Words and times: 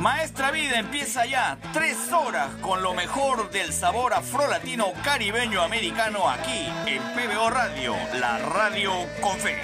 Maestra 0.00 0.52
Vida 0.52 0.78
empieza 0.78 1.26
ya, 1.26 1.58
tres 1.72 1.96
horas 2.12 2.48
con 2.60 2.82
lo 2.82 2.94
mejor 2.94 3.50
del 3.50 3.72
sabor 3.72 4.14
afrolatino 4.14 4.92
caribeño 5.02 5.60
americano 5.60 6.28
aquí 6.28 6.66
en 6.86 7.02
PBO 7.14 7.50
Radio, 7.50 7.96
la 8.20 8.38
radio 8.38 8.92
con 9.20 9.36
fe. 9.38 9.56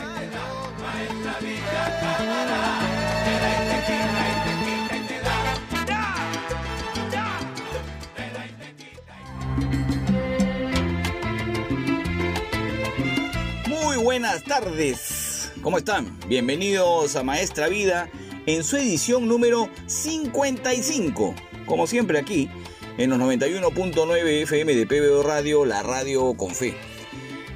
Muy 13.68 13.96
buenas 13.98 14.42
tardes. 14.42 15.52
¿Cómo 15.62 15.78
están? 15.78 16.18
Bienvenidos 16.28 17.16
a 17.16 17.22
Maestra 17.22 17.68
Vida 17.68 18.10
en 18.46 18.64
su 18.64 18.76
edición 18.76 19.26
número 19.28 19.68
55. 19.86 21.34
Como 21.66 21.86
siempre 21.86 22.18
aquí, 22.18 22.50
en 22.98 23.10
los 23.10 23.18
91.9 23.18 24.42
FM 24.42 24.74
de 24.74 24.86
PBO 24.86 25.22
Radio, 25.22 25.64
la 25.64 25.82
radio 25.82 26.34
con 26.34 26.54
fe. 26.54 26.76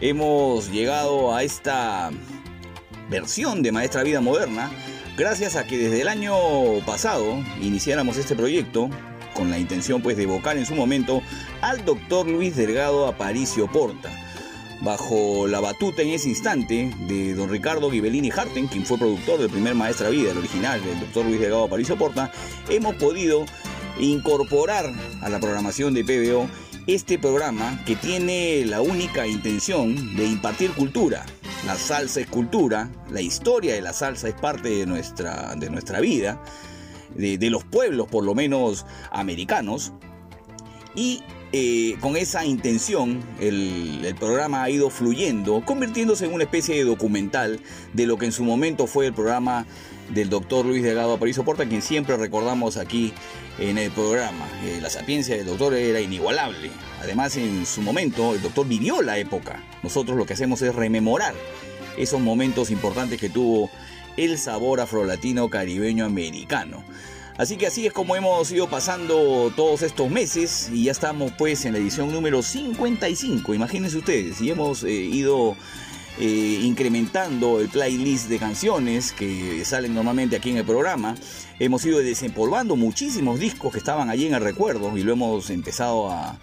Hemos 0.01 0.71
llegado 0.71 1.35
a 1.35 1.43
esta 1.43 2.11
versión 3.11 3.63
de 3.63 3.73
Maestra 3.73 4.03
Vida 4.03 4.21
Moderna 4.21 4.71
gracias 5.17 5.57
a 5.57 5.65
que 5.65 5.79
desde 5.79 6.03
el 6.03 6.09
año 6.09 6.35
pasado 6.87 7.25
iniciáramos 7.61 8.17
este 8.17 8.37
proyecto 8.37 8.89
con 9.35 9.51
la 9.51 9.59
intención 9.59 10.03
pues 10.03 10.17
de 10.17 10.25
evocar 10.25 10.57
en 10.57 10.67
su 10.67 10.75
momento 10.75 11.23
al 11.61 11.85
doctor 11.85 12.29
Luis 12.29 12.57
Delgado 12.57 13.07
Aparicio 13.07 13.67
Porta 13.71 14.11
bajo 14.81 15.47
la 15.47 15.61
batuta 15.61 16.03
en 16.03 16.11
ese 16.11 16.29
instante 16.29 16.93
de 17.07 17.35
don 17.35 17.51
Ricardo 17.51 17.91
Ghibellini 17.91 18.31
Harten, 18.31 18.69
quien 18.69 18.87
fue 18.87 18.99
productor 18.99 19.41
del 19.41 19.51
primer 19.51 19.75
Maestra 19.75 20.09
Vida, 20.09 20.31
el 20.31 20.39
original 20.39 20.83
del 20.85 21.01
doctor 21.01 21.25
Luis 21.25 21.41
Delgado 21.41 21.65
Aparicio 21.65 21.97
Porta, 21.97 22.31
hemos 22.69 22.95
podido 22.97 23.45
incorporar 23.99 24.93
a 25.23 25.29
la 25.29 25.41
programación 25.41 25.95
de 25.95 26.05
PBO 26.05 26.49
este 26.87 27.19
programa 27.19 27.83
que 27.85 27.97
tiene 27.97 28.65
la 28.65 28.81
única 28.81 29.27
intención 29.27 30.17
de 30.17 30.27
impartir 30.27 30.71
cultura. 30.73 31.27
La 31.67 31.75
salsa 31.75 32.21
es 32.21 32.29
cultura, 32.29 32.91
la 33.11 33.21
historia 33.21 33.75
de 33.75 33.83
la 33.83 33.93
salsa 33.93 34.29
es 34.29 34.35
parte 34.35 34.69
de 34.71 34.87
nuestra, 34.87 35.55
de 35.57 35.69
nuestra 35.71 36.01
vida, 36.01 36.43
de, 37.15 37.37
de 37.37 37.51
los 37.51 37.65
pueblos 37.65 38.07
por 38.07 38.25
lo 38.25 38.35
menos 38.35 38.87
americanos, 39.11 39.93
y 40.95 41.23
eh, 41.53 41.97
con 42.01 42.17
esa 42.17 42.45
intención 42.45 43.23
el, 43.41 44.15
programa 44.19 44.63
ha 44.63 44.71
ido 44.71 44.91
fluyendo, 44.91 45.65
convirtiéndose 45.65 46.27
en 46.27 46.35
una 46.35 46.45
especie 46.45 46.77
de 46.77 46.85
documental 46.85 47.61
de 47.95 48.07
lo 48.07 48.19
que 48.19 48.27
en 48.27 48.33
su 48.33 48.45
momento 48.45 48.87
fue 48.87 49.07
el 49.07 49.15
programa 49.15 49.67
del 50.11 50.29
doctor 50.29 50.67
Luis 50.67 50.83
Delgado 50.83 51.15
Aparicio 51.15 51.45
Porta, 51.45 51.67
quien 51.67 51.81
siempre 51.81 52.17
recordamos 52.17 52.77
aquí 52.77 53.15
en 53.59 53.79
el 53.79 53.91
programa. 53.91 54.47
Eh, 54.65 54.79
la 54.83 54.91
sapiencia 54.91 55.37
del 55.37 55.47
doctor 55.47 55.75
era 55.75 56.01
inigualable. 56.01 56.71
Además, 57.01 57.37
en 57.37 57.65
su 57.65 57.81
momento, 57.81 58.35
el 58.35 58.43
doctor 58.43 58.67
vivió 58.69 59.01
la 59.01 59.19
época. 59.19 59.63
Nosotros 59.83 60.19
lo 60.19 60.27
que 60.27 60.35
hacemos 60.35 60.61
es 60.63 60.75
rememorar 60.75 61.35
esos 61.97 62.21
momentos 62.21 62.71
importantes 62.71 63.19
que 63.19 63.31
tuvo 63.31 63.71
el 64.19 64.37
sabor 64.39 64.81
afrolatino 64.81 65.49
caribeño 65.49 66.05
americano. 66.05 66.85
Así 67.39 67.57
que 67.57 67.69
así 67.69 67.87
es 67.87 67.93
como 67.93 68.17
hemos 68.17 68.51
ido 68.51 68.69
pasando 68.69 69.53
todos 69.55 69.83
estos 69.83 70.11
meses 70.11 70.71
y 70.73 70.85
ya 70.85 70.91
estamos 70.91 71.31
pues 71.39 71.65
en 71.67 71.73
la 71.73 71.79
edición 71.79 72.13
número 72.13 72.43
55, 72.43 73.55
imagínense 73.55 73.97
ustedes, 73.97 74.41
y 74.41 74.51
hemos 74.51 74.83
eh, 74.83 74.91
ido 74.91 75.57
eh, 76.19 76.61
incrementando 76.65 77.61
el 77.61 77.69
playlist 77.69 78.29
de 78.29 78.41
canciones 78.41 79.13
que 79.13 79.65
salen 79.65 79.95
normalmente 79.95 80.35
aquí 80.35 80.51
en 80.51 80.57
el 80.57 80.65
programa. 80.65 81.15
Hemos 81.61 81.87
ido 81.87 82.01
desempolvando 82.01 82.75
muchísimos 82.75 83.39
discos 83.39 83.71
que 83.71 83.79
estaban 83.79 84.11
allí 84.11 84.27
en 84.27 84.35
el 84.35 84.41
recuerdo 84.41 84.99
y 84.99 85.05
lo 85.05 85.13
hemos 85.13 85.49
empezado 85.51 86.11
a, 86.11 86.37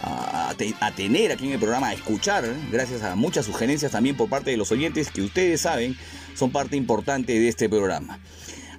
a, 0.00 0.54
a, 0.80 0.92
tener 0.92 1.30
aquí 1.30 1.44
en 1.44 1.52
el 1.52 1.58
programa, 1.58 1.88
a 1.88 1.92
escuchar, 1.92 2.46
gracias 2.72 3.02
a 3.02 3.16
muchas 3.16 3.44
sugerencias 3.44 3.92
también 3.92 4.16
por 4.16 4.30
parte 4.30 4.50
de 4.50 4.56
los 4.56 4.72
oyentes 4.72 5.10
que 5.10 5.20
ustedes 5.20 5.60
saben 5.60 5.94
son 6.34 6.50
parte 6.50 6.74
importante 6.74 7.38
de 7.38 7.48
este 7.48 7.68
programa. 7.68 8.18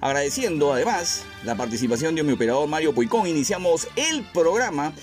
Agradeciendo 0.00 0.72
además 0.72 1.24
la 1.44 1.56
participación 1.56 2.14
de 2.14 2.22
mi 2.22 2.32
operador 2.32 2.66
Mario 2.66 2.94
Puicón, 2.94 3.26
iniciamos 3.26 3.86
el 3.96 4.22
programa 4.32 4.94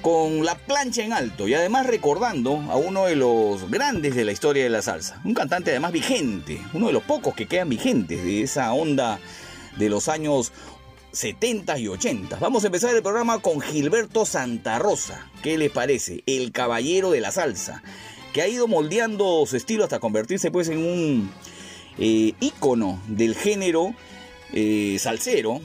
con 0.00 0.46
la 0.46 0.54
plancha 0.54 1.02
en 1.02 1.12
alto 1.12 1.46
y 1.46 1.52
además 1.52 1.86
recordando 1.86 2.62
a 2.70 2.76
uno 2.76 3.04
de 3.04 3.16
los 3.16 3.70
grandes 3.70 4.14
de 4.14 4.24
la 4.24 4.32
historia 4.32 4.64
de 4.64 4.70
la 4.70 4.80
salsa, 4.80 5.20
un 5.24 5.34
cantante 5.34 5.72
además 5.72 5.92
vigente, 5.92 6.58
uno 6.72 6.86
de 6.86 6.94
los 6.94 7.02
pocos 7.02 7.34
que 7.34 7.46
quedan 7.46 7.68
vigentes 7.68 8.24
de 8.24 8.42
esa 8.42 8.72
onda 8.72 9.20
de 9.76 9.90
los 9.90 10.08
años 10.08 10.52
70 11.12 11.78
y 11.78 11.88
80. 11.88 12.38
Vamos 12.38 12.64
a 12.64 12.68
empezar 12.68 12.94
el 12.94 13.02
programa 13.02 13.40
con 13.40 13.60
Gilberto 13.60 14.24
Santa 14.24 14.78
Rosa. 14.78 15.30
¿Qué 15.42 15.58
les 15.58 15.70
parece? 15.70 16.22
El 16.24 16.50
caballero 16.52 17.10
de 17.10 17.20
la 17.20 17.30
salsa, 17.30 17.82
que 18.32 18.40
ha 18.40 18.48
ido 18.48 18.68
moldeando 18.68 19.44
su 19.44 19.56
estilo 19.56 19.84
hasta 19.84 19.98
convertirse 19.98 20.50
pues 20.50 20.70
en 20.70 20.78
un 20.78 21.30
eh, 21.98 22.32
ícono 22.40 23.02
del 23.06 23.34
género 23.34 23.94
eh, 24.52 24.96
salsero 25.00 25.60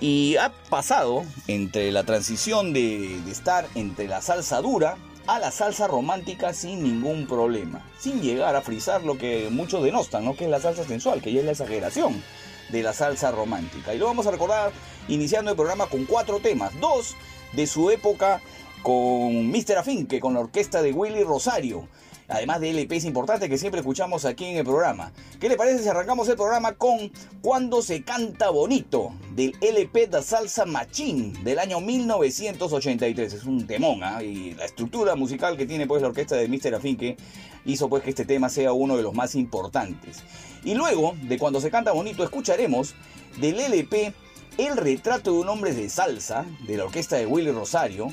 y 0.00 0.36
ha 0.36 0.52
pasado 0.68 1.24
entre 1.48 1.90
la 1.90 2.04
transición 2.04 2.72
de, 2.72 3.18
estar 3.30 3.66
entre 3.74 4.08
la 4.08 4.20
salsa 4.20 4.60
dura 4.60 4.96
a 5.26 5.38
la 5.38 5.50
salsa 5.50 5.86
romántica 5.86 6.52
sin 6.52 6.82
ningún 6.82 7.26
problema, 7.26 7.84
sin 7.98 8.20
llegar 8.20 8.54
a 8.54 8.60
frizar 8.60 9.02
lo 9.02 9.18
que 9.18 9.48
muchos 9.50 9.82
denostan, 9.82 10.24
¿no? 10.24 10.36
que 10.36 10.44
es 10.44 10.50
la 10.50 10.60
salsa 10.60 10.84
sensual, 10.84 11.20
que 11.20 11.32
ya 11.32 11.40
es 11.40 11.46
la 11.46 11.52
exageración 11.52 12.22
de 12.70 12.82
la 12.82 12.92
salsa 12.92 13.32
romántica. 13.32 13.94
Y 13.94 13.98
lo 13.98 14.06
vamos 14.06 14.26
a 14.26 14.30
recordar 14.30 14.70
iniciando 15.08 15.50
el 15.50 15.56
programa 15.56 15.86
con 15.86 16.04
cuatro 16.04 16.38
temas, 16.40 16.78
dos 16.80 17.16
de 17.52 17.66
su 17.66 17.90
época 17.90 18.40
con 18.82 19.50
Mr. 19.50 19.78
Afinque, 19.78 20.20
con 20.20 20.34
la 20.34 20.40
orquesta 20.40 20.82
de 20.82 20.92
Willy 20.92 21.24
Rosario 21.24 21.88
además 22.28 22.60
de 22.60 22.70
LPs 22.72 23.04
importantes 23.04 23.48
que 23.48 23.58
siempre 23.58 23.80
escuchamos 23.80 24.24
aquí 24.24 24.44
en 24.46 24.56
el 24.56 24.64
programa. 24.64 25.12
¿Qué 25.40 25.48
le 25.48 25.56
parece 25.56 25.82
si 25.82 25.88
arrancamos 25.88 26.28
el 26.28 26.36
programa 26.36 26.72
con 26.72 27.10
Cuando 27.40 27.82
se 27.82 28.02
canta 28.02 28.50
bonito, 28.50 29.12
del 29.34 29.54
LP 29.60 30.08
de 30.08 30.22
Salsa 30.22 30.66
Machín 30.66 31.44
del 31.44 31.58
año 31.58 31.80
1983? 31.80 33.32
Es 33.32 33.44
un 33.44 33.66
temón, 33.66 34.00
¿eh? 34.02 34.24
y 34.24 34.54
la 34.54 34.64
estructura 34.64 35.14
musical 35.14 35.56
que 35.56 35.66
tiene 35.66 35.86
pues 35.86 36.02
la 36.02 36.08
orquesta 36.08 36.36
de 36.36 36.48
Mr. 36.48 36.74
Afinque 36.74 37.16
hizo 37.64 37.88
pues 37.88 38.02
que 38.02 38.10
este 38.10 38.24
tema 38.24 38.48
sea 38.48 38.72
uno 38.72 38.96
de 38.96 39.02
los 39.02 39.14
más 39.14 39.34
importantes. 39.34 40.22
Y 40.64 40.74
luego, 40.74 41.14
de 41.22 41.38
Cuando 41.38 41.60
se 41.60 41.70
canta 41.70 41.92
bonito, 41.92 42.24
escucharemos 42.24 42.94
del 43.40 43.60
LP 43.60 44.12
El 44.58 44.76
retrato 44.76 45.32
de 45.32 45.38
un 45.38 45.48
hombre 45.48 45.74
de 45.74 45.88
salsa, 45.88 46.44
de 46.66 46.76
la 46.76 46.84
orquesta 46.84 47.16
de 47.16 47.26
Willy 47.26 47.50
Rosario, 47.50 48.08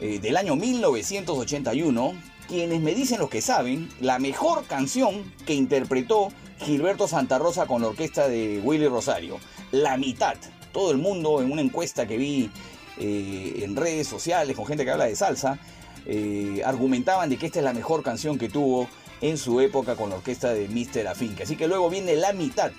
eh, 0.00 0.18
del 0.18 0.36
año 0.36 0.56
1981, 0.56 2.14
quienes 2.50 2.80
me 2.80 2.96
dicen 2.96 3.20
lo 3.20 3.30
que 3.30 3.40
saben, 3.40 3.88
la 4.00 4.18
mejor 4.18 4.66
canción 4.66 5.32
que 5.46 5.54
interpretó 5.54 6.32
Gilberto 6.58 7.06
Santa 7.06 7.38
Rosa 7.38 7.66
con 7.66 7.80
la 7.80 7.88
orquesta 7.88 8.28
de 8.28 8.60
Willy 8.64 8.88
Rosario. 8.88 9.38
La 9.70 9.96
mitad. 9.96 10.34
Todo 10.72 10.90
el 10.90 10.98
mundo 10.98 11.40
en 11.40 11.52
una 11.52 11.62
encuesta 11.62 12.08
que 12.08 12.16
vi 12.16 12.50
eh, 12.98 13.60
en 13.62 13.76
redes 13.76 14.08
sociales 14.08 14.56
con 14.56 14.66
gente 14.66 14.84
que 14.84 14.90
habla 14.90 15.04
de 15.04 15.14
salsa, 15.14 15.60
eh, 16.06 16.60
argumentaban 16.64 17.30
de 17.30 17.36
que 17.36 17.46
esta 17.46 17.60
es 17.60 17.64
la 17.64 17.72
mejor 17.72 18.02
canción 18.02 18.36
que 18.36 18.48
tuvo 18.48 18.88
en 19.20 19.38
su 19.38 19.60
época 19.60 19.94
con 19.94 20.10
la 20.10 20.16
orquesta 20.16 20.52
de 20.52 20.68
Mr. 20.68 21.06
Afinque. 21.06 21.44
Así 21.44 21.54
que 21.54 21.68
luego 21.68 21.88
viene 21.88 22.16
la 22.16 22.32
mitad. 22.32 22.72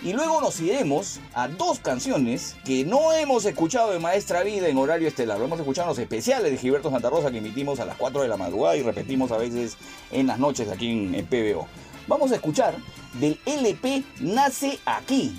Y 0.00 0.12
luego 0.12 0.40
nos 0.40 0.60
iremos 0.60 1.18
a 1.34 1.48
dos 1.48 1.80
canciones 1.80 2.54
que 2.64 2.84
no 2.84 3.12
hemos 3.12 3.44
escuchado 3.44 3.90
de 3.90 3.98
Maestra 3.98 4.44
Vida 4.44 4.68
en 4.68 4.78
horario 4.78 5.08
estelar. 5.08 5.38
Lo 5.38 5.46
hemos 5.46 5.58
escuchado 5.58 5.86
en 5.86 5.88
los 5.90 5.98
especiales 5.98 6.52
de 6.52 6.56
Gilberto 6.56 6.88
Santa 6.88 7.10
Rosa 7.10 7.32
que 7.32 7.38
emitimos 7.38 7.80
a 7.80 7.84
las 7.84 7.96
4 7.96 8.22
de 8.22 8.28
la 8.28 8.36
madrugada 8.36 8.76
y 8.76 8.82
repetimos 8.82 9.32
a 9.32 9.38
veces 9.38 9.76
en 10.12 10.28
las 10.28 10.38
noches 10.38 10.68
aquí 10.68 10.90
en, 10.90 11.16
en 11.16 11.26
PBO. 11.26 11.66
Vamos 12.06 12.30
a 12.30 12.36
escuchar 12.36 12.76
del 13.14 13.40
LP 13.44 14.04
Nace 14.20 14.78
Aquí, 14.86 15.36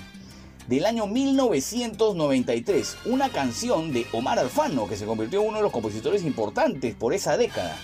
del 0.68 0.84
año 0.84 1.06
1993, 1.06 2.98
una 3.06 3.30
canción 3.30 3.94
de 3.94 4.06
Omar 4.12 4.38
Alfano 4.38 4.86
que 4.86 4.98
se 4.98 5.06
convirtió 5.06 5.40
en 5.40 5.48
uno 5.48 5.56
de 5.56 5.62
los 5.62 5.72
compositores 5.72 6.22
importantes 6.22 6.94
por 6.94 7.14
esa 7.14 7.38
década. 7.38 7.78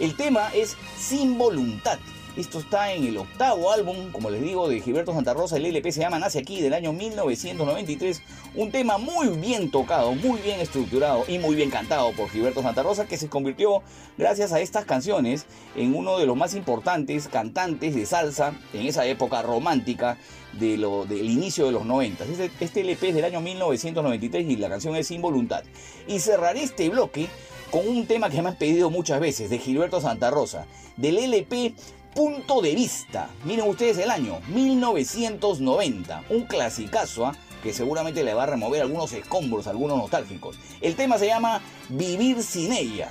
El 0.00 0.16
tema 0.16 0.50
es 0.52 0.76
Sin 0.98 1.38
Voluntad. 1.38 1.98
Esto 2.36 2.58
está 2.58 2.92
en 2.92 3.04
el 3.04 3.16
octavo 3.16 3.72
álbum, 3.72 4.12
como 4.12 4.28
les 4.28 4.42
digo, 4.42 4.68
de 4.68 4.82
Gilberto 4.82 5.14
Santa 5.14 5.32
Rosa. 5.32 5.56
El 5.56 5.64
LP 5.64 5.90
se 5.90 6.00
llama 6.00 6.18
Nace 6.18 6.38
aquí, 6.38 6.60
del 6.60 6.74
año 6.74 6.92
1993. 6.92 8.20
Un 8.54 8.70
tema 8.70 8.98
muy 8.98 9.28
bien 9.28 9.70
tocado, 9.70 10.14
muy 10.14 10.38
bien 10.40 10.60
estructurado 10.60 11.24
y 11.28 11.38
muy 11.38 11.56
bien 11.56 11.70
cantado 11.70 12.12
por 12.12 12.28
Gilberto 12.28 12.60
Santa 12.60 12.82
Rosa, 12.82 13.06
que 13.06 13.16
se 13.16 13.30
convirtió, 13.30 13.82
gracias 14.18 14.52
a 14.52 14.60
estas 14.60 14.84
canciones, 14.84 15.46
en 15.76 15.94
uno 15.94 16.18
de 16.18 16.26
los 16.26 16.36
más 16.36 16.54
importantes 16.54 17.26
cantantes 17.28 17.94
de 17.94 18.04
salsa 18.04 18.52
en 18.74 18.86
esa 18.86 19.06
época 19.06 19.40
romántica 19.40 20.18
del 20.60 20.84
inicio 21.10 21.64
de 21.64 21.72
los 21.72 21.86
90. 21.86 22.22
Este, 22.24 22.50
este 22.60 22.80
LP 22.82 23.08
es 23.08 23.14
del 23.14 23.24
año 23.24 23.40
1993 23.40 24.46
y 24.46 24.56
la 24.56 24.68
canción 24.68 24.94
es 24.94 25.06
Sin 25.06 25.22
Voluntad. 25.22 25.64
Y 26.06 26.18
cerraré 26.18 26.62
este 26.62 26.90
bloque 26.90 27.28
con 27.70 27.88
un 27.88 28.06
tema 28.06 28.30
que 28.30 28.42
me 28.42 28.50
han 28.50 28.56
pedido 28.56 28.90
muchas 28.90 29.20
veces, 29.20 29.50
de 29.50 29.58
Gilberto 29.58 30.00
Santa 30.00 30.30
Rosa, 30.30 30.66
del 30.96 31.18
LP 31.18 31.74
Punto 32.16 32.62
de 32.62 32.74
Vista. 32.74 33.28
Miren 33.44 33.68
ustedes 33.68 33.98
el 33.98 34.10
año 34.10 34.40
1990, 34.48 36.24
un 36.30 36.44
clasicazo 36.46 37.26
¿ah? 37.26 37.36
que 37.62 37.74
seguramente 37.74 38.24
le 38.24 38.32
va 38.32 38.44
a 38.44 38.46
remover 38.46 38.80
algunos 38.80 39.12
escombros, 39.12 39.66
algunos 39.66 39.98
nostálgicos. 39.98 40.56
El 40.80 40.96
tema 40.96 41.18
se 41.18 41.26
llama 41.26 41.60
Vivir 41.90 42.42
sin 42.42 42.72
ella. 42.72 43.10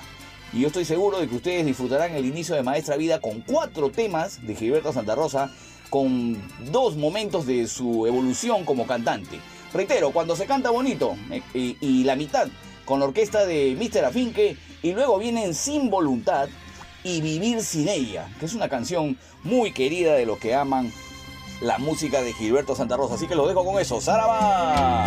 Y 0.51 0.61
yo 0.61 0.67
estoy 0.67 0.85
seguro 0.85 1.19
de 1.19 1.29
que 1.29 1.35
ustedes 1.35 1.67
disfrutarán 1.67 2.15
el 2.15 2.25
inicio 2.25 2.55
de 2.55 2.63
Maestra 2.63 2.97
Vida 2.97 3.21
con 3.21 3.41
cuatro 3.41 3.91
temas 3.91 4.43
de 4.47 4.55
Gilberto 4.55 4.91
Santa 4.91 5.13
Rosa, 5.13 5.51
con 5.91 6.41
dos 6.71 6.95
momentos 6.97 7.45
de 7.45 7.67
su 7.67 8.07
evolución 8.07 8.65
como 8.65 8.87
cantante. 8.87 9.39
Reitero, 9.71 10.09
cuando 10.13 10.35
se 10.35 10.47
canta 10.47 10.71
bonito 10.71 11.15
eh, 11.29 11.43
y, 11.53 11.77
y 11.79 12.03
la 12.05 12.15
mitad 12.15 12.47
con 12.85 12.99
la 12.99 13.05
orquesta 13.05 13.45
de 13.45 13.77
Mr. 13.79 14.05
Afinque 14.05 14.57
y 14.81 14.93
luego 14.93 15.19
vienen 15.19 15.53
Sin 15.53 15.91
Voluntad 15.91 16.49
y 17.05 17.21
Vivir 17.21 17.61
sin 17.61 17.87
ella, 17.87 18.27
que 18.39 18.47
es 18.47 18.55
una 18.55 18.67
canción 18.67 19.17
muy 19.43 19.71
querida 19.71 20.15
de 20.15 20.25
los 20.25 20.39
que 20.39 20.55
aman 20.55 20.91
la 21.61 21.77
música 21.77 22.23
de 22.23 22.33
Gilberto 22.33 22.75
Santa 22.75 22.97
Rosa. 22.97 23.13
Así 23.13 23.27
que 23.27 23.35
lo 23.35 23.47
dejo 23.47 23.63
con 23.63 23.79
eso. 23.79 24.01
¡Saraba! 24.01 25.05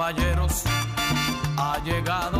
Caballeros, 0.00 0.62
ha 1.58 1.78
llegado 1.84 2.39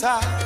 time 0.00 0.39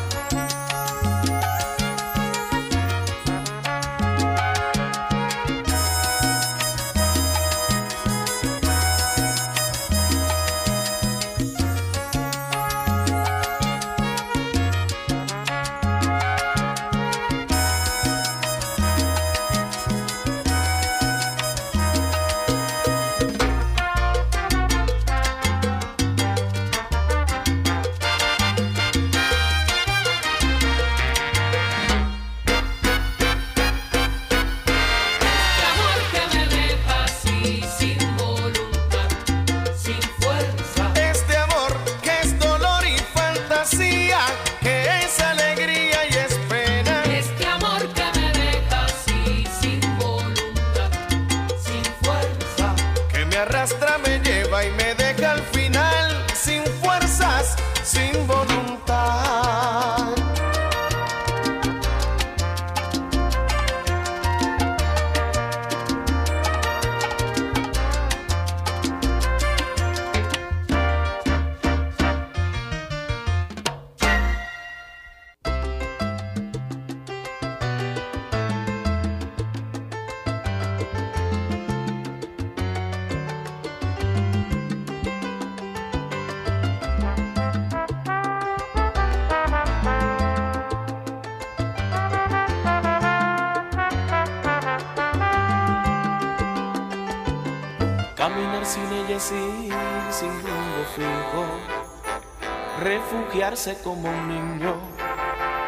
como 103.72 104.11
un 104.11 104.29
niño 104.29 104.74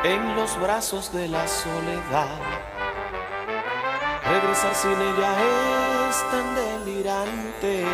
en 0.05 0.37
los 0.37 0.61
brazos 0.61 1.11
de 1.15 1.29
la 1.29 1.49
soledad. 1.49 2.29
Regresar 4.23 4.75
sin 4.75 4.93
ella 4.93 5.35
es 6.11 6.31
tan 6.31 6.55
delirante, 6.55 7.87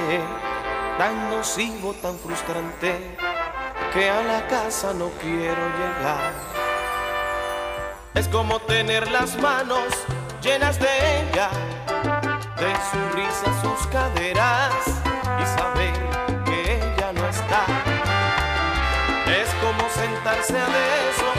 tan 0.98 1.30
nocivo, 1.30 1.94
tan 2.02 2.18
frustrante, 2.18 3.16
que 3.92 4.10
a 4.10 4.22
la 4.24 4.48
casa 4.48 4.92
no 4.92 5.08
quiero 5.20 5.68
llegar. 5.78 6.32
Es 8.14 8.26
como 8.26 8.58
tener 8.58 9.08
las 9.08 9.36
manos 9.40 9.86
llenas 10.42 10.80
de 10.80 10.88
ella, 11.20 11.48
de 12.56 12.72
su 12.90 13.16
risa, 13.16 13.62
sus 13.62 13.86
caderas 13.86 15.01
sentarse 20.44 21.24
a 21.24 21.31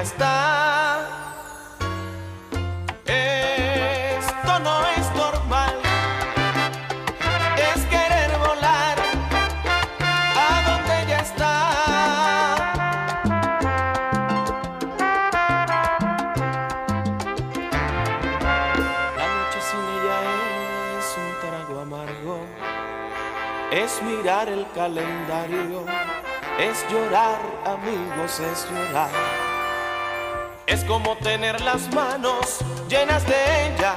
está. 0.00 0.98
Esto 3.06 4.58
no 4.60 4.86
es 4.96 5.14
normal. 5.16 5.74
Es 7.56 7.84
querer 7.86 8.30
volar 8.38 8.98
a 10.36 10.70
donde 10.70 11.02
ella 11.02 11.20
está. 11.20 11.54
La 19.16 19.26
noche 19.36 19.60
sin 19.68 19.84
ella 19.96 20.18
es 20.98 21.08
un 21.22 21.30
trago 21.40 21.80
amargo. 21.80 22.36
Es 23.70 24.02
mirar 24.02 24.48
el 24.48 24.66
calendario. 24.74 25.84
Es 26.58 26.84
llorar, 26.90 27.40
amigos, 27.64 28.40
es 28.40 28.66
llorar. 28.70 29.37
Es 30.68 30.84
como 30.84 31.16
tener 31.16 31.62
las 31.62 31.92
manos 31.94 32.58
llenas 32.90 33.26
de 33.26 33.68
ella, 33.68 33.94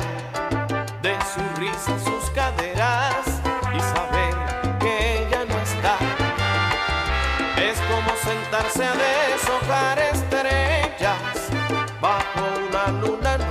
de 1.01 1.13
su 1.33 1.59
risa, 1.59 1.99
sus 1.99 2.29
caderas 2.29 3.25
y 3.75 3.79
saber 3.81 4.79
que 4.79 5.17
ella 5.19 5.43
no 5.49 5.59
está. 5.59 5.97
Es 7.61 7.77
como 7.81 8.15
sentarse 8.23 8.85
a 8.85 8.93
deshojar 8.93 9.99
estrellas 9.99 11.17
bajo 11.99 12.39
una 12.69 12.87
luna 13.01 13.37
nueva 13.37 13.50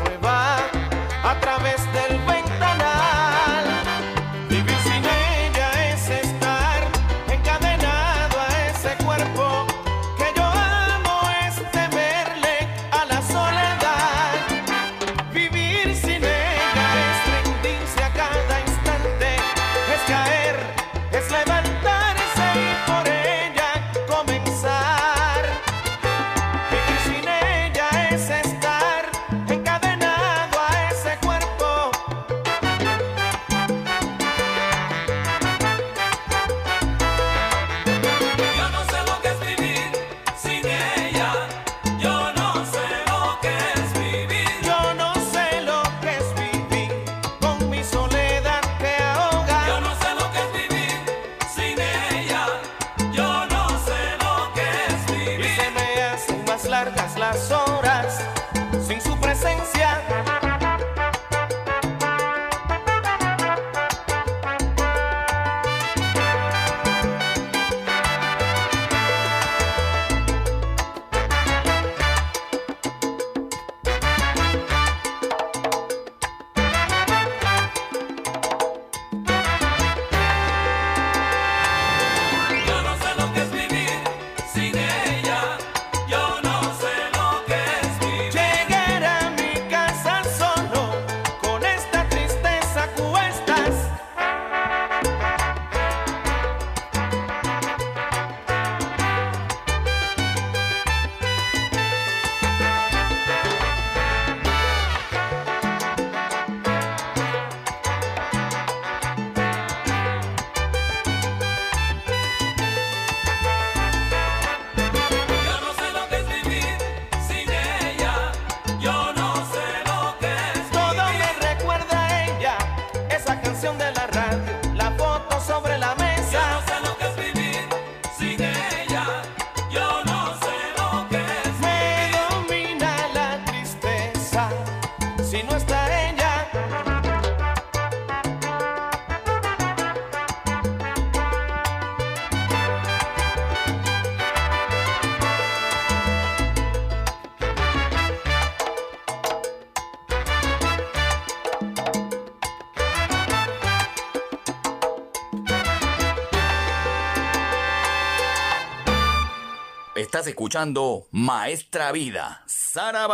Estás 160.21 160.33
escuchando 160.33 161.09
Maestra 161.13 161.93
Vida, 161.93 162.43
Saraba. 162.45 163.09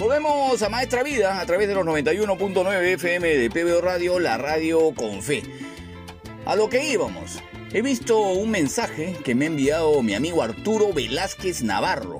Volvemos 0.00 0.60
a 0.60 0.68
Maestra 0.68 1.04
Vida 1.04 1.40
a 1.40 1.46
través 1.46 1.68
de 1.68 1.76
los 1.76 1.86
91.9 1.86 2.94
FM 2.94 3.28
de 3.36 3.48
PBO 3.50 3.80
Radio, 3.80 4.18
la 4.18 4.36
radio 4.36 4.92
con 4.96 5.22
fe. 5.22 5.44
A 6.44 6.56
lo 6.56 6.68
que 6.68 6.90
íbamos. 6.90 7.38
He 7.72 7.80
visto 7.80 8.18
un 8.18 8.50
mensaje 8.50 9.16
que 9.24 9.36
me 9.36 9.44
ha 9.44 9.48
enviado 9.48 10.02
mi 10.02 10.14
amigo 10.14 10.42
Arturo 10.42 10.92
Velázquez 10.92 11.62
Navarro. 11.62 12.18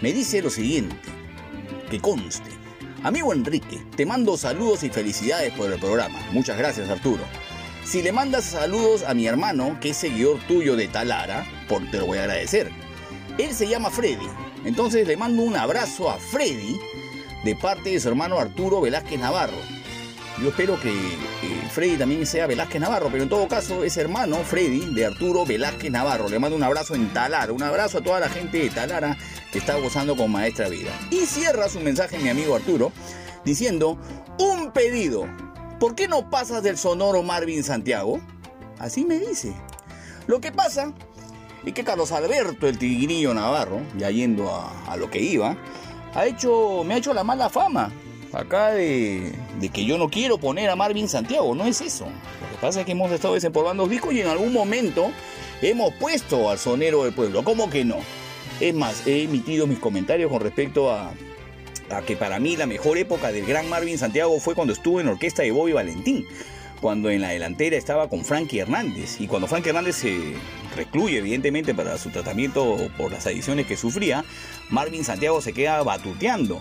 Me 0.00 0.12
dice 0.12 0.42
lo 0.42 0.50
siguiente, 0.50 0.96
que 1.88 2.00
conste. 2.00 2.50
Amigo 3.04 3.32
Enrique, 3.32 3.80
te 3.94 4.04
mando 4.04 4.36
saludos 4.36 4.82
y 4.82 4.90
felicidades 4.90 5.52
por 5.52 5.72
el 5.72 5.78
programa. 5.78 6.18
Muchas 6.32 6.58
gracias 6.58 6.90
Arturo. 6.90 7.22
Si 7.90 8.02
le 8.02 8.12
mandas 8.12 8.44
saludos 8.44 9.02
a 9.02 9.14
mi 9.14 9.26
hermano, 9.26 9.76
que 9.80 9.90
es 9.90 9.96
seguidor 9.96 10.38
tuyo 10.46 10.76
de 10.76 10.86
Talara, 10.86 11.44
por, 11.68 11.90
te 11.90 11.98
lo 11.98 12.06
voy 12.06 12.18
a 12.18 12.22
agradecer. 12.22 12.70
Él 13.36 13.52
se 13.52 13.66
llama 13.66 13.90
Freddy. 13.90 14.28
Entonces 14.64 15.08
le 15.08 15.16
mando 15.16 15.42
un 15.42 15.56
abrazo 15.56 16.08
a 16.08 16.16
Freddy 16.16 16.78
de 17.42 17.56
parte 17.56 17.90
de 17.90 17.98
su 17.98 18.06
hermano 18.06 18.38
Arturo 18.38 18.80
Velázquez 18.80 19.18
Navarro. 19.18 19.56
Yo 20.40 20.50
espero 20.50 20.80
que 20.80 20.94
Freddy 21.72 21.96
también 21.96 22.24
sea 22.26 22.46
Velázquez 22.46 22.80
Navarro, 22.80 23.08
pero 23.10 23.24
en 23.24 23.28
todo 23.28 23.48
caso 23.48 23.82
es 23.82 23.96
hermano 23.96 24.36
Freddy 24.44 24.94
de 24.94 25.06
Arturo 25.06 25.44
Velázquez 25.44 25.90
Navarro. 25.90 26.28
Le 26.28 26.38
mando 26.38 26.56
un 26.56 26.62
abrazo 26.62 26.94
en 26.94 27.12
Talara, 27.12 27.52
un 27.52 27.64
abrazo 27.64 27.98
a 27.98 28.02
toda 28.02 28.20
la 28.20 28.28
gente 28.28 28.58
de 28.58 28.70
Talara 28.70 29.18
que 29.50 29.58
está 29.58 29.74
gozando 29.78 30.14
con 30.14 30.30
Maestra 30.30 30.68
Vida. 30.68 30.92
Y 31.10 31.26
cierra 31.26 31.68
su 31.68 31.80
mensaje 31.80 32.20
mi 32.20 32.28
amigo 32.28 32.54
Arturo 32.54 32.92
diciendo, 33.44 33.98
un 34.38 34.70
pedido, 34.70 35.26
¿por 35.80 35.94
qué 35.96 36.06
no 36.06 36.30
pasas 36.30 36.62
del 36.62 36.78
sonoro 36.78 37.24
Marvin 37.24 37.64
Santiago? 37.64 38.20
Así 38.78 39.04
me 39.04 39.18
dice. 39.18 39.52
Lo 40.28 40.40
que 40.40 40.52
pasa 40.52 40.92
es 41.64 41.72
que 41.72 41.82
Carlos 41.82 42.12
Alberto, 42.12 42.68
el 42.68 42.78
tigrillo 42.78 43.34
Navarro, 43.34 43.80
ya 43.96 44.10
yendo 44.10 44.48
a, 44.54 44.96
lo 44.96 45.10
que 45.10 45.20
iba, 45.20 45.56
ha 46.14 46.26
hecho, 46.26 46.84
me 46.84 46.94
ha 46.94 46.98
hecho 46.98 47.14
la 47.14 47.24
mala 47.24 47.48
fama 47.48 47.90
acá 48.32 48.70
de, 48.70 49.32
de, 49.58 49.68
que 49.70 49.84
yo 49.84 49.98
no 49.98 50.08
quiero 50.08 50.38
poner 50.38 50.70
a 50.70 50.76
Marvin 50.76 51.08
Santiago, 51.08 51.52
no 51.54 51.64
es 51.64 51.80
eso. 51.80 52.04
Lo 52.04 52.50
que 52.50 52.60
pasa 52.60 52.80
es 52.80 52.86
que 52.86 52.92
hemos 52.92 53.10
estado 53.10 53.34
desempolvando 53.34 53.88
discos 53.88 54.12
y 54.12 54.20
en 54.20 54.28
algún 54.28 54.52
momento 54.52 55.10
hemos 55.62 55.92
puesto 55.94 56.48
al 56.48 56.58
sonero 56.58 57.02
del 57.04 57.14
pueblo, 57.14 57.42
¿cómo 57.42 57.68
que 57.68 57.84
no? 57.84 57.96
Es 58.60 58.74
más, 58.74 59.06
he 59.06 59.24
emitido 59.24 59.66
mis 59.66 59.78
comentarios 59.78 60.30
con 60.30 60.40
respecto 60.42 60.92
a, 60.92 61.12
que 62.06 62.16
para 62.16 62.38
mí 62.38 62.56
la 62.56 62.66
mejor 62.66 62.98
época 62.98 63.32
del 63.32 63.44
gran 63.44 63.68
Marvin 63.68 63.98
Santiago 63.98 64.38
fue 64.38 64.54
cuando 64.54 64.72
estuvo 64.72 65.00
en 65.00 65.06
la 65.06 65.12
orquesta 65.12 65.42
de 65.42 65.50
Bobby 65.50 65.72
Valentín 65.72 66.24
cuando 66.80 67.10
en 67.10 67.20
la 67.20 67.28
delantera 67.28 67.76
estaba 67.76 68.08
con 68.08 68.24
Frankie 68.24 68.60
Hernández 68.60 69.20
y 69.20 69.26
cuando 69.26 69.46
Frankie 69.46 69.68
Hernández 69.68 69.96
se 69.96 70.34
recluye 70.76 71.18
evidentemente 71.18 71.74
para 71.74 71.98
su 71.98 72.10
tratamiento 72.10 72.90
por 72.96 73.12
las 73.12 73.26
adicciones 73.26 73.66
que 73.66 73.76
sufría, 73.76 74.24
Marvin 74.70 75.04
Santiago 75.04 75.40
se 75.42 75.52
queda 75.52 75.82
batuteando 75.82 76.60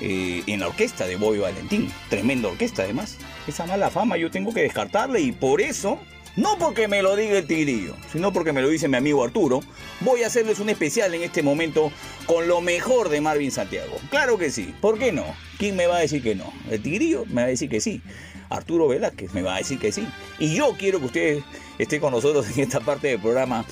eh, 0.00 0.42
en 0.46 0.60
la 0.60 0.68
orquesta 0.68 1.06
de 1.06 1.16
Bobby 1.16 1.38
Valentín, 1.38 1.92
tremenda 2.10 2.48
orquesta 2.48 2.82
además. 2.82 3.18
Esa 3.46 3.66
mala 3.66 3.90
fama 3.90 4.16
yo 4.16 4.30
tengo 4.30 4.52
que 4.52 4.62
descartarle 4.62 5.20
y 5.20 5.32
por 5.32 5.60
eso, 5.60 5.98
no 6.36 6.58
porque 6.58 6.86
me 6.86 7.02
lo 7.02 7.16
diga 7.16 7.38
el 7.38 7.46
tigrillo, 7.46 7.96
sino 8.12 8.32
porque 8.32 8.52
me 8.52 8.62
lo 8.62 8.68
dice 8.68 8.88
mi 8.88 8.96
amigo 8.96 9.24
Arturo, 9.24 9.60
voy 10.00 10.22
a 10.22 10.26
hacerles 10.26 10.60
un 10.60 10.68
especial 10.68 11.14
en 11.14 11.22
este 11.22 11.42
momento 11.42 11.90
con 12.26 12.46
lo 12.46 12.60
mejor 12.60 13.08
de 13.08 13.20
Marvin 13.20 13.50
Santiago. 13.50 13.96
Claro 14.10 14.38
que 14.38 14.50
sí, 14.50 14.74
¿por 14.80 14.98
qué 14.98 15.12
no? 15.12 15.24
¿Quién 15.58 15.76
me 15.76 15.86
va 15.86 15.96
a 15.96 16.00
decir 16.00 16.22
que 16.22 16.34
no? 16.34 16.52
El 16.70 16.82
tigrillo 16.82 17.24
me 17.26 17.42
va 17.42 17.42
a 17.42 17.46
decir 17.46 17.70
que 17.70 17.80
sí. 17.80 18.02
Arturo 18.48 18.86
Velázquez 18.86 19.32
me 19.32 19.42
va 19.42 19.56
a 19.56 19.58
decir 19.58 19.78
que 19.78 19.90
sí. 19.90 20.06
Y 20.38 20.54
yo 20.54 20.76
quiero 20.78 21.00
que 21.00 21.06
usted 21.06 21.38
esté 21.78 22.00
con 22.00 22.12
nosotros 22.12 22.46
en 22.54 22.62
esta 22.62 22.80
parte 22.80 23.08
del 23.08 23.18
programa 23.18 23.64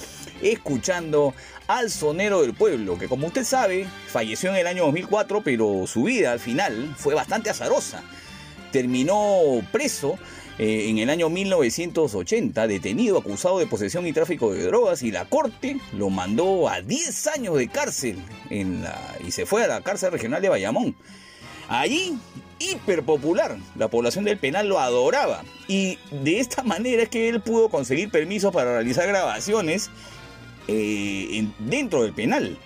escuchando 0.43 1.35
al 1.67 1.91
sonero 1.91 2.43
del 2.43 2.55
pueblo, 2.55 2.99
que 2.99 3.09
como 3.09 3.27
usted 3.27 3.45
sabe, 3.45 3.87
falleció 4.09 4.51
en 4.51 4.57
el 4.57 4.67
año 4.67 4.85
2004, 4.85 5.43
pero 5.43 5.87
su 5.87 6.05
vida 6.05 6.33
al 6.33 6.41
final 6.41 6.95
fue 6.97 7.15
bastante 7.15 7.51
azarosa. 7.51 8.03
Terminó 8.73 9.63
preso 9.73 10.19
eh, 10.59 10.89
en 10.89 10.99
el 10.99 11.11
año 11.11 11.29
1980, 11.29 12.67
detenido, 12.67 13.19
acusado 13.19 13.59
de 13.59 13.67
posesión 13.67 14.07
y 14.07 14.13
tráfico 14.13 14.53
de 14.53 14.63
drogas, 14.65 15.03
y 15.03 15.11
la 15.11 15.25
corte 15.25 15.79
lo 15.93 16.11
mandó 16.11 16.69
a 16.69 16.81
10 16.81 17.27
años 17.29 17.57
de 17.57 17.69
cárcel 17.69 18.19
y 18.51 19.31
se 19.33 19.47
fue 19.47 19.65
a 19.65 19.67
la 19.67 19.81
cárcel 19.81 20.13
regional 20.13 20.41
de 20.41 20.49
Bayamón. 20.49 20.95
Allí, 21.69 22.17
hiper 22.59 23.03
popular, 23.03 23.57
la 23.77 23.89
población 23.89 24.25
del 24.25 24.39
penal 24.39 24.69
lo 24.69 24.79
adoraba. 24.79 25.43
Y 25.67 25.99
de 26.11 26.39
esta 26.39 26.63
manera 26.63 27.03
es 27.03 27.09
que 27.09 27.29
él 27.29 27.41
pudo 27.41 27.69
conseguir 27.69 28.11
permiso 28.11 28.53
para 28.53 28.75
realizar 28.75 29.09
grabaciones 29.09 29.91
eh, 30.69 31.29
en, 31.33 31.55
dentro 31.59 32.03
del 32.03 32.13
penal. 32.13 32.59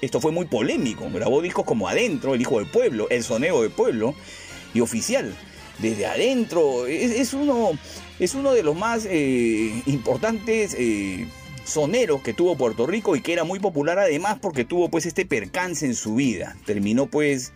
Esto 0.00 0.20
fue 0.20 0.32
muy 0.32 0.46
polémico. 0.46 1.08
Grabó 1.10 1.40
discos 1.40 1.64
como 1.64 1.88
Adentro, 1.88 2.34
El 2.34 2.40
Hijo 2.40 2.58
del 2.58 2.70
Pueblo, 2.70 3.06
El 3.10 3.24
Soneo 3.24 3.62
del 3.62 3.70
Pueblo 3.70 4.14
y 4.74 4.80
Oficial. 4.80 5.34
Desde 5.78 6.06
adentro, 6.06 6.86
es, 6.86 7.34
uno, 7.34 7.70
es 8.18 8.34
uno 8.34 8.52
de 8.52 8.62
los 8.62 8.76
más 8.76 9.06
eh, 9.08 9.82
importantes 9.86 10.76
eh, 10.78 11.26
soneros 11.64 12.22
que 12.22 12.34
tuvo 12.34 12.56
Puerto 12.56 12.86
Rico 12.86 13.16
y 13.16 13.20
que 13.20 13.32
era 13.32 13.44
muy 13.44 13.58
popular 13.58 13.98
además 13.98 14.38
porque 14.40 14.64
tuvo 14.64 14.90
pues 14.90 15.06
este 15.06 15.24
percance 15.24 15.86
en 15.86 15.94
su 15.94 16.14
vida. 16.14 16.56
Terminó 16.66 17.06
pues 17.06 17.52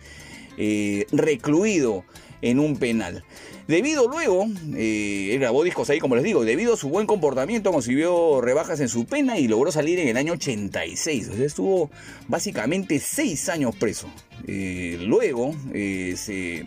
eh, 0.57 1.05
recluido 1.11 2.03
en 2.41 2.59
un 2.59 2.77
penal. 2.77 3.23
Debido 3.67 4.07
luego, 4.07 4.45
él 4.77 5.39
grabó 5.39 5.61
discos 5.61 5.89
ahí 5.89 5.99
como 5.99 6.15
les 6.15 6.23
digo, 6.23 6.45
debido 6.45 6.75
a 6.75 6.77
su 6.77 6.87
buen 6.87 7.05
comportamiento 7.05 7.73
consiguió 7.73 8.39
rebajas 8.39 8.79
en 8.79 8.87
su 8.87 9.05
pena 9.05 9.39
y 9.39 9.49
logró 9.49 9.73
salir 9.73 9.99
en 9.99 10.07
el 10.07 10.15
año 10.15 10.33
86. 10.33 11.27
O 11.27 11.35
sea, 11.35 11.45
estuvo 11.45 11.91
básicamente 12.29 12.99
seis 12.99 13.49
años 13.49 13.75
preso. 13.75 14.07
Luego 14.45 15.53
se, 15.73 16.65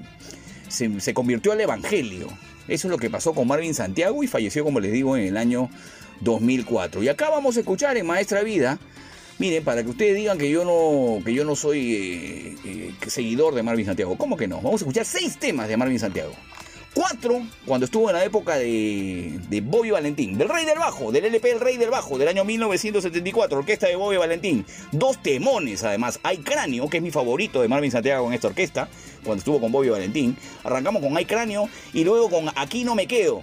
se, 0.70 1.14
convirtió 1.14 1.52
al 1.52 1.60
Evangelio. 1.60 2.28
Eso 2.68 2.88
es 2.88 2.90
lo 2.90 2.98
que 2.98 3.10
pasó 3.10 3.34
con 3.34 3.48
Marvin 3.48 3.74
Santiago 3.74 4.22
y 4.22 4.26
falleció, 4.26 4.64
como 4.64 4.80
les 4.80 4.92
digo, 4.92 5.16
en 5.16 5.24
el 5.24 5.36
año 5.36 5.68
2004. 6.20 7.02
Y 7.02 7.08
acá 7.08 7.28
vamos 7.30 7.56
a 7.56 7.60
escuchar 7.60 7.96
en 7.96 8.06
Maestra 8.06 8.42
Vida 8.42 8.78
Miren, 9.40 9.64
para 9.64 9.82
que 9.82 9.88
ustedes 9.88 10.14
digan 10.16 10.36
que 10.36 10.50
yo 10.50 10.66
no, 10.66 11.24
que 11.24 11.32
yo 11.32 11.46
no 11.46 11.56
soy 11.56 11.94
eh, 11.94 12.56
eh, 12.62 12.94
seguidor 13.06 13.54
de 13.54 13.62
Marvin 13.62 13.86
Santiago. 13.86 14.14
¿Cómo 14.18 14.36
que 14.36 14.46
no? 14.46 14.56
Vamos 14.56 14.82
a 14.82 14.84
escuchar 14.84 15.06
seis 15.06 15.38
temas 15.38 15.66
de 15.66 15.78
Marvin 15.78 15.98
Santiago. 15.98 16.34
Cuatro, 16.92 17.42
cuando 17.66 17.84
estuvo 17.84 18.10
en 18.10 18.16
la 18.16 18.24
época 18.24 18.56
de, 18.56 19.62
Bobby 19.64 19.92
Valentín, 19.92 20.36
del 20.36 20.48
Rey 20.48 20.64
del 20.64 20.78
Bajo, 20.78 21.12
del 21.12 21.24
LP 21.24 21.52
El 21.52 21.60
Rey 21.60 21.76
del 21.76 21.90
Bajo, 21.90 22.18
del 22.18 22.26
año 22.26 22.44
1974, 22.44 23.58
orquesta 23.58 23.86
de 23.86 23.94
Bobby 23.94 24.16
Valentín. 24.16 24.66
Dos 24.90 25.22
temones, 25.22 25.84
además. 25.84 26.18
Hay 26.24 26.38
Cráneo, 26.38 26.90
que 26.90 26.96
es 26.96 27.02
mi 27.02 27.12
favorito 27.12 27.62
de 27.62 27.68
Marvin 27.68 27.92
Santiago 27.92 28.26
en 28.26 28.32
esta 28.32 28.48
orquesta, 28.48 28.88
cuando 29.22 29.38
estuvo 29.38 29.60
con 29.60 29.70
Bobby 29.70 29.90
Valentín. 29.90 30.36
Arrancamos 30.64 31.00
con 31.00 31.16
Hay 31.16 31.26
Cráneo 31.26 31.68
y 31.92 32.02
luego 32.02 32.28
con 32.28 32.48
Aquí 32.56 32.82
no 32.82 32.96
me 32.96 33.06
quedo, 33.06 33.42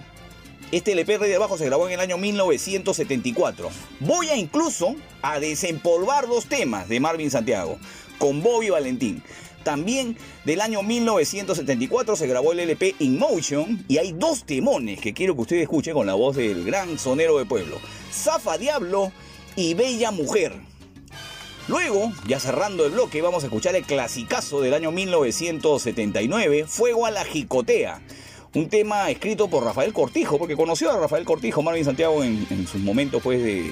este 0.70 0.92
LP 0.92 1.16
Rey 1.16 1.30
de 1.30 1.38
Bajo 1.38 1.56
se 1.56 1.64
grabó 1.64 1.86
en 1.86 1.94
el 1.94 2.00
año 2.00 2.18
1974. 2.18 3.70
Voy 4.00 4.28
a 4.28 4.36
incluso 4.36 4.94
a 5.22 5.40
desempolvar 5.40 6.26
dos 6.26 6.44
temas 6.44 6.90
de 6.90 7.00
Marvin 7.00 7.30
Santiago 7.30 7.78
con 8.18 8.42
Bobby 8.42 8.68
Valentín. 8.68 9.22
También 9.68 10.16
del 10.46 10.62
año 10.62 10.82
1974 10.82 12.16
se 12.16 12.26
grabó 12.26 12.52
el 12.52 12.60
LP 12.60 12.94
In 13.00 13.18
Motion 13.18 13.84
y 13.86 13.98
hay 13.98 14.12
dos 14.12 14.44
temones 14.44 14.98
que 14.98 15.12
quiero 15.12 15.34
que 15.34 15.42
ustedes 15.42 15.62
escuchen 15.64 15.92
con 15.92 16.06
la 16.06 16.14
voz 16.14 16.36
del 16.36 16.64
gran 16.64 16.98
sonero 16.98 17.36
de 17.36 17.44
pueblo. 17.44 17.76
Zafa 18.10 18.56
Diablo 18.56 19.12
y 19.56 19.74
Bella 19.74 20.10
Mujer. 20.10 20.54
Luego, 21.66 22.10
ya 22.26 22.40
cerrando 22.40 22.86
el 22.86 22.92
bloque, 22.92 23.20
vamos 23.20 23.42
a 23.42 23.48
escuchar 23.48 23.76
el 23.76 23.84
clasicazo 23.84 24.62
del 24.62 24.72
año 24.72 24.90
1979, 24.90 26.64
Fuego 26.66 27.04
a 27.04 27.10
la 27.10 27.26
Jicotea 27.26 28.00
un 28.54 28.70
tema 28.70 29.10
escrito 29.10 29.48
por 29.48 29.62
Rafael 29.62 29.92
Cortijo, 29.92 30.38
porque 30.38 30.56
conoció 30.56 30.90
a 30.90 30.98
Rafael 30.98 31.26
Cortijo, 31.26 31.62
Marvin 31.62 31.84
Santiago, 31.84 32.24
en, 32.24 32.66
sus 32.66 32.80
momentos 32.80 33.22
pues, 33.22 33.42
de, 33.42 33.62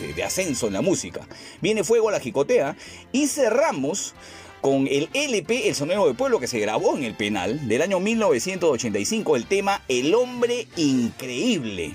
de, 0.00 0.14
de, 0.14 0.24
ascenso 0.24 0.68
en 0.68 0.72
la 0.72 0.80
música. 0.80 1.20
Viene 1.60 1.84
Fuego 1.84 2.08
a 2.08 2.12
la 2.12 2.20
Jicotea 2.20 2.74
y 3.12 3.26
cerramos 3.26 4.14
con 4.62 4.86
el 4.86 5.10
LP 5.12 5.68
El 5.68 5.74
Sonero 5.74 6.06
del 6.06 6.14
Pueblo 6.16 6.40
que 6.40 6.46
se 6.46 6.60
grabó 6.60 6.96
en 6.96 7.02
el 7.02 7.14
penal 7.14 7.68
del 7.68 7.82
año 7.82 8.00
1985, 8.00 9.36
el 9.36 9.46
tema 9.46 9.82
El 9.88 10.14
Hombre 10.14 10.68
Increíble. 10.76 11.94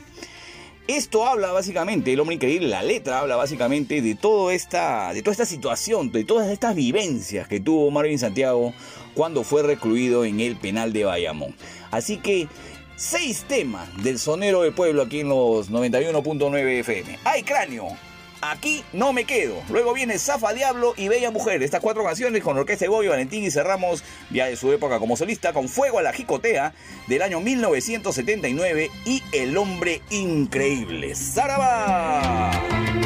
Esto 0.87 1.25
habla 1.25 1.51
básicamente, 1.51 2.13
el 2.13 2.19
hombre 2.21 2.35
increíble, 2.35 2.69
la 2.69 2.81
letra 2.81 3.19
habla 3.19 3.35
básicamente 3.35 4.01
de, 4.01 4.15
todo 4.15 4.51
esta, 4.51 5.13
de 5.13 5.21
toda 5.21 5.33
esta 5.33 5.45
situación, 5.45 6.13
de 6.13 6.23
todas 6.23 6.49
estas 6.49 6.75
vivencias 6.75 7.47
que 7.47 7.59
tuvo 7.59 7.91
Marvin 7.91 8.19
Santiago 8.19 8.73
cuando 9.13 9.43
fue 9.43 9.63
recluido 9.63 10.23
en 10.23 10.39
el 10.39 10.55
penal 10.55 10.93
de 10.93 11.03
Bayamón. 11.03 11.55
Así 11.91 12.17
que 12.17 12.47
seis 12.95 13.43
temas 13.49 13.89
del 14.01 14.17
sonero 14.17 14.61
del 14.61 14.73
pueblo 14.73 15.01
aquí 15.01 15.19
en 15.21 15.29
los 15.29 15.69
91.9 15.71 16.79
FM. 16.79 17.19
¡Ay, 17.25 17.43
cráneo! 17.43 18.06
Aquí 18.49 18.83
no 18.93 19.11
me 19.11 19.25
quedo. 19.25 19.61
Luego 19.69 19.93
viene 19.93 20.17
Zafa 20.17 20.53
Diablo 20.53 20.93
y 20.95 21.09
Bella 21.09 21.31
Mujer. 21.31 21.61
Estas 21.63 21.81
cuatro 21.81 22.03
canciones 22.05 22.41
con 22.41 22.57
Orquesta 22.57 22.85
de 22.85 22.89
Boy 22.89 23.07
Valentín 23.07 23.43
y 23.43 23.51
cerramos 23.51 24.05
ya 24.31 24.45
de 24.45 24.55
su 24.55 24.71
época 24.71 24.99
como 24.99 25.17
solista 25.17 25.51
con 25.51 25.67
Fuego 25.67 25.99
a 25.99 26.01
la 26.01 26.13
Jicotea 26.13 26.73
del 27.07 27.21
año 27.23 27.41
1979 27.41 28.89
y 29.05 29.21
El 29.33 29.57
Hombre 29.57 30.01
Increíble. 30.09 31.13
¡Zaraba! 31.13 32.96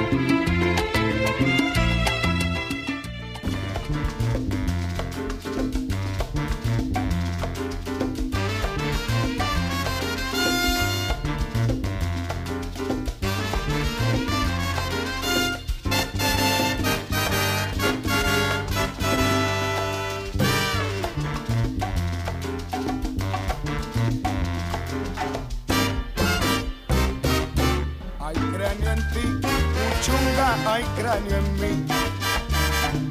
hay 30.41 30.83
cráneo 30.97 31.37
en 31.37 31.53
mí. 31.59 31.85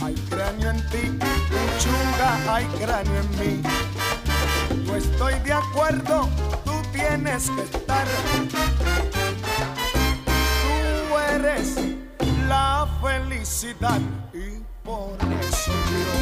Hay 0.03 0.15
cráneo 0.29 0.71
en 0.71 0.89
ti, 0.91 1.03
lechuga, 1.55 2.55
hay 2.55 2.65
cráneo 2.67 3.21
en 3.21 3.31
mí. 3.39 3.63
Yo 4.87 4.97
estoy 4.97 5.35
de 5.41 5.53
acuerdo, 5.53 6.29
tú 6.65 6.73
tienes 6.93 7.51
que 7.51 7.63
estar. 7.63 8.07
Tú 10.63 11.19
eres 11.35 11.77
la 12.49 12.89
felicidad 13.01 14.01
y 14.35 14.63
por 14.85 15.17
eso 15.41 15.73
yo 15.91 16.13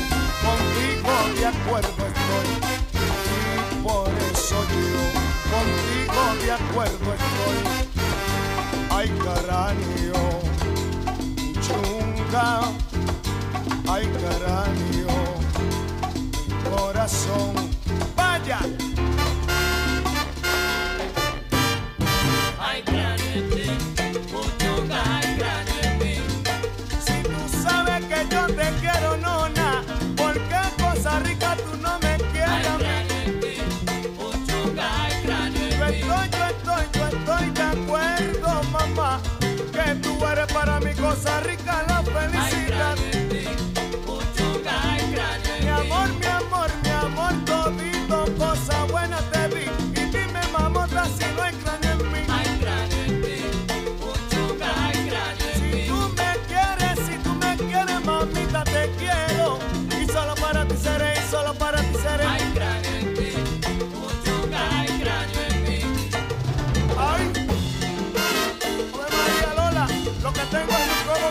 contigo 0.47 1.13
de 1.39 1.47
acuerdo 1.47 2.07
estoy. 2.13 2.51
Y 2.95 3.83
por 3.83 4.09
eso 4.33 4.57
yo 4.75 5.03
contigo 5.53 6.45
de 6.45 6.53
acuerdo 6.53 7.15
estoy. 7.15 7.59
Ay, 8.91 9.09
caranio 9.23 10.28
ay 13.89 14.07
cráneo, 14.07 15.17
corazón, 16.71 17.55
vaya. 18.17 18.61
Costa 41.09 41.41
Rica 41.41 41.85
lo 41.89 42.03
felicita. 42.03 43.18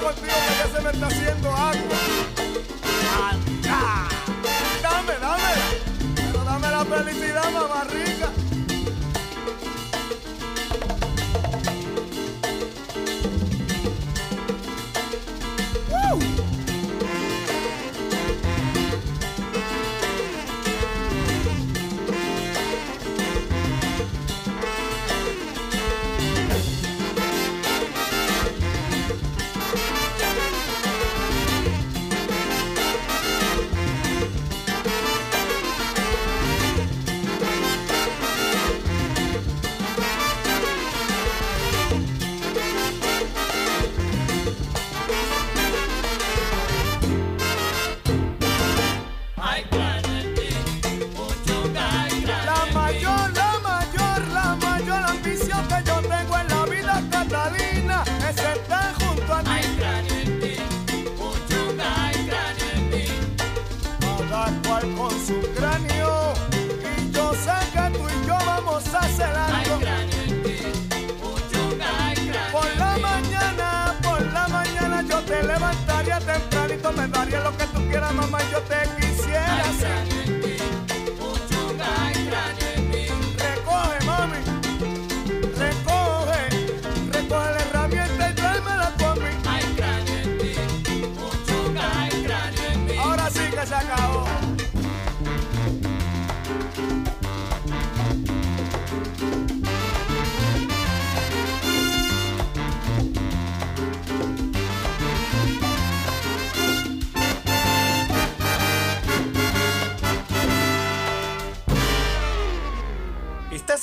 por 0.08 0.15
que 0.15 0.28
ya 0.28 0.67
se 0.74 0.82
me 0.82 0.89
está 0.89 1.08
haciendo 1.08 1.50
agua. 1.52 2.07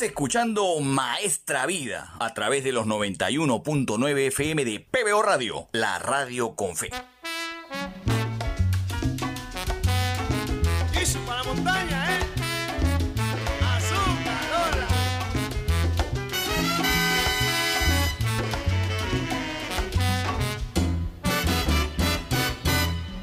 escuchando 0.04 0.78
Maestra 0.80 1.66
Vida 1.66 2.14
a 2.20 2.34
través 2.34 2.62
de 2.62 2.72
los 2.72 2.86
91.9 2.86 4.18
FM 4.28 4.64
de 4.64 4.80
PBO 4.80 5.22
Radio, 5.22 5.68
la 5.72 5.98
radio 5.98 6.54
con 6.54 6.76
fe. 6.76 6.88
¿eh? 6.88 6.92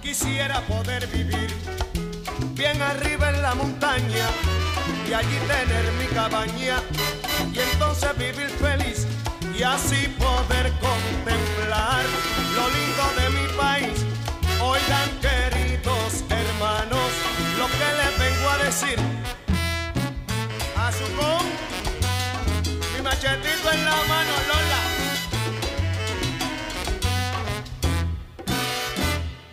Quisiera 0.02 0.62
poder 0.68 1.08
vivir 1.08 1.50
bien 2.56 2.82
arriba 2.82 3.30
en 3.30 3.42
la 3.42 3.56
montaña 3.56 4.51
y 5.12 5.14
allí 5.14 5.38
tener 5.40 5.92
mi 6.00 6.06
cabaña 6.06 6.82
y 7.54 7.60
entonces 7.60 8.18
vivir 8.18 8.50
feliz 8.50 9.06
y 9.54 9.62
así 9.62 10.08
poder 10.18 10.72
contemplar 10.80 12.06
lo 12.56 12.70
lindo 12.70 13.04
de 13.20 13.30
mi 13.38 13.46
país. 13.58 14.06
Oigan 14.62 15.10
queridos 15.20 16.24
hermanos 16.30 17.12
lo 17.58 17.68
que 17.68 17.90
les 18.00 18.20
vengo 18.20 18.50
a 18.52 18.58
decir. 18.64 18.98
A 20.78 20.92
su 20.94 21.04
con 21.18 21.46
mi 22.96 23.02
machetito 23.04 23.72
en 23.74 23.84
la 23.84 23.98
mano, 24.08 24.34
Lola. 24.48 24.82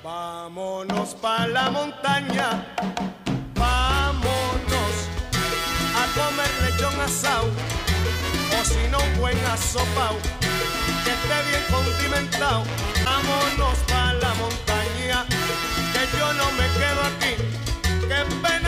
Vámonos 0.05 1.15
para 1.17 1.49
la 1.49 1.71
montaña 1.71 2.65
o 7.09 8.65
si 8.65 8.87
no 8.91 8.99
un 8.99 9.19
buen 9.19 9.39
asopao 9.47 10.17
que 11.05 11.11
esté 11.11 11.39
bien 11.49 11.65
condimentado. 11.71 12.65
Vámonos 13.03 13.79
para 13.89 14.13
la 14.13 14.35
montaña 14.35 15.25
que 15.93 16.19
yo 16.19 16.33
no 16.35 16.53
me 16.53 16.67
quedo 16.79 17.01
aquí. 17.11 17.33
Qué 18.09 18.21
pena 18.43 18.68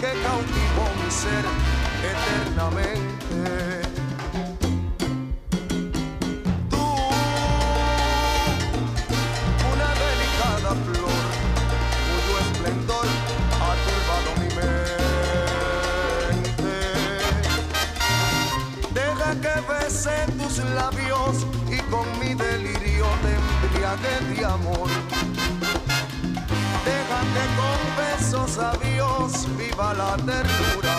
Que 0.00 0.12
cautivó 0.22 0.84
mi 0.98 1.10
ser 1.10 1.44
eternamente. 2.12 3.82
Tú, 6.70 6.84
una 9.72 9.90
delicada 10.04 10.70
flor 10.86 11.24
cuyo 12.08 12.34
esplendor 12.46 13.06
ha 13.60 13.72
turbado 13.86 14.28
mi 14.40 14.48
mente. 14.60 16.72
Deja 18.94 19.30
que 19.42 19.54
bese 19.70 20.16
tus 20.38 20.54
labios 20.74 21.34
y 21.70 21.78
con 21.90 22.06
mi 22.18 22.30
delirio 22.32 23.06
te 23.22 23.32
embriague 23.66 24.14
de 24.34 24.40
amor. 24.46 24.88
Deja 26.90 27.20
que 27.34 27.44
con 27.60 27.78
besos 28.02 28.58
a 28.58 28.72
Dios 28.84 29.46
viva 29.56 29.94
la 29.94 30.16
ternura 30.16 30.96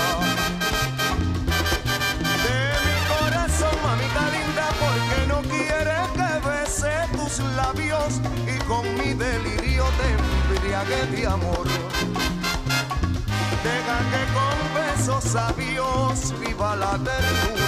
de 2.46 2.60
mi 2.86 2.98
corazón, 3.12 3.76
mamita 3.84 4.24
linda, 4.36 4.66
porque 4.84 5.20
no 5.28 5.40
quiere 5.54 5.98
que 6.18 6.32
bese 6.48 6.94
tus 7.18 7.40
labios 7.58 8.22
y 8.48 8.58
con 8.70 8.84
mi 8.96 9.14
delirio 9.14 9.84
te 10.00 10.08
embriague 10.54 11.02
de 11.14 11.28
amor. 11.28 11.68
Deja 13.68 13.98
que 14.12 14.24
con 14.38 14.58
besos 14.80 15.36
a 15.36 15.52
Dios 15.54 16.34
viva 16.40 16.76
la 16.78 16.92
ternura 16.92 17.61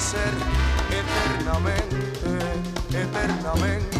ser 0.00 0.32
eternamente, 0.90 1.98
eternamente. 2.90 3.99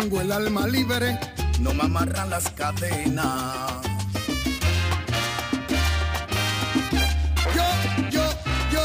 tengo 0.00 0.20
el 0.22 0.32
alma 0.32 0.66
libre, 0.66 1.18
no 1.60 1.74
me 1.74 1.82
amarran 1.82 2.30
las 2.30 2.48
cadenas. 2.52 3.82
Yo, 7.54 7.64
yo, 8.10 8.24
yo, 8.72 8.80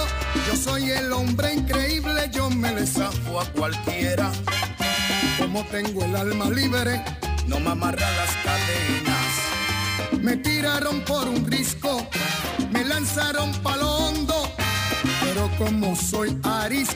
yo 0.45 0.55
soy 0.57 0.91
el 0.91 1.13
hombre 1.13 1.53
increíble, 1.53 2.29
yo 2.33 2.49
me 2.49 2.73
le 2.73 2.85
zafo 2.85 3.39
a 3.39 3.45
cualquiera. 3.45 4.29
Como 5.39 5.63
tengo 5.65 6.03
el 6.03 6.17
alma 6.17 6.49
libre, 6.49 7.01
no 7.47 7.61
me 7.61 7.69
amarran 7.69 8.13
las 8.17 8.35
cadenas. 8.43 10.21
Me 10.21 10.35
tiraron 10.35 10.99
por 11.05 11.29
un 11.29 11.49
risco, 11.49 12.05
me 12.71 12.83
lanzaron 12.83 13.53
palo 13.63 13.89
hondo, 13.89 14.51
pero 15.21 15.49
como 15.57 15.95
soy 15.95 16.37
arisco, 16.43 16.94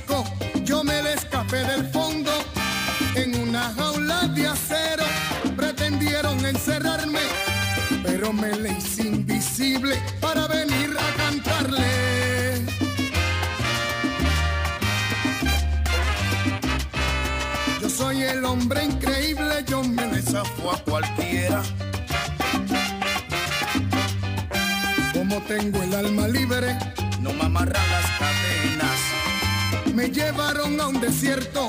llevaron 30.11 30.79
a 30.81 30.87
un 30.87 30.99
desierto 30.99 31.67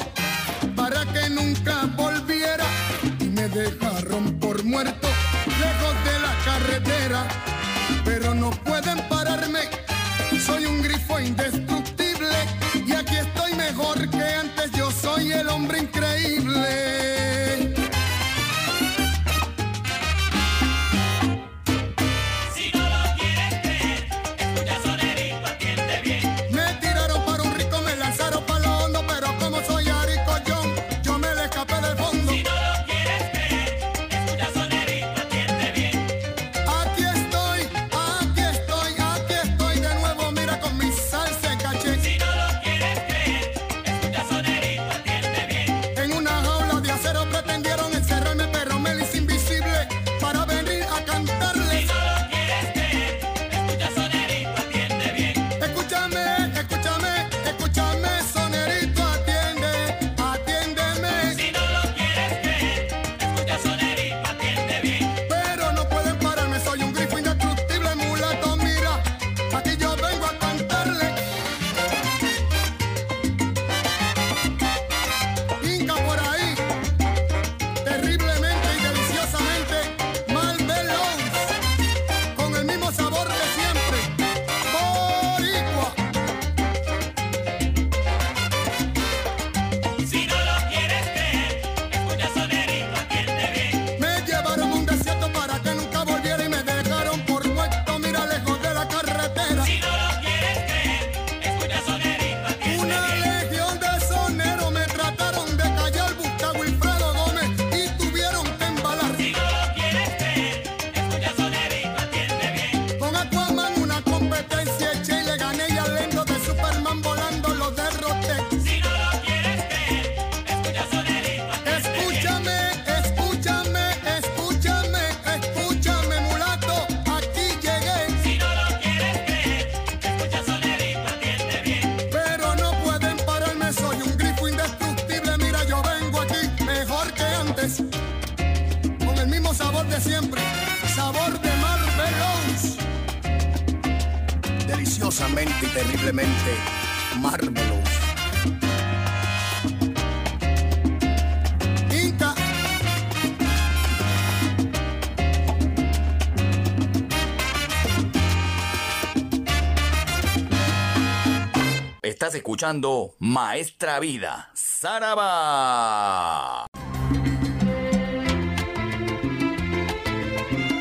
escuchando 162.61 163.15
Maestra 163.21 163.99
Vida, 164.01 164.51
Saraba. 164.53 165.87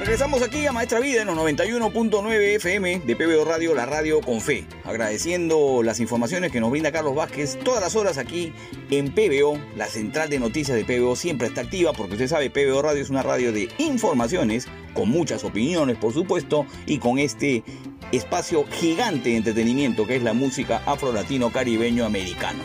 Regresamos 0.01 0.41
aquí 0.41 0.65
a 0.65 0.73
Maestra 0.73 0.99
Vida 0.99 1.21
en 1.21 1.27
los 1.27 1.37
91.9 1.37 2.55
FM 2.55 3.03
de 3.05 3.15
PBO 3.15 3.45
Radio, 3.45 3.73
la 3.73 3.85
radio 3.85 4.19
con 4.19 4.41
fe. 4.41 4.67
Agradeciendo 4.83 5.81
las 5.81 6.01
informaciones 6.01 6.51
que 6.51 6.59
nos 6.59 6.69
brinda 6.69 6.91
Carlos 6.91 7.15
Vázquez 7.15 7.57
todas 7.63 7.79
las 7.79 7.95
horas 7.95 8.17
aquí 8.17 8.51
en 8.89 9.13
PBO. 9.13 9.57
La 9.77 9.85
central 9.85 10.29
de 10.29 10.39
noticias 10.39 10.75
de 10.75 10.83
PBO 10.83 11.15
siempre 11.15 11.47
está 11.47 11.61
activa 11.61 11.93
porque 11.93 12.15
usted 12.15 12.27
sabe, 12.27 12.49
PBO 12.49 12.81
Radio 12.81 13.01
es 13.01 13.09
una 13.09 13.23
radio 13.23 13.53
de 13.53 13.69
informaciones 13.77 14.67
con 14.93 15.07
muchas 15.09 15.45
opiniones, 15.45 15.95
por 15.97 16.11
supuesto, 16.11 16.65
y 16.85 16.97
con 16.97 17.19
este 17.19 17.63
espacio 18.11 18.65
gigante 18.71 19.29
de 19.29 19.37
entretenimiento 19.37 20.07
que 20.07 20.15
es 20.15 20.23
la 20.23 20.33
música 20.33 20.81
afro-latino 20.85 21.51
caribeño 21.51 22.05
americano. 22.05 22.59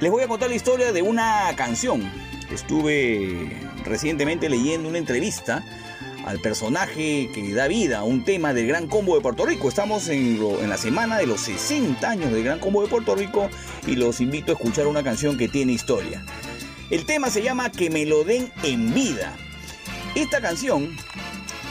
Les 0.00 0.10
voy 0.10 0.22
a 0.22 0.28
contar 0.28 0.50
la 0.50 0.56
historia 0.56 0.92
de 0.92 1.02
una 1.02 1.52
canción. 1.56 2.10
Estuve 2.50 3.56
recientemente 3.84 4.48
leyendo 4.48 4.88
una 4.88 4.98
entrevista 4.98 5.64
al 6.26 6.40
personaje 6.40 7.30
que 7.34 7.52
da 7.54 7.68
vida 7.68 7.98
a 7.98 8.04
un 8.04 8.24
tema 8.24 8.52
del 8.54 8.66
Gran 8.66 8.86
Combo 8.86 9.14
de 9.14 9.20
Puerto 9.20 9.46
Rico. 9.46 9.68
Estamos 9.68 10.08
en, 10.08 10.40
en 10.60 10.68
la 10.68 10.76
semana 10.76 11.18
de 11.18 11.26
los 11.26 11.40
60 11.42 12.08
años 12.08 12.32
del 12.32 12.44
Gran 12.44 12.58
Combo 12.58 12.82
de 12.82 12.88
Puerto 12.88 13.14
Rico 13.14 13.48
y 13.86 13.96
los 13.96 14.20
invito 14.20 14.52
a 14.52 14.54
escuchar 14.54 14.86
una 14.86 15.02
canción 15.02 15.38
que 15.38 15.48
tiene 15.48 15.72
historia. 15.72 16.24
El 16.90 17.06
tema 17.06 17.30
se 17.30 17.42
llama 17.42 17.70
Que 17.70 17.90
me 17.90 18.04
lo 18.04 18.24
den 18.24 18.52
en 18.62 18.92
vida. 18.92 19.34
Esta 20.14 20.40
canción 20.40 20.94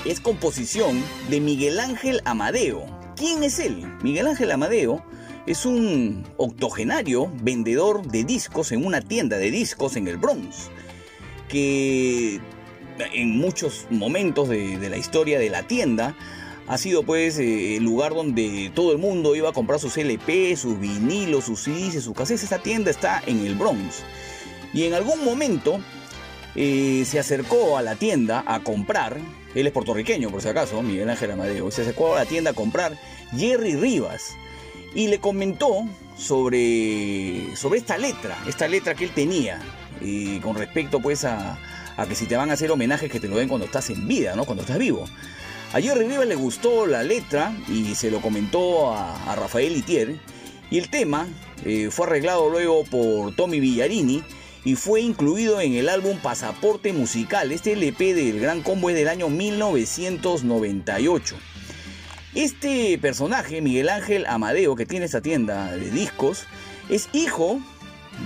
es 0.06 0.20
composición 0.20 1.04
de 1.30 1.40
Miguel 1.40 1.80
Ángel 1.80 2.22
Amadeo. 2.26 3.01
¿Quién 3.22 3.44
es 3.44 3.60
él? 3.60 3.86
Miguel 4.02 4.26
Ángel 4.26 4.50
Amadeo 4.50 5.06
es 5.46 5.68
un 5.68 6.26
octogenario 6.38 7.32
vendedor 7.44 8.02
de 8.08 8.24
discos 8.24 8.72
en 8.72 8.84
una 8.84 9.00
tienda 9.00 9.38
de 9.38 9.52
discos 9.52 9.96
en 9.96 10.08
el 10.08 10.18
Bronx, 10.18 10.72
que 11.48 12.42
en 13.14 13.38
muchos 13.38 13.86
momentos 13.92 14.50
de, 14.50 14.90
la 14.90 14.98
historia 14.98 15.38
de 15.38 15.52
la 15.52 15.62
tienda 15.68 16.16
ha 16.68 16.80
sido 16.80 17.04
pues 17.04 17.38
eh, 17.38 17.76
el 17.76 17.84
lugar 17.84 18.16
donde 18.16 18.72
todo 18.74 18.92
el 18.92 18.98
mundo 18.98 19.36
iba 19.36 19.50
a 19.50 19.54
comprar 19.54 19.80
sus 19.80 19.98
LP, 19.98 20.56
sus 20.56 20.80
vinilos, 20.80 21.44
sus 21.44 21.62
CDs, 21.62 22.04
sus 22.04 22.16
cassettes. 22.16 22.42
Esta 22.42 22.58
tienda 22.58 22.90
está 22.90 23.22
en 23.28 23.46
el 23.46 23.54
Bronx. 23.54 24.02
Y 24.74 24.86
en 24.86 24.96
algún 24.96 25.24
momento 25.24 25.80
eh, 26.56 27.04
se 27.06 27.20
acercó 27.20 27.78
a 27.78 27.84
la 27.84 27.94
tienda 27.94 28.44
a 28.48 28.64
comprar, 28.64 29.20
él 29.56 29.68
es 29.68 29.74
puertorriqueño 29.74 30.30
por 30.30 30.42
si 30.42 30.48
acaso, 30.48 30.82
Miguel 30.82 31.10
Ángel 31.10 31.32
Amadeo, 31.32 31.72
se 31.72 31.82
acercó 31.82 32.16
a 32.16 32.20
la 32.20 32.26
tienda 32.26 32.52
a 32.52 32.54
comprar 32.54 32.98
Jerry 33.36 33.76
Rivas 33.76 34.36
y 34.94 35.08
le 35.08 35.20
comentó 35.20 35.86
sobre, 36.18 37.56
sobre 37.56 37.80
esta 37.80 37.98
letra, 37.98 38.38
esta 38.48 38.68
letra 38.68 38.96
que 38.96 39.06
él 39.06 39.12
tenía 39.12 39.60
eh, 40.02 40.40
con 40.44 40.56
respecto 40.56 41.00
pues 41.00 41.26
a, 41.26 41.58
a 41.98 42.06
que 42.06 42.16
si 42.16 42.26
te 42.26 42.36
van 42.36 42.50
a 42.50 42.54
hacer 42.54 42.72
homenajes 42.72 43.12
que 43.12 43.20
te 43.20 43.28
lo 43.28 43.38
den 43.38 43.48
cuando 43.48 43.66
estás 43.66 43.90
en 43.90 44.08
vida, 44.08 44.36
¿no? 44.36 44.46
Cuando 44.46 44.64
estás 44.64 44.78
vivo. 44.78 45.06
A 45.74 45.80
Jerry 45.80 46.06
Rivas 46.06 46.28
le 46.28 46.36
gustó 46.36 46.86
la 46.86 47.04
letra 47.04 47.54
y 47.70 47.96
se 47.96 48.12
lo 48.12 48.22
comentó 48.22 48.94
a, 48.94 49.32
a 49.32 49.36
Rafael 49.36 49.76
Itier 49.76 50.20
y 50.70 50.78
el 50.78 50.90
tema 50.90 51.28
eh, 51.66 51.90
fue 51.92 52.08
arreglado 52.08 52.50
luego 52.50 52.84
por 52.86 53.36
Tommy 53.36 53.60
Villarini 53.60 54.24
y 54.64 54.76
fue 54.76 55.02
incluido 55.02 55.60
en 55.60 55.74
el 55.74 55.90
álbum 55.90 56.18
Pasaporte 56.20 56.94
Musical. 56.94 57.52
Este 57.52 57.74
LP 57.74 58.14
del 58.14 58.40
Gran 58.40 58.62
Combo 58.62 58.90
es 58.90 58.96
del 58.96 59.08
año 59.08 59.30
1998. 59.30 61.36
Este 62.36 62.98
personaje, 63.00 63.62
Miguel 63.62 63.90
Ángel 63.90 64.26
Amadeo, 64.26 64.76
que 64.76 64.86
tiene 64.86 65.06
esta 65.06 65.22
tienda 65.22 65.72
de 65.72 65.92
discos, 65.92 66.46
es 66.90 67.10
hijo 67.12 67.60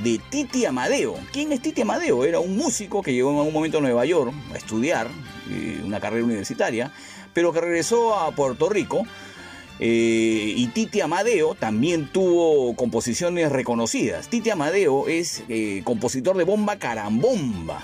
de 0.04 0.20
Titi 0.30 0.66
Amadeo. 0.66 1.16
¿Quién 1.32 1.52
es 1.52 1.62
Titi 1.62 1.82
Amadeo? 1.82 2.26
Era 2.26 2.40
un 2.40 2.58
músico 2.58 3.02
que 3.02 3.14
llegó 3.14 3.32
en 3.32 3.38
algún 3.38 3.54
momento 3.54 3.78
a 3.78 3.82
Nueva 3.82 4.06
York 4.06 4.34
a 4.54 4.58
estudiar 4.58 5.08
eh, 5.50 5.82
una 5.84 6.00
carrera 6.00 6.26
universitaria, 6.26 6.92
pero 7.34 7.54
que 7.54 7.62
regresó 7.62 8.20
a 8.20 8.32
Puerto 8.32 8.70
Rico. 8.70 9.06
Eh, 9.80 10.54
y 10.56 10.68
Titi 10.68 11.02
Amadeo 11.02 11.56
también 11.56 12.08
tuvo 12.08 12.76
composiciones 12.76 13.52
reconocidas. 13.52 14.30
Titi 14.30 14.50
Amadeo 14.50 15.08
es 15.08 15.44
eh, 15.50 15.82
compositor 15.84 16.38
de 16.38 16.46
Bomba 16.46 16.78
Carambomba. 16.78 17.82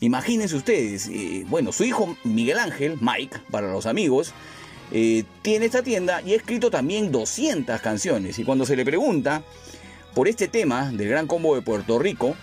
Imagínense 0.00 0.54
ustedes, 0.54 1.08
eh, 1.08 1.44
bueno, 1.48 1.72
su 1.72 1.84
hijo 1.84 2.16
Miguel 2.22 2.58
Ángel, 2.58 2.98
Mike, 3.00 3.38
para 3.50 3.70
los 3.70 3.86
amigos, 3.86 4.32
tiene 5.42 5.66
esta 5.66 5.82
tienda 5.82 6.22
y 6.22 6.32
ha 6.32 6.36
escrito 6.36 6.70
también 6.70 7.12
200 7.12 7.78
canciones. 7.82 8.38
Y 8.38 8.44
cuando 8.44 8.64
se 8.64 8.74
le 8.74 8.86
pregunta 8.86 9.42
por 10.14 10.28
este 10.28 10.48
tema 10.48 10.90
del 10.90 11.08
Gran 11.08 11.26
Combo 11.26 11.54
de 11.54 11.60
Puerto 11.60 11.98
Rico, 11.98 12.36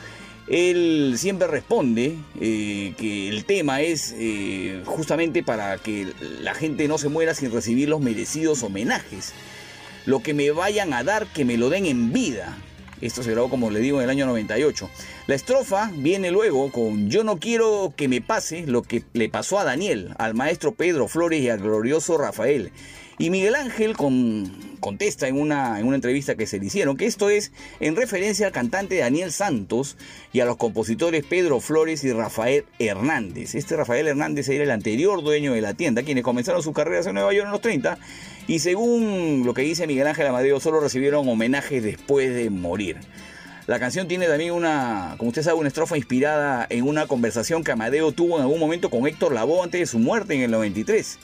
él 0.47 1.15
siempre 1.17 1.47
responde 1.47 2.15
eh, 2.39 2.93
que 2.97 3.29
el 3.29 3.45
tema 3.45 3.81
es 3.81 4.13
eh, 4.17 4.81
justamente 4.85 5.41
para 5.41 5.77
que 5.77 6.13
la 6.41 6.53
gente 6.53 6.87
no 6.87 6.97
se 6.97 7.09
muera 7.09 7.33
sin 7.33 7.51
recibir 7.51 7.89
los 7.89 7.99
merecidos 7.99 8.61
homenajes. 8.61 9.33
Lo 10.05 10.21
que 10.21 10.35
me 10.35 10.51
vayan 10.51 10.93
a 10.93 11.03
dar, 11.03 11.25
que 11.27 11.45
me 11.45 11.57
lo 11.57 11.69
den 11.69 11.87
en 11.87 12.13
vida. 12.13 12.57
Esto 13.01 13.23
se 13.23 13.31
grabó, 13.31 13.49
como 13.49 13.71
le 13.71 13.79
digo, 13.79 13.97
en 13.97 14.05
el 14.05 14.09
año 14.11 14.27
98. 14.27 14.89
La 15.27 15.35
estrofa 15.35 15.91
viene 15.95 16.29
luego 16.29 16.71
con 16.71 17.09
Yo 17.09 17.23
no 17.23 17.39
quiero 17.39 17.93
que 17.95 18.07
me 18.07 18.21
pase 18.21 18.67
lo 18.67 18.83
que 18.83 19.03
le 19.13 19.29
pasó 19.29 19.59
a 19.59 19.63
Daniel, 19.63 20.13
al 20.19 20.35
maestro 20.35 20.75
Pedro 20.75 21.07
Flores 21.07 21.41
y 21.41 21.49
al 21.49 21.59
glorioso 21.59 22.17
Rafael. 22.17 22.71
Y 23.18 23.30
Miguel 23.30 23.55
Ángel 23.55 23.95
con- 23.95 24.51
contesta 24.82 25.28
en 25.30 25.39
una, 25.39 25.80
en 25.80 25.88
una 25.88 25.95
entrevista 25.95 26.36
que 26.36 26.45
se 26.45 26.59
le 26.59 26.66
hicieron 26.66 26.97
que 26.97 27.05
esto 27.05 27.30
es 27.30 27.51
en 27.80 27.95
referencia 27.95 28.45
al 28.47 28.51
cantante 28.51 28.97
Daniel 28.97 29.32
Santos 29.32 29.95
y 30.34 30.41
a 30.41 30.45
los 30.45 30.57
compositores 30.57 31.24
Pedro 31.26 31.59
Flores 31.61 32.03
y 32.03 32.11
Rafael 32.11 32.66
Hernández. 32.78 33.55
Este 33.55 33.78
Rafael 33.78 34.07
Hernández 34.07 34.49
era 34.49 34.66
el 34.66 34.72
anterior 34.72 35.24
dueño 35.24 35.53
de 35.53 35.61
la 35.61 35.74
tienda, 35.74 36.03
quienes 36.03 36.24
comenzaron 36.26 36.61
sus 36.61 36.74
carreras 36.74 37.07
en 37.07 37.13
Nueva 37.16 37.34
York 37.34 37.45
en 37.45 37.51
los 37.53 37.61
30 37.61 37.97
y 38.47 38.59
según 38.59 39.43
lo 39.45 39.53
que 39.53 39.61
dice 39.61 39.88
Miguel 39.88 40.07
Ángel 40.07 40.28
Amadeo, 40.28 40.59
solo 40.59 40.82
recibieron 40.82 41.28
homenajes 41.28 41.82
después 41.82 42.36
de 42.36 42.49
morir. 42.49 42.97
La 43.66 43.80
canción 43.80 44.07
tiene 44.07 44.28
también 44.28 44.51
una, 44.51 45.16
como 45.18 45.30
usted 45.30 45.41
sabe, 45.41 45.57
una 45.57 45.70
estrofa 45.70 45.97
inspirada 45.97 46.68
en 46.70 46.84
una 46.84 47.07
conversación 47.07 47.63
que 47.63 47.72
Amadeo 47.72 48.11
tuvo 48.11 48.36
en 48.36 48.41
algún 48.43 48.59
momento 48.59 48.91
con 48.91 49.07
Héctor 49.07 49.32
Lavoe 49.34 49.63
antes 49.63 49.80
de 49.80 49.86
su 49.88 49.97
muerte 49.97 50.36
en 50.36 50.41
el 50.41 50.51
93. 50.51 51.18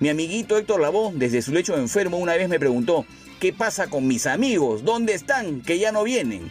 Mi 0.00 0.08
amiguito 0.08 0.56
Héctor 0.56 0.80
Lavoe, 0.80 1.12
desde 1.14 1.42
su 1.42 1.52
lecho 1.52 1.74
de 1.74 1.82
enfermo, 1.82 2.16
una 2.16 2.34
vez 2.34 2.48
me 2.48 2.58
preguntó, 2.58 3.04
¿qué 3.38 3.52
pasa 3.52 3.88
con 3.88 4.06
mis 4.06 4.26
amigos? 4.26 4.82
¿Dónde 4.82 5.12
están? 5.12 5.60
Que 5.60 5.78
ya 5.78 5.92
no 5.92 6.04
vienen. 6.04 6.50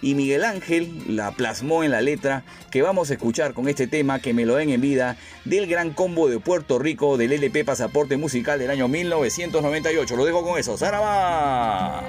Y 0.00 0.14
Miguel 0.14 0.44
Ángel 0.44 0.90
la 1.06 1.32
plasmó 1.32 1.84
en 1.84 1.90
la 1.90 2.00
letra 2.00 2.44
que 2.70 2.80
vamos 2.80 3.10
a 3.10 3.14
escuchar 3.14 3.52
con 3.52 3.68
este 3.68 3.86
tema 3.86 4.22
que 4.22 4.32
me 4.32 4.46
lo 4.46 4.56
den 4.56 4.70
en 4.70 4.80
vida 4.80 5.18
del 5.44 5.66
gran 5.66 5.92
combo 5.92 6.26
de 6.28 6.40
Puerto 6.40 6.78
Rico 6.78 7.18
del 7.18 7.32
LP 7.32 7.66
Pasaporte 7.66 8.16
Musical 8.16 8.58
del 8.58 8.70
año 8.70 8.88
1998. 8.88 10.16
Lo 10.16 10.24
dejo 10.24 10.42
con 10.42 10.58
eso. 10.58 10.78
¡Zaraba! 10.78 12.02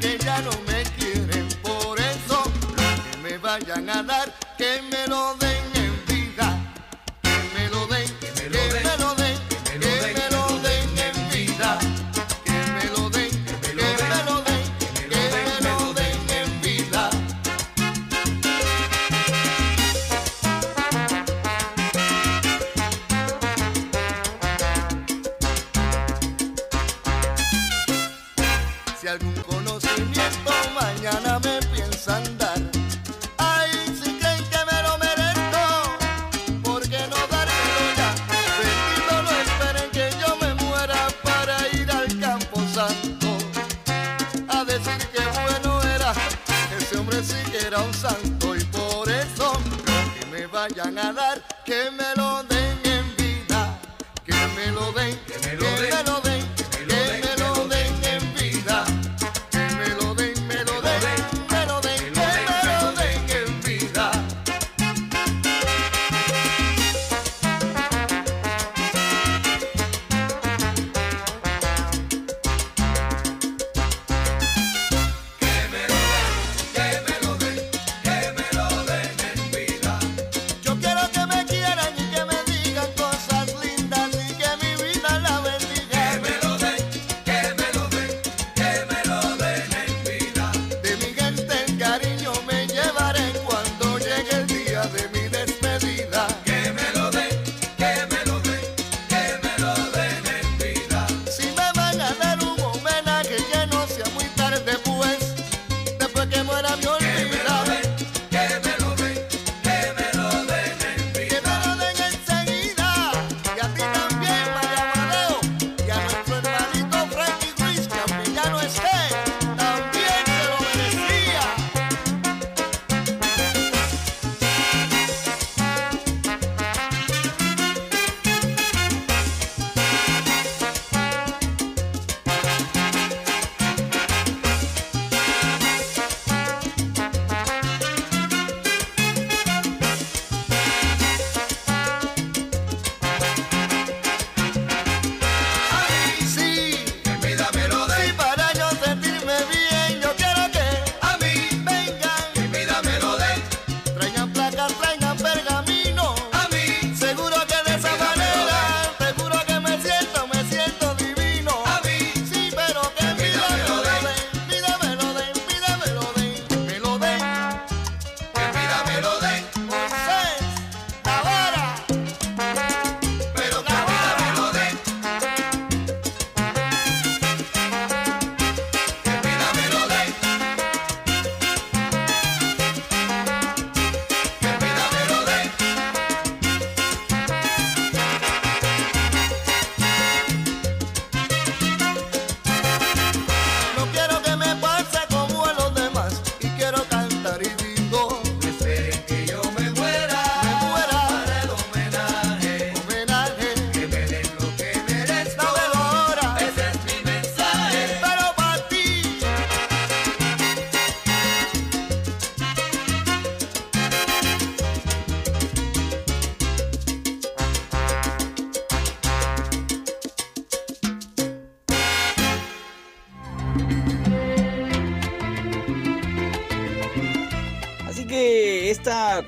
que 0.00 0.18
ya 0.18 0.40
no 0.42 0.50
me 0.66 0.73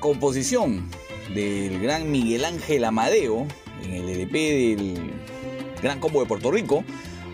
composición 0.07 0.87
del 1.35 1.81
gran 1.81 2.09
Miguel 2.09 2.45
Ángel 2.45 2.85
Amadeo 2.85 3.45
en 3.83 3.91
el 3.91 4.07
LP 4.07 4.37
del 4.37 5.11
Gran 5.83 5.99
Combo 5.99 6.21
de 6.21 6.25
Puerto 6.25 6.49
Rico 6.49 6.85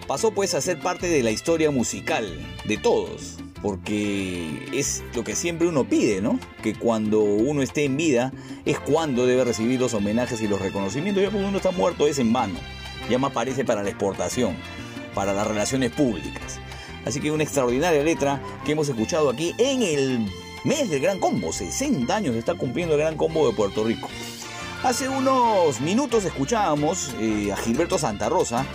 pasó 0.08 0.32
pues 0.32 0.56
a 0.56 0.62
ser 0.62 0.80
parte 0.80 1.08
de 1.08 1.22
la 1.22 1.30
historia 1.30 1.70
musical 1.70 2.28
de 2.66 2.78
todos, 2.78 3.38
porque 3.62 4.66
es 4.74 5.04
lo 5.14 5.24
que 5.24 5.36
siempre 5.36 5.68
uno 5.68 5.84
pide, 5.84 6.20
¿no? 6.20 6.40
Que 6.64 6.74
cuando 6.74 7.22
uno 7.22 7.62
esté 7.62 7.86
en 7.86 7.96
vida 7.96 8.34
es 8.66 8.80
cuando 8.80 9.28
debe 9.28 9.44
recibir 9.44 9.80
los 9.80 9.94
homenajes 9.94 10.42
y 10.42 10.48
los 10.48 10.60
reconocimientos, 10.60 11.22
ya 11.22 11.30
cuando 11.30 11.50
uno 11.50 11.58
está 11.58 11.70
muerto 11.70 12.08
es 12.08 12.18
en 12.18 12.34
vano, 12.34 12.56
ya 13.08 13.20
más 13.20 13.34
parece 13.34 13.64
para 13.64 13.84
la 13.84 13.90
exportación, 13.90 14.56
para 15.14 15.32
las 15.32 15.46
relaciones 15.46 15.92
públicas. 15.92 16.60
Así 17.06 17.20
que 17.20 17.30
una 17.30 17.44
extraordinaria 17.44 18.02
letra 18.02 18.42
que 18.66 18.72
hemos 18.72 18.90
escuchado 18.90 19.30
aquí 19.30 19.54
en 19.60 19.84
el 19.84 20.28
mes 20.64 20.90
del 20.90 21.02
Gran 21.02 21.20
Combo. 21.20 21.52
60 21.52 22.16
años 22.16 22.36
está 22.36 22.56
cumpliendo 22.56 22.96
el 22.96 23.02
Gran 23.02 23.16
Combo 23.18 23.48
de 23.48 23.54
Puerto 23.54 23.84
Rico. 23.84 24.08
Hace 24.84 25.08
unos 25.10 25.80
minutos 25.82 26.26
escuchábamos 26.26 27.14
eh, 27.20 27.52
a 27.54 27.56
Gilberto 27.58 27.98
Santa 27.98 28.28
Rosa 28.30 28.66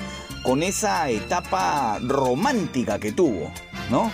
con 0.43 0.63
esa 0.63 1.11
etapa 1.11 1.99
romántica 2.01 2.99
que 2.99 3.13
tuvo, 3.13 3.51
¿no? 3.91 4.11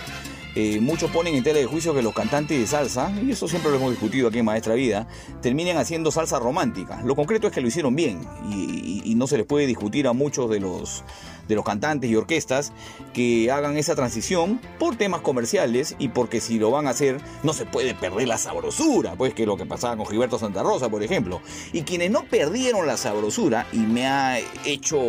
Eh, 0.57 0.79
muchos 0.79 1.11
ponen 1.11 1.35
en 1.35 1.43
tela 1.43 1.59
de 1.59 1.65
juicio 1.65 1.93
que 1.93 2.01
los 2.01 2.13
cantantes 2.13 2.57
de 2.57 2.65
salsa, 2.65 3.11
y 3.25 3.31
eso 3.31 3.45
siempre 3.47 3.71
lo 3.71 3.77
hemos 3.77 3.91
discutido 3.91 4.29
aquí 4.29 4.39
en 4.39 4.45
Maestra 4.45 4.73
Vida, 4.73 5.05
terminen 5.41 5.75
haciendo 5.77 6.11
salsa 6.11 6.39
romántica. 6.39 7.01
Lo 7.03 7.13
concreto 7.15 7.47
es 7.47 7.53
que 7.53 7.59
lo 7.61 7.67
hicieron 7.67 7.93
bien 7.95 8.21
y, 8.49 8.55
y- 8.55 9.01
y 9.05 9.15
no 9.15 9.27
se 9.27 9.37
les 9.37 9.45
puede 9.45 9.67
discutir 9.67 10.07
a 10.07 10.13
muchos 10.13 10.49
de 10.49 10.61
los, 10.61 11.03
de 11.49 11.55
los 11.55 11.63
cantantes 11.65 12.09
y 12.09 12.15
orquestas 12.15 12.71
que 13.13 13.51
hagan 13.51 13.77
esa 13.77 13.95
transición 13.95 14.59
por 14.85 14.97
temas 14.97 15.21
comerciales 15.21 15.95
y 15.97 16.09
porque 16.09 16.39
si 16.39 16.59
lo 16.59 16.69
van 16.69 16.85
a 16.85 16.91
hacer 16.91 17.17
no 17.41 17.53
se 17.53 17.65
puede 17.65 17.95
perder 17.95 18.27
la 18.27 18.37
sabrosura, 18.37 19.15
pues 19.15 19.33
que 19.33 19.41
es 19.41 19.47
lo 19.47 19.57
que 19.57 19.65
pasaba 19.65 19.97
con 19.97 20.05
Gilberto 20.05 20.37
Santa 20.37 20.61
Rosa, 20.61 20.89
por 20.89 21.01
ejemplo. 21.01 21.41
Y 21.73 21.81
quienes 21.81 22.11
no 22.11 22.25
perdieron 22.25 22.85
la 22.85 22.95
sabrosura 22.95 23.65
y 23.71 23.79
me 23.79 24.05
ha 24.05 24.37
hecho 24.63 25.01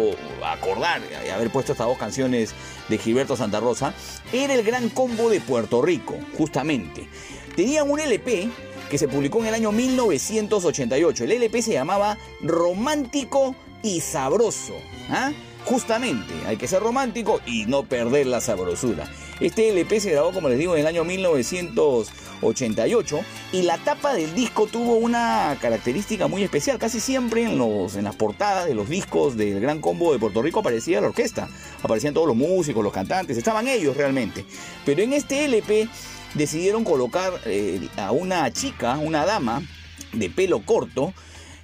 acordar 0.42 1.02
de 1.06 1.30
haber 1.30 1.50
puesto 1.50 1.72
estas 1.72 1.88
dos 1.88 1.98
canciones 1.98 2.54
de 2.88 2.96
Gilberto 2.96 3.36
Santa 3.36 3.60
Rosa, 3.60 3.92
era 4.32 4.54
el 4.54 4.62
gran 4.62 4.88
combo 4.88 5.28
de 5.28 5.42
Puerto 5.42 5.82
Rico, 5.82 6.14
justamente. 6.38 7.06
Tenían 7.54 7.90
un 7.90 8.00
LP 8.00 8.48
que 8.88 8.96
se 8.96 9.08
publicó 9.08 9.40
en 9.40 9.48
el 9.48 9.54
año 9.54 9.72
1988. 9.72 11.24
El 11.24 11.32
LP 11.32 11.60
se 11.60 11.74
llamaba 11.74 12.16
Romántico 12.40 13.54
y 13.82 14.00
Sabroso. 14.00 14.76
¿ah? 15.10 15.32
Justamente, 15.66 16.32
hay 16.46 16.56
que 16.56 16.66
ser 16.66 16.80
romántico 16.80 17.42
y 17.44 17.66
no 17.66 17.82
perder 17.82 18.26
la 18.26 18.40
sabrosura. 18.40 19.06
Este 19.40 19.68
LP 19.68 20.00
se 20.00 20.12
grabó, 20.12 20.32
como 20.32 20.48
les 20.48 20.58
digo, 20.58 20.74
en 20.74 20.80
el 20.80 20.86
año 20.86 21.04
88 22.42 23.20
y 23.52 23.62
la 23.62 23.78
tapa 23.78 24.14
del 24.14 24.34
disco 24.34 24.66
tuvo 24.66 24.96
una 24.96 25.56
característica 25.60 26.26
muy 26.26 26.42
especial. 26.42 26.78
Casi 26.78 27.00
siempre 27.00 27.44
en, 27.44 27.58
los, 27.58 27.96
en 27.96 28.04
las 28.04 28.16
portadas 28.16 28.66
de 28.66 28.74
los 28.74 28.88
discos 28.88 29.36
del 29.36 29.60
Gran 29.60 29.80
Combo 29.80 30.12
de 30.12 30.18
Puerto 30.18 30.42
Rico 30.42 30.60
aparecía 30.60 31.00
la 31.00 31.08
orquesta, 31.08 31.48
aparecían 31.82 32.14
todos 32.14 32.26
los 32.26 32.36
músicos, 32.36 32.82
los 32.82 32.92
cantantes, 32.92 33.36
estaban 33.36 33.68
ellos 33.68 33.96
realmente. 33.96 34.44
Pero 34.84 35.02
en 35.02 35.12
este 35.12 35.44
LP 35.44 35.88
decidieron 36.34 36.84
colocar 36.84 37.32
eh, 37.44 37.88
a 37.96 38.12
una 38.12 38.50
chica, 38.52 38.98
una 38.98 39.26
dama 39.26 39.62
de 40.12 40.30
pelo 40.30 40.60
corto, 40.60 41.12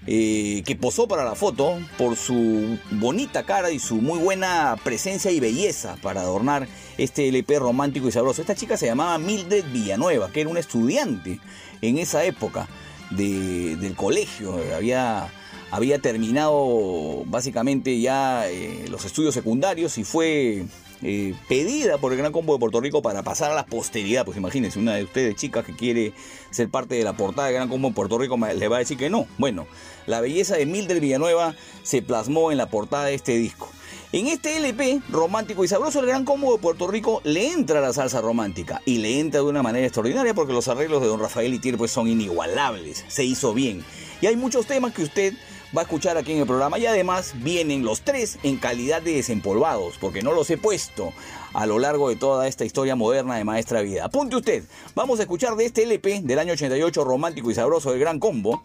eh, 0.07 0.63
que 0.67 0.75
posó 0.75 1.07
para 1.07 1.25
la 1.25 1.37
foto 1.37 1.79
por 1.97 2.17
su 2.17 2.77
bonita 2.91 3.45
cara 3.45 3.71
y 3.71 3.79
su 3.79 3.97
muy 3.97 4.19
buena 4.19 4.77
presencia 4.83 5.31
y 5.31 5.39
belleza 5.39 5.97
para 6.03 6.23
adornar 6.23 6.67
este 6.99 7.29
LP 7.29 7.61
romántico 7.61 8.09
y 8.09 8.13
sabroso. 8.13 8.41
Esta 8.41 8.57
chica 8.57 8.77
se 8.77 8.87
llamaba 8.87 9.17
Mildred 9.19 9.65
Villanueva, 9.73 10.31
que 10.33 10.41
era 10.41 10.51
una 10.51 10.61
estudiante 10.61 11.39
en 11.83 11.99
esa 11.99 12.25
época 12.25 12.69
del 13.11 13.95
colegio. 13.95 14.59
Había, 14.75 15.99
terminado 16.01 17.23
básicamente 17.27 18.01
ya 18.01 18.49
eh, 18.49 18.87
los 18.91 19.05
estudios 19.05 19.35
secundarios 19.35 19.99
y 19.99 20.05
fue 20.05 20.65
eh, 21.05 21.35
pedida 21.49 21.99
por 21.99 22.13
el 22.13 22.19
Gran 22.19 22.31
Combo 22.31 22.53
de 22.53 22.61
Puerto 22.61 22.81
Rico 22.81 23.03
para 23.03 23.25
pasar 23.25 23.51
a 23.51 23.55
la 23.55 23.67
posteridad. 23.67 24.25
Pues 24.25 24.37
imagínense, 24.37 24.79
una 24.79 24.95
de 24.95 25.03
ustedes 25.03 25.35
chicas 25.35 25.65
que 25.65 25.75
quiere 25.75 26.13
ser 26.51 26.69
parte 26.69 26.95
de 26.95 27.03
la 27.03 27.17
portada 27.17 27.49
del 27.49 27.57
Gran 27.57 27.69
Combo 27.69 27.89
de 27.89 27.95
Puerto 27.95 28.19
Rico 28.19 28.37
le 28.37 28.69
va 28.69 28.77
a 28.77 28.79
decir 28.79 28.97
que 28.97 29.11
no. 29.11 29.27
Bueno, 29.37 29.67
la 30.07 30.21
belleza 30.21 30.57
de 30.57 30.67
Mildred 30.67 31.01
Villanueva 31.01 31.55
se 31.83 32.03
plasmó 32.03 32.53
en 32.53 32.59
la 32.59 32.71
portada 32.71 33.07
de 33.07 33.15
este 33.15 33.37
disco. 33.37 33.69
En 34.13 34.27
este 34.27 34.59
LP, 34.59 35.01
romántico 35.09 35.65
y 35.65 35.69
sabroso, 35.69 36.01
el 36.01 36.07
Gran 36.07 36.27
Combo 36.27 36.53
de 36.53 36.59
Puerto 36.59 36.87
Rico 36.87 37.23
le 37.25 37.51
entra 37.51 37.81
la 37.81 37.95
salsa 37.95 38.21
romántica 38.21 38.83
y 38.85 38.99
le 38.99 39.19
entra 39.19 39.41
de 39.41 39.47
una 39.47 39.63
manera 39.63 39.87
extraordinaria 39.87 40.35
porque 40.35 40.53
los 40.53 40.69
arreglos 40.69 41.01
de 41.01 41.07
Don 41.07 41.19
Rafael 41.19 41.55
Itier 41.55 41.79
pues 41.79 41.93
son 41.93 42.09
inigualables, 42.09 43.07
se 43.09 43.25
hizo 43.25 43.55
bien. 43.55 43.83
Y 44.21 44.27
hay 44.27 44.37
muchos 44.37 44.67
temas 44.67 44.93
que 44.93 45.03
usted 45.03 45.33
va 45.75 45.81
a 45.81 45.85
escuchar 45.85 46.19
aquí 46.19 46.33
en 46.33 46.41
el 46.41 46.47
programa 46.47 46.79
y 46.79 46.85
además 46.85 47.33
vienen 47.37 47.85
los 47.85 48.03
tres 48.03 48.39
en 48.43 48.59
calidad 48.59 49.01
de 49.01 49.15
desempolvados, 49.15 49.97
porque 49.99 50.21
no 50.21 50.33
los 50.33 50.51
he 50.51 50.59
puesto 50.59 51.15
a 51.55 51.65
lo 51.65 51.79
largo 51.79 52.11
de 52.11 52.17
toda 52.17 52.47
esta 52.47 52.67
historia 52.67 52.97
moderna 52.97 53.37
de 53.37 53.45
Maestra 53.45 53.81
Vida. 53.81 54.05
Apunte 54.05 54.37
usted, 54.37 54.65
vamos 54.95 55.21
a 55.21 55.23
escuchar 55.23 55.57
de 55.57 55.65
este 55.65 55.85
LP 55.85 56.21
del 56.23 56.39
año 56.39 56.53
88 56.53 57.05
romántico 57.05 57.51
y 57.51 57.55
sabroso 57.55 57.91
del 57.91 58.01
Gran 58.01 58.19
Combo, 58.19 58.63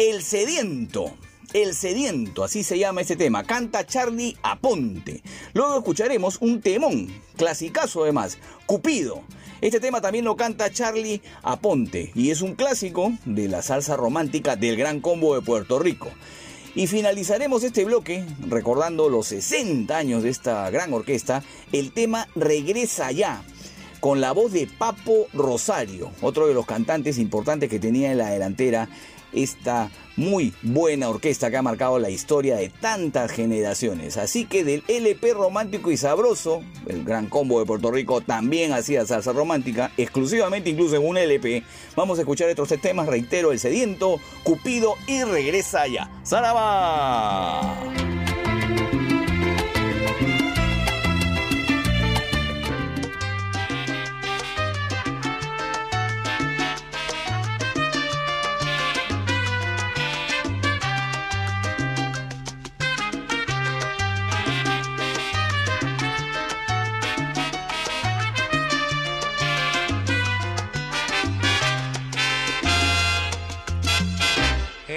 El 0.00 0.22
Sediento. 0.22 1.12
El 1.52 1.74
Sediento, 1.74 2.42
así 2.42 2.62
se 2.62 2.78
llama 2.78 3.02
este 3.02 3.16
tema, 3.16 3.44
canta 3.44 3.86
Charlie 3.86 4.34
Aponte. 4.42 5.22
Luego 5.52 5.76
escucharemos 5.76 6.38
un 6.40 6.62
temón, 6.62 7.08
clasicazo 7.36 8.04
además, 8.04 8.38
Cupido. 8.64 9.20
Este 9.60 9.78
tema 9.78 10.00
también 10.00 10.24
lo 10.24 10.36
canta 10.36 10.72
Charlie 10.72 11.20
Aponte 11.42 12.12
y 12.14 12.30
es 12.30 12.40
un 12.40 12.54
clásico 12.54 13.12
de 13.26 13.48
la 13.48 13.60
salsa 13.60 13.94
romántica 13.94 14.56
del 14.56 14.78
Gran 14.78 15.02
Combo 15.02 15.34
de 15.34 15.42
Puerto 15.42 15.78
Rico. 15.78 16.08
Y 16.74 16.86
finalizaremos 16.86 17.62
este 17.62 17.84
bloque 17.84 18.24
recordando 18.48 19.10
los 19.10 19.26
60 19.26 19.94
años 19.94 20.22
de 20.22 20.30
esta 20.30 20.70
gran 20.70 20.94
orquesta, 20.94 21.42
el 21.72 21.92
tema 21.92 22.26
Regresa 22.34 23.12
ya, 23.12 23.42
con 24.00 24.22
la 24.22 24.32
voz 24.32 24.52
de 24.52 24.66
Papo 24.66 25.26
Rosario, 25.34 26.10
otro 26.22 26.46
de 26.46 26.54
los 26.54 26.64
cantantes 26.64 27.18
importantes 27.18 27.68
que 27.68 27.78
tenía 27.78 28.12
en 28.12 28.16
la 28.16 28.30
delantera 28.30 28.88
esta 29.32 29.90
muy 30.16 30.52
buena 30.62 31.08
orquesta 31.08 31.50
que 31.50 31.56
ha 31.56 31.62
marcado 31.62 31.98
la 31.98 32.10
historia 32.10 32.56
de 32.56 32.68
tantas 32.68 33.32
generaciones. 33.32 34.16
Así 34.16 34.44
que 34.44 34.64
del 34.64 34.84
LP 34.86 35.32
romántico 35.32 35.90
y 35.90 35.96
sabroso, 35.96 36.62
el 36.86 37.04
gran 37.04 37.26
combo 37.26 37.58
de 37.58 37.66
Puerto 37.66 37.90
Rico 37.90 38.20
también 38.20 38.72
hacía 38.72 39.06
salsa 39.06 39.32
romántica, 39.32 39.92
exclusivamente 39.96 40.70
incluso 40.70 40.96
en 40.96 41.06
un 41.06 41.16
LP. 41.16 41.62
Vamos 41.96 42.18
a 42.18 42.22
escuchar 42.22 42.48
estos 42.48 42.68
tres 42.68 42.80
temas, 42.80 43.06
reitero, 43.06 43.52
El 43.52 43.58
Sediento, 43.58 44.20
Cupido 44.42 44.94
y 45.06 45.24
Regresa 45.24 45.86
ya. 45.86 46.10
¡Saraba! 46.22 47.78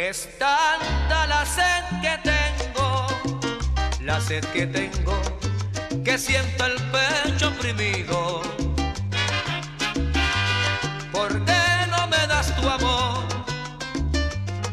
Es 0.10 0.28
tanta 0.38 1.28
la 1.28 1.46
sed 1.46 1.84
que 2.02 2.18
tengo, 2.30 3.08
la 4.02 4.20
sed 4.20 4.44
que 4.52 4.68
tengo, 4.68 5.18
que 6.04 6.18
siento 6.18 6.66
el 6.66 6.76
pecho 6.92 7.48
oprimido. 7.48 8.42
¿Por 11.10 11.32
qué 11.46 11.64
no 11.90 12.06
me 12.08 12.28
das 12.28 12.54
tu 12.54 12.70
amor, 12.70 13.24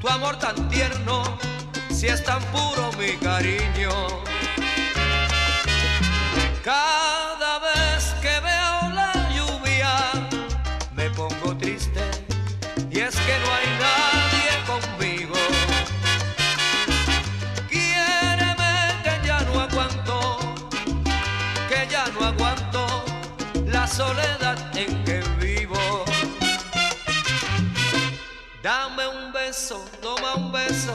tu 0.00 0.08
amor 0.08 0.36
tan 0.40 0.68
tierno, 0.68 1.38
si 1.94 2.08
es 2.08 2.24
tan 2.24 2.42
puro 2.46 2.90
mi 2.98 3.12
cariño? 3.18 3.92
Cada 6.64 7.60
vez 7.60 7.79
Dame 28.62 29.06
un 29.06 29.32
beso, 29.32 29.82
toma 30.02 30.34
un 30.34 30.52
beso, 30.52 30.92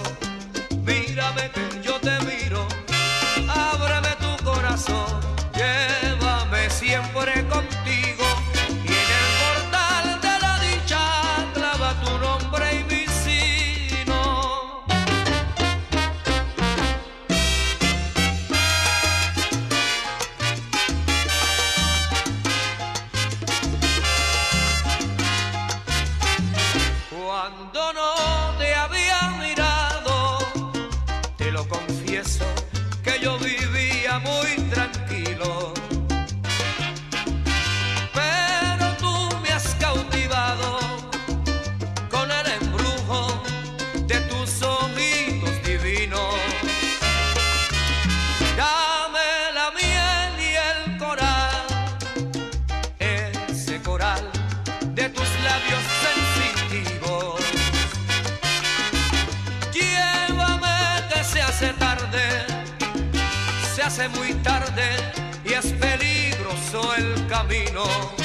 camino. 67.64 68.25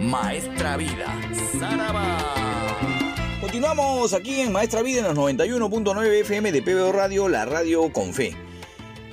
Maestra 0.00 0.76
Vida. 0.76 1.16
Saraba. 1.60 2.76
Continuamos 3.40 4.12
aquí 4.12 4.40
en 4.40 4.50
Maestra 4.50 4.82
Vida 4.82 4.98
en 4.98 5.14
los 5.14 5.16
91.9 5.16 6.22
FM 6.22 6.50
de 6.50 6.60
PBO 6.60 6.90
Radio, 6.90 7.28
la 7.28 7.44
radio 7.44 7.92
con 7.92 8.12
fe. 8.12 8.34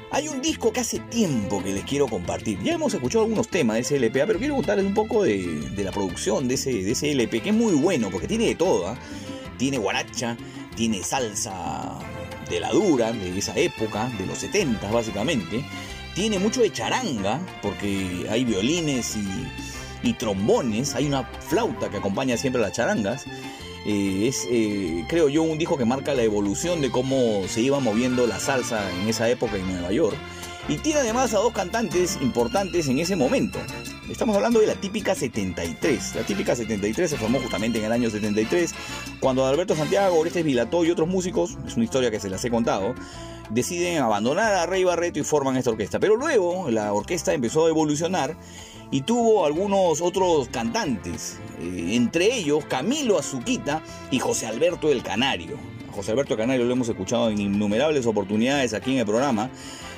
Hay 0.10 0.27
un 0.27 0.41
disco 0.41 0.73
que 0.73 0.80
hace 0.80 0.97
tiempo 0.97 1.61
que 1.61 1.73
les 1.73 1.84
quiero 1.84 2.07
compartir. 2.07 2.60
Ya 2.64 2.73
hemos 2.73 2.91
escuchado 2.95 3.23
algunos 3.23 3.49
temas 3.49 3.76
de 3.76 3.81
ese 3.81 3.99
LPA, 3.99 4.26
pero 4.26 4.39
quiero 4.39 4.56
contarles 4.56 4.88
un 4.88 4.95
poco 4.95 5.22
de, 5.22 5.45
de 5.45 5.84
la 5.84 5.91
producción 5.91 6.47
de 6.47 6.56
ese, 6.56 6.72
de 6.72 6.93
ese 6.93 7.11
LP, 7.11 7.41
que 7.41 7.49
es 7.49 7.56
muy 7.56 7.73
bueno, 7.73 8.10
porque 8.10 8.27
tiene 8.27 8.47
de 8.47 8.56
todo. 8.56 8.88
¿ah? 8.88 8.97
Tiene 9.60 9.77
guaracha, 9.77 10.38
tiene 10.76 11.03
salsa 11.03 11.99
de 12.49 12.60
la 12.61 12.72
dura, 12.72 13.11
de 13.11 13.38
esa 13.38 13.56
época, 13.56 14.10
de 14.18 14.26
los 14.26 14.39
70 14.39 14.89
básicamente. 14.89 15.64
Tiene 16.15 16.39
mucho 16.39 16.61
de 16.61 16.72
charanga, 16.72 17.39
porque 17.61 18.26
hay 18.27 18.43
violines 18.43 19.18
y, 19.18 19.74
y 20.06 20.14
trombones. 20.14 20.95
Hay 20.95 21.06
una 21.06 21.23
flauta 21.23 21.90
que 21.90 21.98
acompaña 21.98 22.38
siempre 22.38 22.61
a 22.61 22.68
las 22.68 22.73
charangas. 22.73 23.26
Eh, 23.86 24.27
es, 24.27 24.48
eh, 24.49 25.03
creo 25.10 25.27
yo, 25.30 25.44
un 25.44 25.57
disco 25.57 25.77
que 25.77 25.86
marca 25.86 26.14
la 26.14 26.23
evolución 26.23 26.82
de 26.82 26.90
cómo 26.90 27.44
se 27.48 27.61
iba 27.61 27.80
moviendo 27.80 28.26
la 28.26 28.40
salsa 28.40 28.90
en 29.02 29.10
esa 29.10 29.30
época 29.30 29.57
en 29.57 29.68
Nueva 29.68 29.91
York. 29.91 30.15
Y 30.68 30.77
tiene 30.77 31.02
además 31.02 31.34
a 31.36 31.38
dos 31.38 31.53
cantantes 31.53 32.18
importantes 32.22 32.88
en 32.88 32.98
ese 32.98 33.15
momento. 33.15 33.60
Estamos 34.10 34.36
hablando 34.36 34.60
de 34.60 34.65
la 34.65 34.73
típica 34.73 35.14
73. 35.14 36.15
La 36.15 36.23
típica 36.23 36.56
73 36.56 37.10
se 37.10 37.18
formó 37.18 37.40
justamente 37.40 37.77
en 37.77 37.86
el 37.86 37.91
año 37.91 38.10
73, 38.10 38.73
cuando 39.19 39.45
Alberto 39.45 39.76
Santiago, 39.76 40.18
Orestes 40.18 40.44
Vilató 40.44 40.84
y 40.84 40.90
otros 40.90 41.07
músicos, 41.07 41.57
es 41.68 41.76
una 41.76 41.86
historia 41.86 42.10
que 42.10 42.19
se 42.19 42.30
las 42.30 42.44
he 42.45 42.49
contado, 42.49 42.95
deciden 43.52 44.02
abandonar 44.02 44.53
a 44.53 44.65
Rey 44.65 44.84
Barreto 44.84 45.19
y 45.19 45.23
forman 45.23 45.56
esta 45.57 45.69
orquesta. 45.69 45.99
Pero 45.99 46.15
luego 46.15 46.72
la 46.72 46.94
orquesta 46.94 47.34
empezó 47.34 47.68
a 47.68 47.69
evolucionar 47.69 48.36
y 48.91 49.02
tuvo 49.02 49.45
algunos 49.45 50.02
otros 50.02 50.49
cantantes, 50.49 51.40
eh, 51.60 51.91
entre 51.95 52.36
ellos 52.36 52.66
Camilo 52.66 53.18
Azuquita 53.18 53.82
y 54.12 54.20
José 54.20 54.48
Alberto 54.48 54.91
el 54.91 55.03
Canario. 55.03 55.57
José 55.91 56.12
Alberto 56.12 56.34
el 56.34 56.40
Canario 56.40 56.66
lo 56.66 56.74
hemos 56.74 56.90
escuchado 56.90 57.30
en 57.30 57.40
innumerables 57.40 58.06
oportunidades 58.06 58.74
aquí 58.74 58.94
en 58.94 58.99
el 58.99 59.06
programa. 59.06 59.49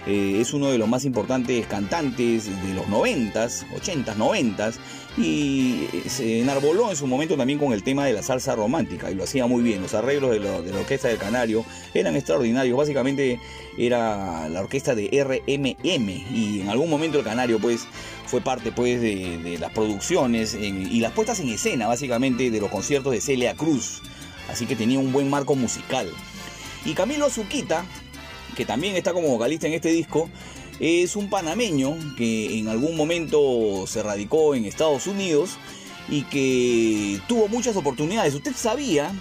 eh, 0.05 0.39
es 0.39 0.53
uno 0.53 0.67
de 0.67 0.77
los 0.77 0.87
más 0.87 1.03
importantes 1.03 1.67
cantantes 1.67 2.45
de 2.45 2.73
los 2.73 2.85
90s, 2.85 3.65
80s, 3.75 4.15
90s 4.15 4.75
y 5.17 5.89
eh, 5.93 6.03
se 6.09 6.41
enarboló 6.41 6.91
en 6.91 6.95
su 6.95 7.07
momento 7.07 7.35
también 7.35 7.57
con 7.57 7.73
el 7.73 7.81
tema 7.81 8.05
de 8.05 8.13
la 8.13 8.21
salsa 8.21 8.55
romántica 8.55 9.09
y 9.09 9.15
lo 9.15 9.23
hacía 9.23 9.47
muy 9.47 9.63
bien. 9.63 9.81
Los 9.81 9.93
arreglos 9.95 10.31
de, 10.31 10.39
la 10.39 10.79
orquesta 10.79 11.07
del 11.07 11.17
Canario 11.17 11.65
eran 11.93 12.15
extraordinarios. 12.15 12.77
Básicamente 12.77 13.39
era 13.77 14.47
la 14.49 14.61
orquesta 14.61 14.93
de 14.93 15.09
RMM 15.23 16.09
y 16.35 16.61
en 16.61 16.69
algún 16.69 16.89
momento 16.89 17.17
el 17.17 17.25
Canario 17.25 17.59
pues 17.59 17.87
fue 18.27 18.41
parte 18.41 18.71
pues 18.71 19.01
de, 19.01 19.57
las 19.59 19.71
producciones 19.71 20.53
y 20.53 20.99
las 20.99 21.13
puestas 21.13 21.39
en 21.39 21.49
escena 21.49 21.87
básicamente 21.87 22.51
de 22.51 22.59
los 22.59 22.69
conciertos 22.69 23.11
de 23.11 23.21
Celia 23.21 23.55
Cruz. 23.55 24.01
Así 24.49 24.65
que 24.65 24.75
tenía 24.75 24.99
un 24.99 25.11
buen 25.11 25.29
marco 25.29 25.55
musical. 25.55 26.09
Y 26.85 26.93
Camilo 26.93 27.25
Azuquita, 27.25 27.85
que 28.55 28.65
también 28.65 28.95
está 28.95 29.13
como 29.13 29.27
vocalista 29.29 29.67
en 29.67 29.73
este 29.73 29.89
disco, 29.89 30.29
es 30.79 31.15
un 31.15 31.29
panameño 31.29 31.97
que 32.17 32.59
en 32.59 32.67
algún 32.67 32.95
momento 32.95 33.85
se 33.87 34.03
radicó 34.03 34.55
en 34.55 34.65
Estados 34.65 35.07
Unidos 35.07 35.57
y 36.09 36.23
que 36.23 37.19
tuvo 37.27 37.47
muchas 37.47 37.75
oportunidades. 37.75 38.35
Usted 38.35 38.55
sabía, 38.55 39.11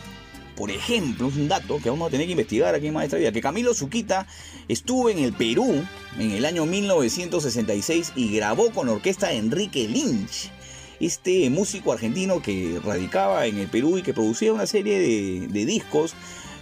por 0.55 0.71
ejemplo, 0.71 1.29
es 1.29 1.37
un 1.37 1.49
dato 1.49 1.79
que 1.83 1.91
vamos 1.91 2.09
a 2.09 2.11
tener 2.11 2.27
que 2.27 2.33
investigar 2.33 2.75
aquí 2.75 2.89
en 2.89 2.95
Maestra 2.95 3.19
Vida, 3.19 3.33
que 3.33 3.41
Camilo 3.41 3.75
Zuquita 3.75 4.27
estuvo 4.69 5.09
en 5.09 5.19
el 5.19 5.33
Perú 5.33 5.85
en 6.19 6.31
el 6.31 6.45
año 6.45 6.67
1966 6.67 8.13
y 8.17 8.37
grabó 8.37 8.71
con 8.71 8.89
orquesta 8.89 9.33
Enrique 9.33 9.89
Lynch. 9.89 10.51
Este 10.99 11.51
músico 11.51 11.93
argentino 11.93 12.41
que 12.41 12.81
radicaba 12.83 13.47
en 13.47 13.59
el 13.59 13.69
Perú 13.69 13.99
y 13.99 14.03
que 14.03 14.15
producía 14.15 14.53
una 14.53 14.67
serie 14.67 14.99
de 14.99 15.67
discos 15.67 16.15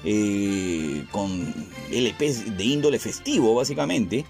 eh, 0.07 1.07
con 1.11 1.55
LPs 1.91 2.59
de 2.59 2.65
índole 2.65 2.99
festivo, 2.99 3.55
básicamente, 3.55 4.27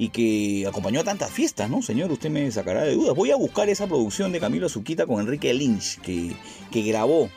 y 0.00 0.08
que 0.08 0.66
acompañó 0.66 1.00
a 1.00 1.04
tantas 1.04 1.30
fiestas, 1.30 1.68
¿no? 1.68 1.82
Señor, 1.82 2.10
usted 2.10 2.30
me 2.30 2.50
sacará 2.50 2.84
de 2.84 2.94
dudas. 2.94 3.14
Voy 3.14 3.30
a 3.32 3.36
buscar 3.36 3.68
esa 3.68 3.86
producción 3.86 4.32
de 4.32 4.40
Camilo 4.40 4.66
Azuquita 4.66 5.06
con 5.06 5.20
Enrique 5.20 5.52
Lynch, 5.52 6.00
que, 6.00 6.32
que 6.70 6.82
grabó. 6.82 7.28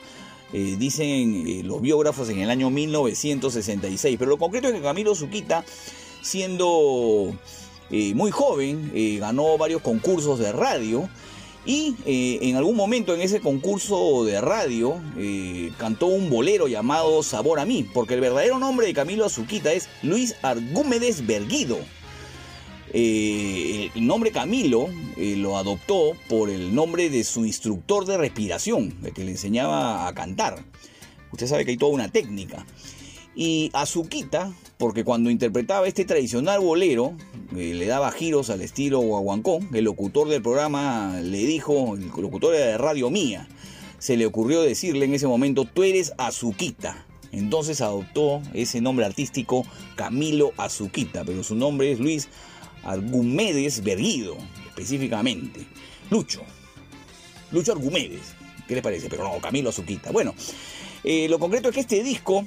Eh, 0.53 0.77
dicen 0.80 1.45
eh, 1.45 1.61
los 1.64 1.81
biógrafos 1.81 2.30
en 2.30 2.40
el 2.40 2.49
año 2.49 2.69
1966. 2.69 4.15
Pero 4.18 4.31
lo 4.31 4.38
concreto 4.38 4.69
es 4.69 4.73
que 4.73 4.81
Camilo 4.81 5.11
Azuquita, 5.11 5.65
siendo 6.22 7.35
muy 8.15 8.31
joven, 8.31 8.91
ganó 9.19 9.57
varios 9.57 9.81
concursos 9.81 10.40
de 10.40 10.52
radio 10.52 11.10
y 11.65 11.95
eh, 12.06 12.40
en 12.41 12.57
algún 12.57 12.76
momento 12.76 13.14
en 13.14 13.22
ese 13.22 13.40
concurso 13.40 14.26
de 14.26 14.41
radio 14.41 14.99
eh, 15.18 15.72
cantó 15.77 16.07
un 16.07 16.30
bolero 16.30 16.68
llamado 16.68 17.23
Sabor 17.23 17.60
a 17.60 17.65
mí, 17.65 17.88
porque 17.94 18.15
el 18.15 18.22
verdadero 18.22 18.60
nombre 18.60 18.88
de 18.88 18.94
Camilo 18.94 19.26
Azuquita 19.26 19.72
es 19.72 19.88
Luis 20.02 20.35
Argúmedes 20.41 21.26
Berguido. 21.26 21.77
Eh, 22.94 23.90
el 23.95 24.06
nombre 24.06 24.32
Camilo 24.32 24.88
lo 25.18 25.57
adoptó 25.57 26.14
por 26.30 26.49
el 26.49 26.76
nombre 26.76 27.10
de 27.10 27.24
su 27.24 27.45
instructor 27.45 28.06
de 28.06 28.18
respiración, 28.18 28.95
el 29.03 29.14
que 29.14 29.24
le 29.24 29.32
enseñaba 29.32 30.07
a 30.07 30.14
cantar. 30.14 30.64
Usted 31.32 31.48
sabe 31.48 31.65
que 31.65 31.72
hay 31.72 31.78
toda 31.78 31.91
una 31.91 32.10
técnica. 32.10 32.65
Y 33.36 33.72
Azuquita, 33.74 34.53
porque 34.78 35.03
cuando 35.03 35.32
interpretaba 35.32 35.88
este 35.88 36.06
tradicional 36.06 36.60
bolero, 36.60 37.14
eh, 37.56 37.74
le 37.74 37.88
daba 37.88 38.11
giros 38.11 38.52
al 38.52 38.61
estilo 38.61 38.99
guaguancó, 38.99 39.60
el 39.74 39.86
locutor 39.86 40.30
del 40.30 40.44
programa 40.44 41.20
le 41.22 41.40
dijo, 41.40 41.95
el 41.95 42.10
locutor 42.22 42.53
de 42.53 42.78
Radio 42.78 43.10
Mía, 43.10 43.48
se 43.98 44.18
le 44.18 44.28
ocurrió 44.28 44.61
decirle 44.61 45.06
en 45.06 45.15
ese 45.15 45.26
momento, 45.26 45.65
tú 45.65 45.84
eres 45.84 46.14
Azuquita. 46.18 47.07
Entonces 47.32 47.82
adoptó 47.82 48.44
ese 48.53 48.80
nombre 48.80 49.06
artístico 49.06 49.65
Camilo 49.95 50.52
Azuquita, 50.57 51.24
pero 51.26 51.44
su 51.44 51.56
nombre 51.56 51.91
es 51.91 51.99
Luis 51.99 52.30
Argumedes 52.84 53.84
Berguido, 53.84 54.38
específicamente. 54.68 55.61
Lucho. 56.10 56.43
Lucho 57.51 57.72
Argumedes. 57.72 58.34
¿Qué 58.68 58.76
le 58.76 58.81
parece? 58.81 59.10
Pero 59.10 59.23
no, 59.23 59.39
Camilo 59.39 59.69
Azuquita. 59.69 60.11
Bueno, 60.11 60.34
eh, 61.03 61.27
lo 61.30 61.39
concreto 61.39 61.69
es 61.69 61.76
que 61.76 61.81
este 61.81 62.03
disco 62.03 62.45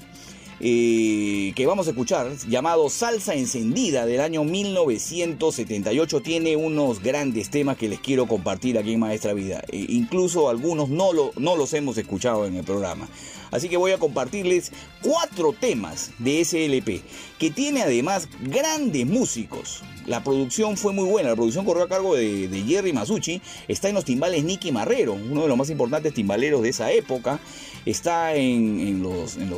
eh, 0.58 1.52
que 1.54 1.66
vamos 1.66 1.86
a 1.86 1.90
escuchar, 1.90 2.34
llamado 2.48 2.88
Salsa 2.88 3.34
Encendida 3.34 4.06
del 4.06 4.20
año 4.20 4.42
1978, 4.42 6.22
tiene 6.22 6.56
unos 6.56 7.02
grandes 7.02 7.50
temas 7.50 7.76
que 7.76 7.88
les 7.88 8.00
quiero 8.00 8.26
compartir 8.26 8.78
aquí 8.78 8.94
en 8.94 9.00
Maestra 9.00 9.34
Vida. 9.34 9.62
E 9.70 9.84
incluso 9.90 10.48
algunos 10.48 10.88
no, 10.88 11.12
lo, 11.12 11.32
no 11.36 11.56
los 11.56 11.74
hemos 11.74 11.98
escuchado 11.98 12.46
en 12.46 12.56
el 12.56 12.64
programa. 12.64 13.06
Así 13.50 13.68
que 13.68 13.76
voy 13.76 13.92
a 13.92 13.98
compartirles 13.98 14.72
cuatro 15.02 15.54
temas 15.58 16.10
de 16.18 16.44
SLP, 16.44 17.02
que 17.38 17.50
tiene 17.50 17.82
además 17.82 18.28
grandes 18.42 19.06
músicos. 19.06 19.82
La 20.06 20.22
producción 20.22 20.76
fue 20.76 20.92
muy 20.92 21.04
buena, 21.04 21.30
la 21.30 21.36
producción 21.36 21.64
corrió 21.64 21.84
a 21.84 21.88
cargo 21.88 22.14
de, 22.14 22.64
Jerry 22.66 22.92
Masucci, 22.92 23.42
está 23.66 23.88
en 23.88 23.94
los 23.94 24.04
timbales 24.04 24.44
Nicky 24.44 24.70
Marrero, 24.72 25.14
uno 25.14 25.42
de 25.42 25.48
los 25.48 25.56
más 25.56 25.70
importantes 25.70 26.14
timbaleros 26.14 26.62
de 26.62 26.68
esa 26.68 26.92
época, 26.92 27.40
está 27.84 28.34
en, 28.34 29.02
los, 29.02 29.36
en, 29.36 29.50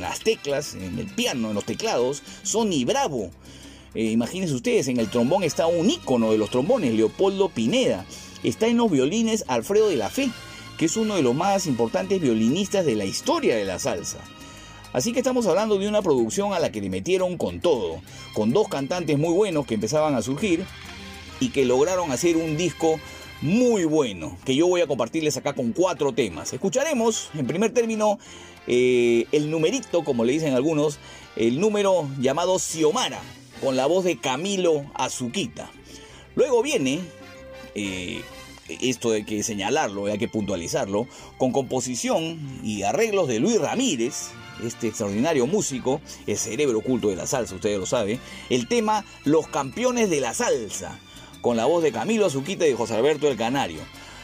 las 0.00 0.20
teclas, 0.20 0.74
en 0.74 0.98
el 0.98 1.06
piano, 1.06 1.48
en 1.48 1.54
los 1.54 1.64
teclados, 1.64 2.22
Sonny 2.42 2.84
Bravo. 2.84 3.30
Eh, 3.94 4.04
imagínense 4.04 4.54
ustedes, 4.54 4.88
en 4.88 5.00
el 5.00 5.10
trombón 5.10 5.42
está 5.42 5.66
un 5.66 5.90
ícono 5.90 6.30
de 6.30 6.38
los 6.38 6.50
trombones, 6.50 6.94
Leopoldo 6.94 7.48
Pineda. 7.48 8.04
Está 8.42 8.68
en 8.68 8.76
los 8.76 8.90
violines 8.90 9.44
Alfredo 9.48 9.88
de 9.88 9.96
la 9.96 10.08
Fe 10.08 10.30
que 10.80 10.86
es 10.86 10.96
uno 10.96 11.16
de 11.16 11.20
los 11.20 11.34
más 11.34 11.66
importantes 11.66 12.22
violinistas 12.22 12.86
de 12.86 12.96
la 12.96 13.04
historia 13.04 13.54
de 13.54 13.66
la 13.66 13.78
salsa. 13.78 14.16
Así 14.94 15.12
que 15.12 15.18
estamos 15.18 15.46
hablando 15.46 15.76
de 15.76 15.86
una 15.86 16.00
producción 16.00 16.54
a 16.54 16.58
la 16.58 16.72
que 16.72 16.80
le 16.80 16.88
metieron 16.88 17.36
con 17.36 17.60
todo, 17.60 18.00
con 18.32 18.50
dos 18.54 18.66
cantantes 18.68 19.18
muy 19.18 19.34
buenos 19.34 19.66
que 19.66 19.74
empezaban 19.74 20.14
a 20.14 20.22
surgir 20.22 20.64
y 21.38 21.50
que 21.50 21.66
lograron 21.66 22.12
hacer 22.12 22.38
un 22.38 22.56
disco 22.56 22.98
muy 23.42 23.84
bueno, 23.84 24.38
que 24.46 24.56
yo 24.56 24.68
voy 24.68 24.80
a 24.80 24.86
compartirles 24.86 25.36
acá 25.36 25.52
con 25.52 25.72
cuatro 25.72 26.14
temas. 26.14 26.50
Escucharemos, 26.54 27.28
en 27.34 27.46
primer 27.46 27.74
término, 27.74 28.18
eh, 28.66 29.26
el 29.32 29.50
numerito, 29.50 30.02
como 30.02 30.24
le 30.24 30.32
dicen 30.32 30.54
algunos, 30.54 30.98
el 31.36 31.60
número 31.60 32.08
llamado 32.18 32.58
Xiomara, 32.58 33.20
con 33.60 33.76
la 33.76 33.84
voz 33.84 34.04
de 34.04 34.18
Camilo 34.18 34.86
Azuquita. 34.94 35.70
Luego 36.36 36.62
viene 36.62 37.00
eh, 37.74 38.22
esto 38.80 39.12
hay 39.12 39.24
que 39.24 39.42
señalarlo, 39.42 40.06
hay 40.06 40.18
que 40.18 40.28
puntualizarlo, 40.28 41.06
con 41.38 41.52
composición 41.52 42.60
y 42.62 42.82
arreglos 42.82 43.28
de 43.28 43.40
Luis 43.40 43.60
Ramírez, 43.60 44.30
este 44.64 44.88
extraordinario 44.88 45.46
músico, 45.46 46.00
el 46.26 46.36
cerebro 46.36 46.78
oculto 46.78 47.08
de 47.08 47.16
la 47.16 47.26
salsa, 47.26 47.54
ustedes 47.54 47.78
lo 47.78 47.86
saben, 47.86 48.20
el 48.50 48.68
tema 48.68 49.04
Los 49.24 49.48
campeones 49.48 50.10
de 50.10 50.20
la 50.20 50.34
salsa, 50.34 50.98
con 51.40 51.56
la 51.56 51.66
voz 51.66 51.82
de 51.82 51.92
Camilo 51.92 52.26
Azuquita 52.26 52.66
y 52.66 52.74
José 52.74 52.94
Alberto 52.94 53.28
el 53.28 53.36
Canario. 53.36 53.80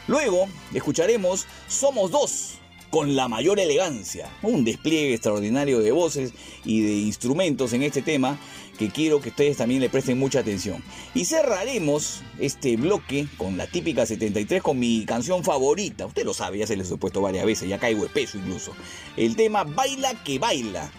Luego 0.07 0.47
escucharemos 0.75 1.47
Somos 1.69 2.11
dos, 2.11 2.59
con 2.91 3.17
la 3.17 3.29
mayor 3.29 3.59
elegancia, 3.59 4.31
un 4.43 4.65
despliegue 4.65 5.15
extraordinario 5.15 5.81
de 5.81 5.93
voces 5.93 6.33
y 6.65 6.83
de 6.83 6.93
instrumentos 6.93 7.73
en 7.73 7.83
este 7.83 8.03
tema 8.03 8.39
que 8.77 8.91
quiero 8.91 9.21
que 9.21 9.31
ustedes 9.31 9.57
también 9.57 9.81
le 9.81 9.89
presten 9.89 10.19
mucha 10.19 10.41
atención. 10.41 10.83
Y 11.15 11.25
cerraremos 11.25 12.23
este 12.39 12.77
bloque 12.77 13.27
con 13.37 13.57
la 13.57 13.67
típica 13.67 14.07
73 14.07 14.63
con 14.63 14.79
mi 14.79 15.05
canción 15.05 15.43
favorita. 15.45 16.07
Usted 16.07 16.25
lo 16.25 16.35
sabe, 16.35 16.59
ya 16.59 16.67
se 16.67 16.77
les 16.77 16.91
he 16.91 16.97
puesto 16.97 17.21
varias 17.21 17.45
veces, 17.45 17.69
ya 17.69 17.79
caigo 17.79 18.05
espeso 18.05 18.39
incluso. 18.39 18.73
El 19.17 19.37
tema 19.37 19.65
Baila 19.65 20.15
que 20.23 20.39
baila 20.39 20.91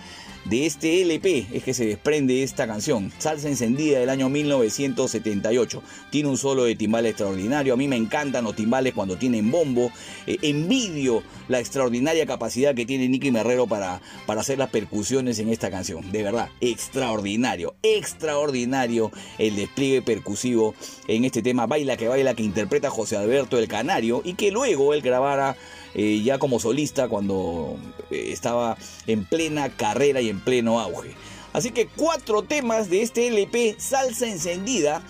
de 0.49 0.65
este 0.65 1.01
LP 1.01 1.47
es 1.51 1.63
que 1.63 1.73
se 1.73 1.85
desprende 1.85 2.43
esta 2.43 2.67
canción, 2.67 3.11
Salsa 3.17 3.49
Encendida 3.49 3.99
del 3.99 4.09
año 4.09 4.29
1978. 4.29 5.83
Tiene 6.09 6.29
un 6.29 6.37
solo 6.37 6.63
de 6.63 6.75
timbal 6.75 7.05
extraordinario, 7.05 7.73
a 7.73 7.77
mí 7.77 7.87
me 7.87 7.97
encantan 7.97 8.45
los 8.45 8.55
timbales 8.55 8.93
cuando 8.93 9.17
tienen 9.17 9.51
bombo, 9.51 9.91
eh, 10.25 10.37
envidio 10.41 11.23
la 11.49 11.59
extraordinaria 11.59 12.25
capacidad 12.25 12.75
que 12.75 12.85
tiene 12.85 13.09
Nicky 13.09 13.31
Merrero 13.31 13.67
para, 13.67 14.01
para 14.25 14.41
hacer 14.41 14.57
las 14.57 14.69
percusiones 14.69 15.39
en 15.39 15.49
esta 15.49 15.69
canción, 15.69 16.11
de 16.11 16.23
verdad, 16.23 16.49
extraordinario, 16.61 17.75
extraordinario 17.83 19.11
el 19.37 19.55
despliegue 19.55 20.01
percusivo 20.01 20.75
en 21.07 21.25
este 21.25 21.41
tema. 21.41 21.67
Baila 21.67 21.97
que 21.97 22.07
baila 22.07 22.33
que 22.33 22.43
interpreta 22.43 22.89
José 22.89 23.17
Alberto 23.17 23.57
el 23.57 23.67
Canario 23.67 24.21
y 24.23 24.35
que 24.35 24.51
luego 24.51 24.93
él 24.93 25.01
grabara 25.01 25.57
eh, 25.97 26.21
ya 26.23 26.39
como 26.39 26.59
solista 26.59 27.09
cuando 27.09 27.75
eh, 28.11 28.29
estaba 28.31 28.77
en 29.07 29.25
plena 29.25 29.69
carrera 29.69 30.21
y 30.21 30.29
en 30.29 30.39
pleno 30.39 30.79
auge. 30.79 31.15
Así 31.53 31.71
que 31.71 31.87
cuatro 31.87 32.43
temas 32.43 32.89
de 32.89 33.01
este 33.01 33.27
LP 33.27 33.75
Salsa 33.79 34.27
Encendida 34.27 35.01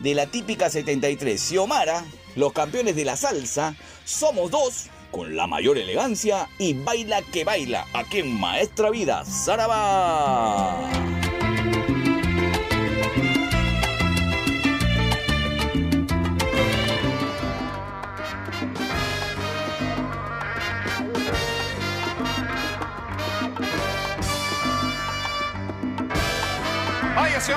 de 0.00 0.14
la 0.14 0.26
típica 0.26 0.68
73. 0.68 1.40
Xiomara, 1.40 2.04
los 2.34 2.52
campeones 2.52 2.96
de 2.96 3.04
la 3.04 3.16
salsa, 3.16 3.76
somos 4.04 4.50
dos 4.50 4.86
con 5.12 5.36
la 5.36 5.46
mayor 5.46 5.78
elegancia 5.78 6.48
y 6.58 6.74
baila 6.74 7.22
que 7.22 7.44
baila 7.44 7.86
aquí 7.92 8.18
en 8.18 8.40
Maestra 8.40 8.90
Vida, 8.90 9.24
Las 27.42 27.50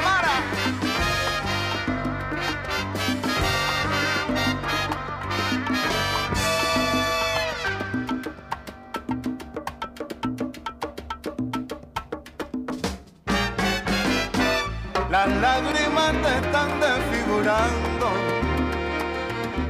lágrimas 15.37 16.13
te 16.23 16.31
están 16.35 16.79
desfigurando, 16.79 18.07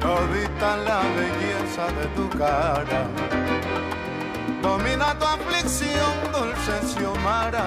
olvidan 0.02 0.86
la 0.86 1.02
belleza 1.18 1.92
de 1.92 2.06
tu 2.16 2.30
cara. 2.38 3.02
Domina 4.62 5.14
tu 5.20 5.26
aflicción, 5.26 6.32
dulce 6.32 6.80
Xiomara. 6.88 7.66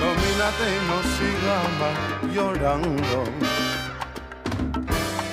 Domínate 0.00 0.64
y 0.76 0.80
no 0.88 0.98
sigamos 1.16 1.94
llorando. 2.34 3.18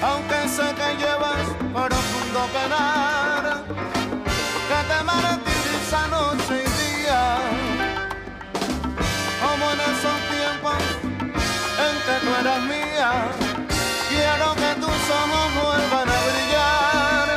Aunque 0.02 0.40
sé 0.48 0.68
que 0.80 0.90
llevas 1.02 1.46
profundo 1.74 2.40
penar, 2.54 3.64
que 4.70 4.80
te 4.90 5.04
martiriza 5.04 6.08
noche 6.10 6.64
y 6.66 6.70
día, 6.82 7.22
como 9.42 9.66
en 9.72 9.80
esos 9.92 10.20
tiempos 10.34 10.82
en 11.86 11.96
que 12.06 12.16
tú 12.24 12.30
eras 12.42 12.62
mía, 12.64 13.12
quiero 14.10 14.48
que 14.62 14.72
tus 14.82 15.02
ojos 15.22 15.48
vuelvan 15.64 16.10
a 16.10 16.20
brillar, 16.28 17.28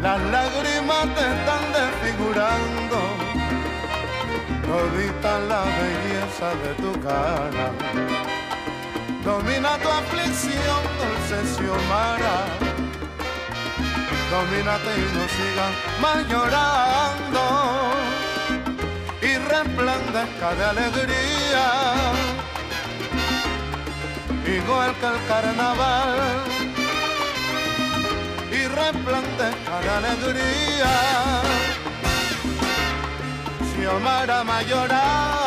las 0.00 0.20
lágrimas 0.34 1.04
te 1.16 1.24
están 1.34 1.64
desfigurando, 1.78 2.98
ahorita 4.72 5.38
la 5.40 5.62
belleza 5.64 6.05
de 6.38 6.74
tu 6.82 6.92
cara. 7.00 7.72
Domina 9.24 9.78
tu 9.78 9.88
aflicción, 9.88 10.82
dulce 11.00 11.38
Xiomara. 11.54 12.36
Domínate 14.30 14.90
y 14.98 15.06
no 15.16 15.24
sigas 15.36 15.72
más 16.02 16.28
llorando. 16.28 17.42
Y 19.22 19.38
resplandezca 19.38 20.54
de 20.58 20.64
alegría. 20.64 21.66
Igual 24.46 24.94
que 25.00 25.06
el 25.06 25.26
carnaval. 25.26 26.18
Y 28.52 28.66
resplandezca 28.66 29.80
de 29.80 29.90
alegría. 30.00 30.92
Xiomara 33.72 34.44
mayoral. 34.44 35.45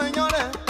señores. 0.00 0.69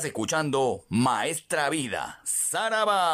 Estás 0.00 0.12
escuchando 0.12 0.86
Maestra 0.88 1.68
Vida, 1.68 2.20
Saraba. 2.24 3.04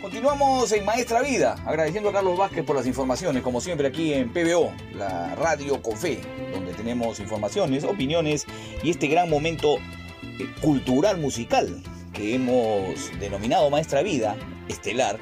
Continuamos 0.00 0.72
en 0.72 0.86
Maestra 0.86 1.20
Vida, 1.20 1.56
agradeciendo 1.66 2.08
a 2.08 2.14
Carlos 2.14 2.38
Vázquez 2.38 2.64
por 2.64 2.74
las 2.74 2.86
informaciones, 2.86 3.42
como 3.42 3.60
siempre 3.60 3.88
aquí 3.88 4.14
en 4.14 4.32
PBO, 4.32 4.72
la 4.94 5.34
radio 5.34 5.82
con 5.82 5.94
fe, 5.94 6.22
donde 6.54 6.72
tenemos 6.72 7.20
informaciones, 7.20 7.84
opiniones 7.84 8.46
y 8.82 8.88
este 8.88 9.08
gran 9.08 9.28
momento 9.28 9.76
eh, 9.76 10.48
cultural 10.62 11.18
musical 11.18 11.82
que 12.14 12.34
hemos 12.34 13.10
denominado 13.20 13.68
Maestra 13.68 14.00
Vida, 14.00 14.38
estelar, 14.68 15.18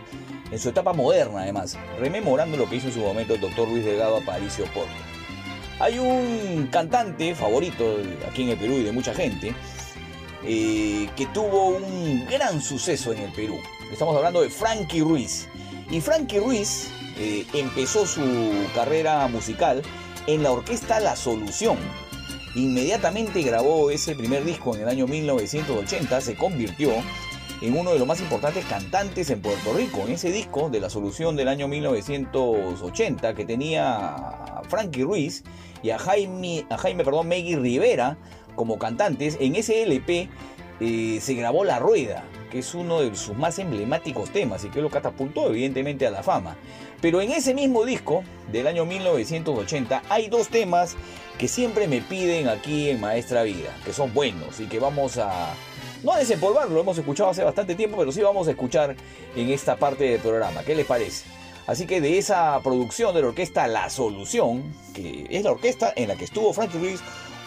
en 0.51 0.59
su 0.59 0.68
etapa 0.68 0.93
moderna 0.93 1.43
además, 1.43 1.77
rememorando 1.98 2.56
lo 2.56 2.68
que 2.68 2.77
hizo 2.77 2.89
en 2.89 2.94
su 2.94 3.01
momento 3.01 3.35
el 3.35 3.40
doctor 3.40 3.68
Luis 3.68 3.85
Delgado 3.85 4.16
Aparicio 4.16 4.64
Porto. 4.66 4.90
Hay 5.78 5.98
un 5.98 6.68
cantante 6.70 7.35
favorito 7.35 7.98
aquí 8.27 8.44
en 8.44 8.51
el 8.51 8.59
Perú 8.59 8.74
y 8.74 8.85
de 8.85 8.93
mucha 8.93 9.14
gente 9.14 9.55
eh, 10.44 11.09
que 11.16 11.27
tuvo 11.27 11.68
un 11.68 12.27
gran 12.27 12.62
suceso 12.62 13.12
en 13.12 13.18
el 13.18 13.32
Perú. 13.32 13.59
Estamos 13.93 14.16
hablando 14.16 14.40
de 14.40 14.48
Frankie 14.48 15.01
Ruiz. 15.01 15.48
Y 15.90 16.01
Frankie 16.01 16.39
Ruiz 16.39 16.89
eh, 17.18 17.47
empezó 17.52 18.06
su 18.06 18.23
carrera 18.74 19.27
musical 19.28 19.82
en 20.27 20.43
la 20.43 20.52
orquesta 20.52 21.01
La 21.01 21.14
Solución. 21.14 21.77
Inmediatamente 22.55 23.43
grabó 23.43 23.90
ese 23.90 24.14
primer 24.14 24.44
disco 24.44 24.74
en 24.74 24.82
el 24.82 24.89
año 24.89 25.06
1980, 25.06 26.20
se 26.23 26.36
convirtió 26.36 26.90
en 27.61 27.77
uno 27.77 27.93
de 27.93 27.99
los 27.99 28.07
más 28.07 28.20
importantes 28.20 28.65
cantantes 28.66 29.31
en 29.31 29.41
Puerto 29.41 29.73
Rico. 29.73 30.03
En 30.07 30.12
ese 30.12 30.31
disco 30.31 30.69
de 30.69 30.81
La 30.81 30.91
Solución 30.91 31.37
del 31.37 31.49
año 31.49 31.69
1980, 31.69 33.35
que 33.35 33.45
tenía 33.45 34.15
a 34.15 34.62
Frankie 34.69 35.03
Ruiz 35.03 35.45
y 35.83 35.91
a 35.91 35.99
Jaime, 35.99 36.66
a 36.69 36.77
Jaime 36.78 37.05
perdón, 37.05 37.28
Meggy 37.28 37.57
Rivera 37.57 38.19
como 38.55 38.78
cantantes, 38.78 39.37
en 39.41 39.55
ese 39.57 39.83
LP 39.83 40.28
eh, 40.81 41.19
se 41.20 41.35
grabó 41.35 41.65
La 41.65 41.78
Rueda, 41.78 42.24
que 42.51 42.59
es 42.59 42.74
uno 42.74 43.01
de 43.01 43.15
sus 43.16 43.37
más 43.37 43.59
emblemáticos 43.59 44.31
temas 44.31 44.65
y 44.65 44.69
que 44.69 44.83
lo 44.83 44.91
catapultó 44.91 45.49
evidentemente 45.49 46.07
a 46.07 46.11
la 46.11 46.23
fama. 46.23 46.57
Pero 47.01 47.20
en 47.20 47.31
ese 47.31 47.55
mismo 47.55 47.85
disco 47.85 48.23
del 48.51 48.66
año 48.66 48.85
1980 48.85 50.03
hay 50.09 50.28
dos 50.28 50.49
temas 50.49 50.97
que 51.39 51.49
siempre 51.49 51.87
me 51.89 52.01
piden 52.01 52.49
aquí 52.49 52.89
en 52.89 53.01
Maestra 53.01 53.43
Vida, 53.43 53.74
que 53.85 53.93
son 53.93 54.12
buenos 54.15 54.61
y 54.61 54.66
que 54.66 54.78
vamos 54.78 55.19
a 55.19 55.55
no 56.02 56.12
a 56.12 56.18
desempolvar, 56.18 56.68
lo 56.70 56.81
hemos 56.81 56.98
escuchado 56.98 57.31
hace 57.31 57.44
bastante 57.44 57.74
tiempo, 57.74 57.97
pero 57.97 58.12
sí 58.12 58.20
vamos 58.20 58.48
a 58.48 58.51
escuchar 58.51 58.97
en 59.35 59.51
esta 59.51 59.77
parte 59.77 60.05
del 60.05 60.20
programa. 60.20 60.62
¿Qué 60.62 60.74
les 60.74 60.86
parece? 60.86 61.24
Así 61.66 61.86
que 61.86 62.01
de 62.01 62.18
esa 62.18 62.60
producción 62.62 63.14
de 63.14 63.23
la 63.23 63.28
orquesta 63.28 63.66
La 63.66 63.90
Solución, 63.90 64.73
que 64.94 65.27
es 65.31 65.43
la 65.43 65.51
orquesta 65.51 65.93
en 65.97 66.09
la 66.09 66.16
que 66.16 66.24
estuvo 66.24 66.52
Frankie 66.52 66.78
Ruiz 66.78 67.01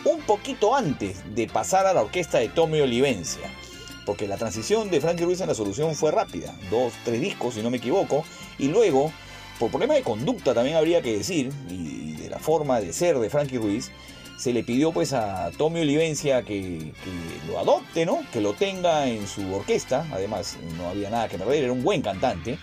un 0.05 0.19
poquito 0.21 0.75
antes 0.75 1.17
de 1.33 1.47
pasar 1.47 1.85
a 1.85 1.93
la 1.93 2.01
orquesta 2.01 2.39
de 2.39 2.49
Tommy 2.49 2.81
Olivencia. 2.81 3.49
Porque 4.05 4.27
la 4.27 4.37
transición 4.37 4.89
de 4.89 4.99
Frankie 4.99 5.23
Ruiz 5.23 5.39
en 5.41 5.47
La 5.47 5.55
Solución 5.55 5.95
fue 5.95 6.11
rápida, 6.11 6.53
dos, 6.69 6.93
tres 7.05 7.21
discos 7.21 7.53
si 7.53 7.61
no 7.61 7.69
me 7.69 7.77
equivoco, 7.77 8.23
y 8.57 8.67
luego, 8.67 9.11
por 9.57 9.69
problemas 9.69 9.97
de 9.97 10.03
conducta 10.03 10.53
también 10.53 10.75
habría 10.75 11.01
que 11.01 11.17
decir, 11.17 11.51
y 11.69 12.13
de 12.13 12.29
la 12.29 12.39
forma 12.39 12.81
de 12.81 12.91
ser 12.91 13.19
de 13.19 13.29
Frankie 13.29 13.57
Ruiz, 13.57 13.91
se 14.39 14.53
le 14.53 14.63
pidió 14.63 14.93
pues 14.93 15.11
a 15.11 15.51
Tommy 15.57 15.81
Olivencia 15.81 16.43
que, 16.43 16.93
lo 17.45 17.59
adopte, 17.59 18.05
¿no? 18.05 18.21
Que 18.31 18.39
lo 18.39 18.53
tenga 18.53 19.05
en 19.07 19.27
su 19.27 19.53
orquesta, 19.53 20.07
además 20.13 20.57
no 20.77 20.87
había 20.87 21.09
nada 21.09 21.27
que 21.27 21.37
perder, 21.37 21.65
era 21.65 21.73
un 21.73 21.83
buen 21.83 22.01
cantante, 22.01 22.57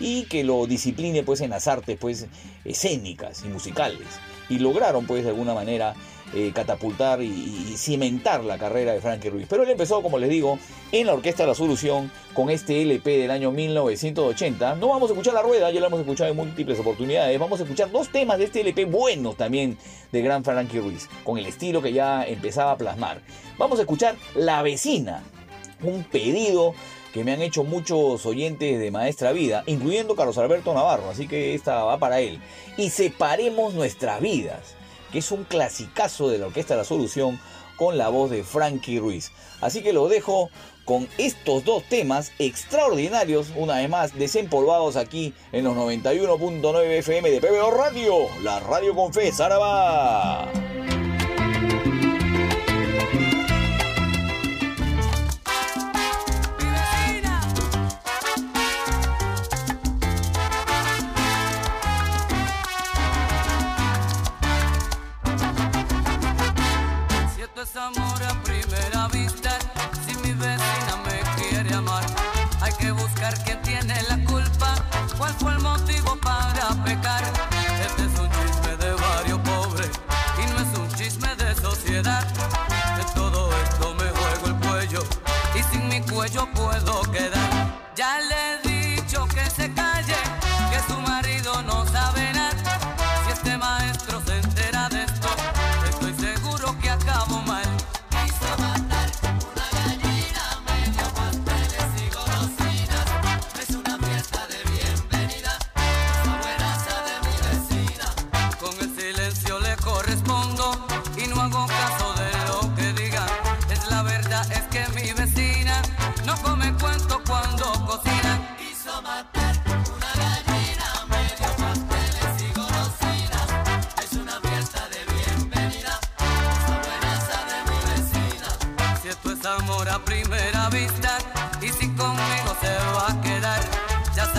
y 0.00 0.24
que 0.24 0.42
lo 0.42 0.66
discipline 0.66 1.24
pues 1.24 1.40
en 1.40 1.50
las 1.50 1.68
artes 1.68 1.96
pues 2.00 2.26
escénicas 2.64 3.44
y 3.44 3.48
musicales. 3.48 4.08
Y 4.48 4.58
lograron 4.58 5.06
pues 5.06 5.22
de 5.22 5.30
alguna 5.30 5.54
manera 5.54 5.94
eh, 6.32 6.52
catapultar 6.54 7.22
y, 7.22 7.26
y, 7.26 7.76
cimentar 7.76 8.44
la 8.44 8.56
carrera 8.56 8.92
de 8.92 9.00
Frankie 9.00 9.30
Ruiz. 9.30 9.46
Pero 9.48 9.64
él 9.64 9.70
empezó, 9.70 10.00
como 10.00 10.16
les 10.16 10.30
digo, 10.30 10.58
en 10.92 11.06
la 11.06 11.14
Orquesta 11.14 11.42
de 11.42 11.48
la 11.48 11.54
Solución 11.54 12.10
con 12.34 12.50
este 12.50 12.82
LP 12.82 13.18
del 13.18 13.30
año 13.32 13.50
1980. 13.50 14.76
No 14.76 14.88
vamos 14.88 15.10
a 15.10 15.14
escuchar 15.14 15.34
la 15.34 15.42
rueda, 15.42 15.70
ya 15.70 15.80
la 15.80 15.88
hemos 15.88 16.00
escuchado 16.00 16.30
en 16.30 16.36
múltiples 16.36 16.78
oportunidades. 16.78 17.36
Vamos 17.38 17.58
a 17.58 17.64
escuchar 17.64 17.90
dos 17.90 18.10
temas 18.10 18.38
de 18.38 18.44
este 18.44 18.60
LP 18.60 18.84
buenos 18.84 19.36
también 19.36 19.76
de 20.12 20.22
gran 20.22 20.44
Frankie 20.44 20.78
Ruiz, 20.78 21.08
con 21.24 21.36
el 21.36 21.46
estilo 21.46 21.82
que 21.82 21.92
ya 21.92 22.24
empezaba 22.24 22.72
a 22.72 22.76
plasmar. 22.76 23.20
Vamos 23.58 23.78
a 23.78 23.82
escuchar 23.82 24.14
La 24.36 24.62
Vecina, 24.62 25.24
un 25.82 26.04
pedido 26.04 26.74
que 27.12 27.24
me 27.24 27.32
han 27.32 27.42
hecho 27.42 27.64
muchos 27.64 28.24
oyentes 28.24 28.78
de 28.78 28.90
Maestra 28.92 29.32
Vida, 29.32 29.64
incluyendo 29.66 30.14
Carlos 30.14 30.38
Alberto 30.38 30.72
Navarro, 30.74 31.10
así 31.10 31.26
que 31.26 31.54
esta 31.54 31.82
va 31.82 31.98
para 31.98 32.20
él. 32.20 32.40
Y 32.76 32.90
separemos 32.90 33.74
nuestras 33.74 34.20
vidas 34.20 34.76
que 35.10 35.18
es 35.18 35.30
un 35.32 35.44
clasicazo 35.44 36.28
de 36.28 36.38
la 36.38 36.46
Orquesta 36.46 36.76
La 36.76 36.84
Solución 36.84 37.40
con 37.76 37.96
la 37.96 38.08
voz 38.08 38.30
de 38.30 38.44
Frankie 38.44 38.98
Ruiz. 38.98 39.32
Así 39.60 39.82
que 39.82 39.92
lo 39.92 40.08
dejo 40.08 40.50
con 40.84 41.08
estos 41.18 41.64
dos 41.64 41.84
temas 41.84 42.32
extraordinarios, 42.38 43.52
una 43.56 43.76
vez 43.76 43.88
más 43.88 44.18
desempolvados 44.18 44.96
aquí 44.96 45.32
en 45.52 45.64
los 45.64 45.76
91.9 45.76 46.98
FM 46.98 47.30
de 47.30 47.40
PBO 47.40 47.70
Radio, 47.70 48.14
la 48.42 48.60
radio 48.60 48.94
con 48.94 49.12
fe, 49.12 49.32
Saraba. 49.32 50.48
Amor 67.76 68.22
a 68.22 68.42
primera 68.42 69.08
vista. 69.08 69.58
Si 70.04 70.14
mi 70.18 70.32
vecina 70.32 70.96
me 71.04 71.20
quiere 71.40 71.74
amar, 71.74 72.04
hay 72.60 72.72
que 72.72 72.90
buscar 72.90 73.34
quién 73.44 73.60
tiene 73.62 73.94
la 74.08 74.18
culpa. 74.24 74.74
¿Cuál 75.16 75.34
fue 75.34 75.52
el 75.52 75.60
motivo 75.60 76.16
para 76.16 76.70
pecar? 76.84 77.22
Este 77.86 78.02
es 78.06 78.18
un 78.18 78.28
chisme 78.28 78.76
de 78.76 78.92
barrio 78.92 79.42
pobre 79.42 79.88
y 80.38 80.50
no 80.50 80.58
es 80.60 80.78
un 80.78 80.88
chisme 80.96 81.34
de 81.36 81.54
sociedad. 81.54 82.26
De 82.96 83.04
todo 83.14 83.50
esto 83.62 83.94
me 83.94 84.08
juego 84.10 84.46
el 84.46 84.56
cuello 84.66 85.02
y 85.54 85.62
sin 85.72 85.88
mi 85.88 86.00
cuello 86.02 86.48
puedo 86.52 86.89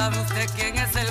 sabe 0.02 0.20
usted 0.20 0.50
quién 0.56 0.76
es 0.80 0.96
el 0.96 1.11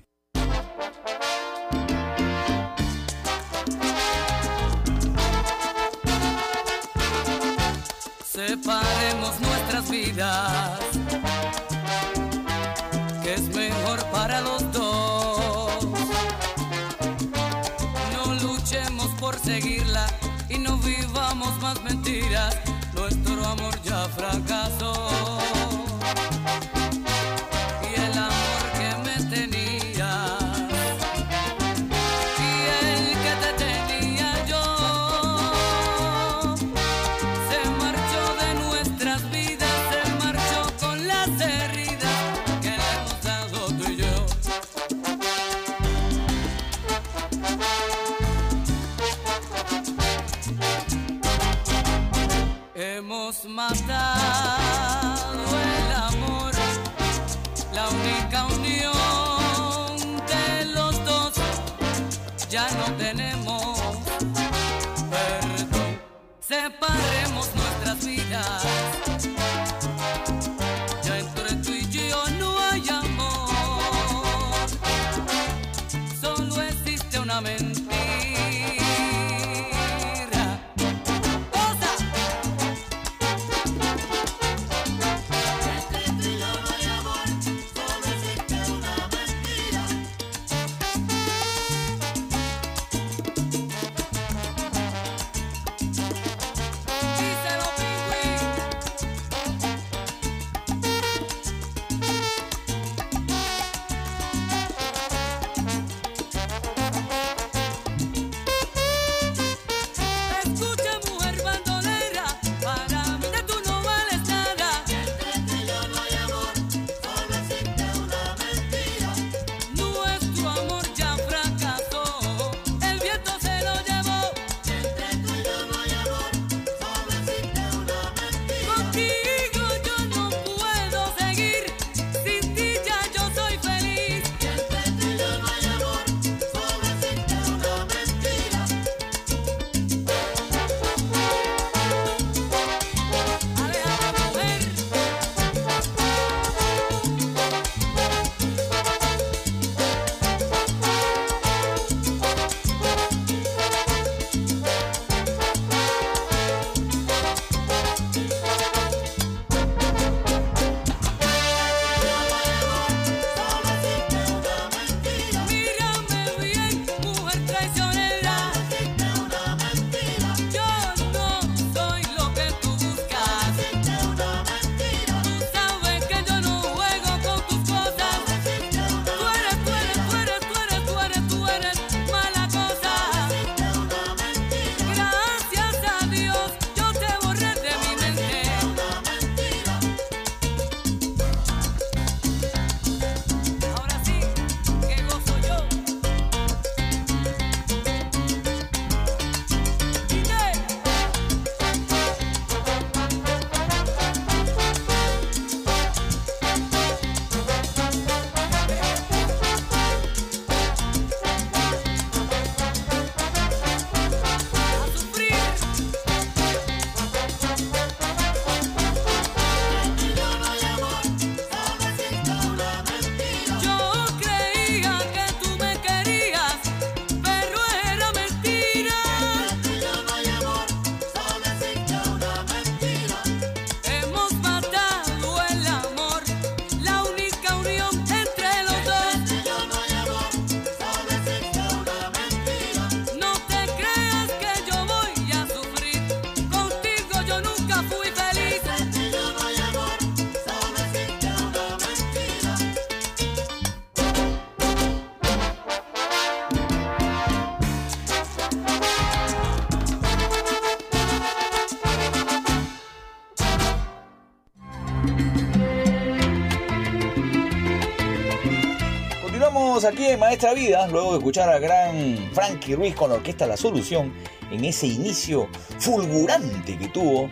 Maestra 270.31 270.53
Vida, 270.53 270.87
luego 270.87 271.11
de 271.11 271.17
escuchar 271.17 271.49
al 271.49 271.59
gran 271.59 272.29
Frankie 272.31 272.73
Ruiz 272.73 272.95
con 272.95 273.09
la 273.09 273.17
orquesta 273.17 273.45
La 273.47 273.57
Solución 273.57 274.13
en 274.49 274.63
ese 274.63 274.87
inicio 274.87 275.49
fulgurante 275.77 276.77
que 276.77 276.87
tuvo 276.87 277.29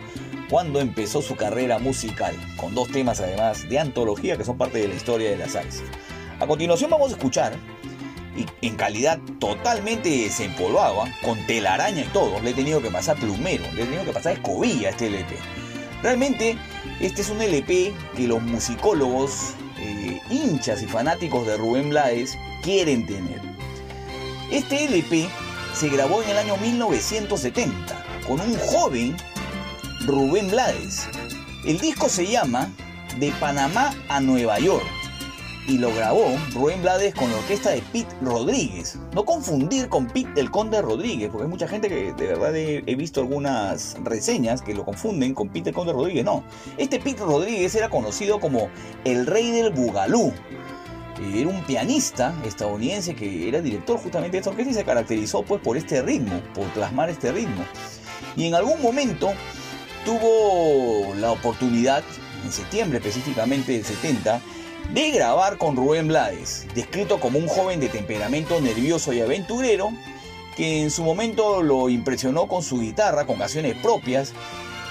cuando 0.50 0.80
empezó 0.80 1.22
su 1.22 1.34
carrera 1.34 1.78
musical, 1.78 2.36
con 2.58 2.74
dos 2.74 2.90
temas 2.90 3.20
además 3.20 3.66
de 3.70 3.78
antología 3.78 4.36
que 4.36 4.44
son 4.44 4.58
parte 4.58 4.80
de 4.80 4.88
la 4.88 4.94
historia 4.96 5.30
de 5.30 5.38
la 5.38 5.48
salsa. 5.48 5.82
A 6.40 6.46
continuación 6.46 6.90
vamos 6.90 7.08
a 7.08 7.12
escuchar 7.12 7.54
y 8.36 8.66
en 8.66 8.76
calidad 8.76 9.18
totalmente 9.38 10.10
desempolvado, 10.10 11.00
¿ah? 11.00 11.08
con 11.24 11.38
telaraña 11.46 12.02
y 12.02 12.08
todo. 12.08 12.38
Le 12.40 12.50
he 12.50 12.54
tenido 12.54 12.82
que 12.82 12.90
pasar 12.90 13.16
plumero, 13.16 13.64
le 13.72 13.84
he 13.84 13.86
tenido 13.86 14.04
que 14.04 14.12
pasar 14.12 14.34
escobilla 14.34 14.88
a 14.88 14.90
este 14.90 15.06
LP. 15.06 15.36
Realmente, 16.02 16.58
este 17.00 17.22
es 17.22 17.30
un 17.30 17.40
LP 17.40 17.94
que 18.14 18.28
los 18.28 18.42
musicólogos, 18.42 19.54
eh, 19.78 20.20
hinchas 20.28 20.82
y 20.82 20.86
fanáticos 20.86 21.46
de 21.46 21.56
Rubén 21.56 21.88
Blades 21.88 22.36
quieren 22.62 23.06
tener. 23.06 23.40
Este 24.50 24.84
LP 24.84 25.28
se 25.74 25.88
grabó 25.88 26.22
en 26.22 26.30
el 26.30 26.38
año 26.38 26.56
1970 26.56 28.04
con 28.26 28.40
un 28.40 28.56
joven 28.58 29.16
Rubén 30.06 30.50
Blades. 30.50 31.08
El 31.64 31.78
disco 31.78 32.08
se 32.08 32.26
llama 32.26 32.70
De 33.18 33.32
Panamá 33.32 33.94
a 34.08 34.20
Nueva 34.20 34.58
York 34.58 34.86
y 35.70 35.78
lo 35.78 35.94
grabó 35.94 36.36
Rubén 36.52 36.82
Blades 36.82 37.14
con 37.14 37.30
la 37.30 37.36
orquesta 37.36 37.70
de 37.70 37.82
Pete 37.92 38.12
Rodríguez. 38.22 38.98
No 39.14 39.24
confundir 39.24 39.88
con 39.88 40.06
Pete 40.06 40.40
el 40.40 40.50
Conde 40.50 40.82
Rodríguez, 40.82 41.28
porque 41.30 41.44
hay 41.44 41.50
mucha 41.50 41.68
gente 41.68 41.88
que 41.88 42.12
de 42.12 42.26
verdad 42.26 42.56
he, 42.56 42.82
he 42.86 42.96
visto 42.96 43.20
algunas 43.20 43.96
reseñas 44.02 44.62
que 44.62 44.74
lo 44.74 44.84
confunden 44.84 45.34
con 45.34 45.48
Pete 45.48 45.70
el 45.70 45.74
Conde 45.74 45.92
Rodríguez. 45.92 46.24
No, 46.24 46.42
este 46.76 46.98
Pete 46.98 47.22
Rodríguez 47.22 47.74
era 47.76 47.88
conocido 47.88 48.40
como 48.40 48.68
el 49.04 49.26
rey 49.26 49.50
del 49.52 49.70
Bugalú. 49.70 50.32
Era 51.34 51.48
un 51.48 51.62
pianista 51.64 52.34
estadounidense 52.44 53.14
que 53.14 53.48
era 53.48 53.60
director 53.60 53.98
justamente 53.98 54.32
de 54.32 54.38
esta 54.38 54.50
orquesta 54.50 54.72
y 54.72 54.74
se 54.74 54.84
caracterizó 54.84 55.42
pues 55.42 55.60
por 55.62 55.76
este 55.76 56.02
ritmo, 56.02 56.40
por 56.54 56.66
plasmar 56.68 57.10
este 57.10 57.32
ritmo. 57.32 57.64
Y 58.36 58.46
en 58.46 58.54
algún 58.54 58.80
momento 58.82 59.32
tuvo 60.04 61.14
la 61.16 61.30
oportunidad, 61.30 62.02
en 62.44 62.52
septiembre 62.52 62.98
específicamente 62.98 63.72
del 63.72 63.84
70, 63.84 64.40
de 64.92 65.10
grabar 65.10 65.56
con 65.58 65.76
Rubén 65.76 66.08
Blades, 66.08 66.66
descrito 66.74 67.20
como 67.20 67.38
un 67.38 67.46
joven 67.46 67.80
de 67.80 67.88
temperamento 67.88 68.60
nervioso 68.60 69.12
y 69.12 69.20
aventurero, 69.20 69.92
que 70.56 70.82
en 70.82 70.90
su 70.90 71.04
momento 71.04 71.62
lo 71.62 71.88
impresionó 71.88 72.48
con 72.48 72.62
su 72.62 72.80
guitarra, 72.80 73.26
con 73.26 73.38
canciones 73.38 73.76
propias, 73.76 74.32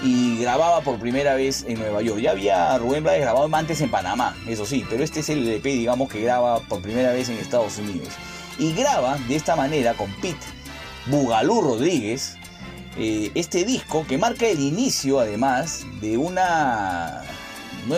y 0.01 0.38
grababa 0.39 0.81
por 0.81 0.99
primera 0.99 1.35
vez 1.35 1.65
en 1.67 1.80
Nueva 1.80 2.01
York. 2.01 2.19
Ya 2.21 2.31
había 2.31 2.77
Rubén 2.77 3.03
Blades 3.03 3.21
grabado 3.21 3.49
antes 3.53 3.81
en 3.81 3.91
Panamá, 3.91 4.35
eso 4.47 4.65
sí, 4.65 4.85
pero 4.89 5.03
este 5.03 5.19
es 5.19 5.30
el 5.30 5.47
LP, 5.47 5.69
digamos, 5.69 6.09
que 6.09 6.21
graba 6.21 6.59
por 6.61 6.81
primera 6.81 7.11
vez 7.11 7.30
en 7.30 7.38
Estados 7.38 7.77
Unidos. 7.77 8.09
Y 8.57 8.73
graba 8.73 9.17
de 9.27 9.35
esta 9.35 9.55
manera 9.55 9.93
con 9.93 10.11
Pete 10.15 10.45
Bugalú 11.07 11.61
Rodríguez, 11.61 12.35
eh, 12.97 13.31
este 13.35 13.63
disco 13.63 14.05
que 14.07 14.17
marca 14.17 14.47
el 14.47 14.59
inicio 14.59 15.19
además 15.19 15.85
de 16.01 16.17
una, 16.17 17.23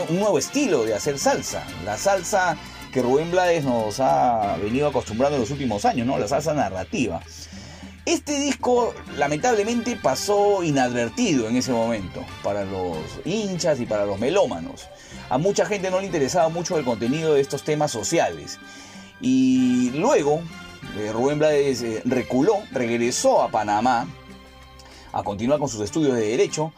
un 0.10 0.20
nuevo 0.20 0.38
estilo 0.38 0.84
de 0.84 0.94
hacer 0.94 1.18
salsa. 1.18 1.64
La 1.84 1.98
salsa 1.98 2.58
que 2.92 3.02
Rubén 3.02 3.32
Blades 3.32 3.64
nos 3.64 4.00
ha 4.00 4.58
venido 4.62 4.88
acostumbrando 4.88 5.36
en 5.36 5.42
los 5.42 5.52
últimos 5.52 5.86
años, 5.86 6.06
¿no? 6.06 6.18
La 6.18 6.28
salsa 6.28 6.54
narrativa. 6.54 7.22
Este 8.06 8.40
disco 8.40 8.96
lamentablemente 9.16 9.96
pasó 9.96 10.64
inadvertido 10.64 11.48
en 11.48 11.56
ese 11.56 11.72
momento 11.72 12.26
para 12.42 12.66
los 12.66 12.98
hinchas 13.26 13.80
y 13.80 13.86
para 13.86 14.08
los 14.08 14.18
melómanos. 14.18 14.88
A 15.30 15.38
mucha 15.38 15.68
gente 15.68 15.92
no 15.92 16.00
le 16.00 16.08
interesaba 16.08 16.50
mucho 16.50 16.80
el 16.80 16.84
contenido 16.84 17.36
de 17.36 17.42
estos 17.42 17.64
temas 17.64 17.92
sociales. 17.92 18.58
Y 19.22 19.92
luego 19.92 20.42
eh, 20.98 21.12
Rubén 21.14 21.38
Blades 21.38 21.84
eh, 21.84 22.02
reculó, 22.04 22.64
regresó 22.72 23.44
a 23.44 23.50
Panamá 23.50 24.08
a 25.14 25.22
continuar 25.22 25.60
con 25.60 25.70
sus 25.70 25.82
estudios 25.82 26.16
de 26.16 26.22
Derecho 26.22 26.74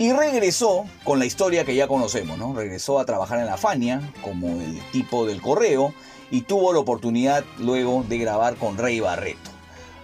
y 0.00 0.12
regresó 0.12 0.84
con 1.04 1.20
la 1.20 1.26
historia 1.26 1.64
que 1.64 1.76
ya 1.76 1.86
conocemos, 1.86 2.38
¿no? 2.38 2.54
Regresó 2.54 2.98
a 2.98 3.06
trabajar 3.06 3.38
en 3.38 3.46
la 3.46 3.56
Fania 3.56 4.12
como 4.20 4.60
el 4.60 4.80
tipo 4.90 5.26
del 5.26 5.40
correo 5.40 5.94
y 6.32 6.40
tuvo 6.40 6.72
la 6.72 6.80
oportunidad 6.80 7.44
luego 7.58 8.04
de 8.08 8.18
grabar 8.18 8.56
con 8.56 8.76
Rey 8.76 8.98
Barreto. 8.98 9.55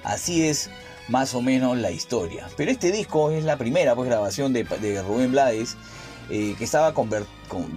Así 0.05 0.47
es 0.47 0.71
más 1.09 1.35
o 1.35 1.43
menos 1.43 1.77
la 1.79 1.91
historia. 1.91 2.49
Pero 2.57 2.71
este 2.71 2.93
disco 2.93 3.31
es 3.31 3.45
la 3.45 3.57
primera 3.57 3.95
pues, 3.95 4.09
grabación 4.09 4.53
de, 4.53 4.65
Rubén 5.03 5.33
Blades 5.33 5.77
eh, 6.31 6.55
que 6.57 6.65
estaba 6.65 6.95
con- 6.95 7.11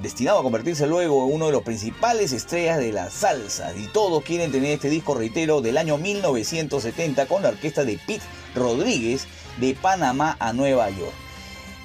destinado 0.01 0.39
a 0.39 0.43
convertirse 0.43 0.87
luego 0.87 1.27
en 1.27 1.33
uno 1.35 1.47
de 1.47 1.51
los 1.51 1.63
principales 1.63 2.31
estrellas 2.31 2.77
de 2.77 2.91
la 2.91 3.09
salsa. 3.09 3.73
Y 3.75 3.87
todos 3.87 4.23
quieren 4.23 4.51
tener 4.51 4.71
este 4.71 4.89
disco, 4.89 5.15
reitero, 5.15 5.61
del 5.61 5.77
año 5.77 5.97
1970 5.97 7.25
con 7.25 7.41
la 7.41 7.49
orquesta 7.49 7.83
de 7.83 7.99
Pete 8.05 8.23
Rodríguez 8.55 9.27
de 9.59 9.73
Panamá 9.73 10.37
a 10.39 10.53
Nueva 10.53 10.89
York. 10.89 11.13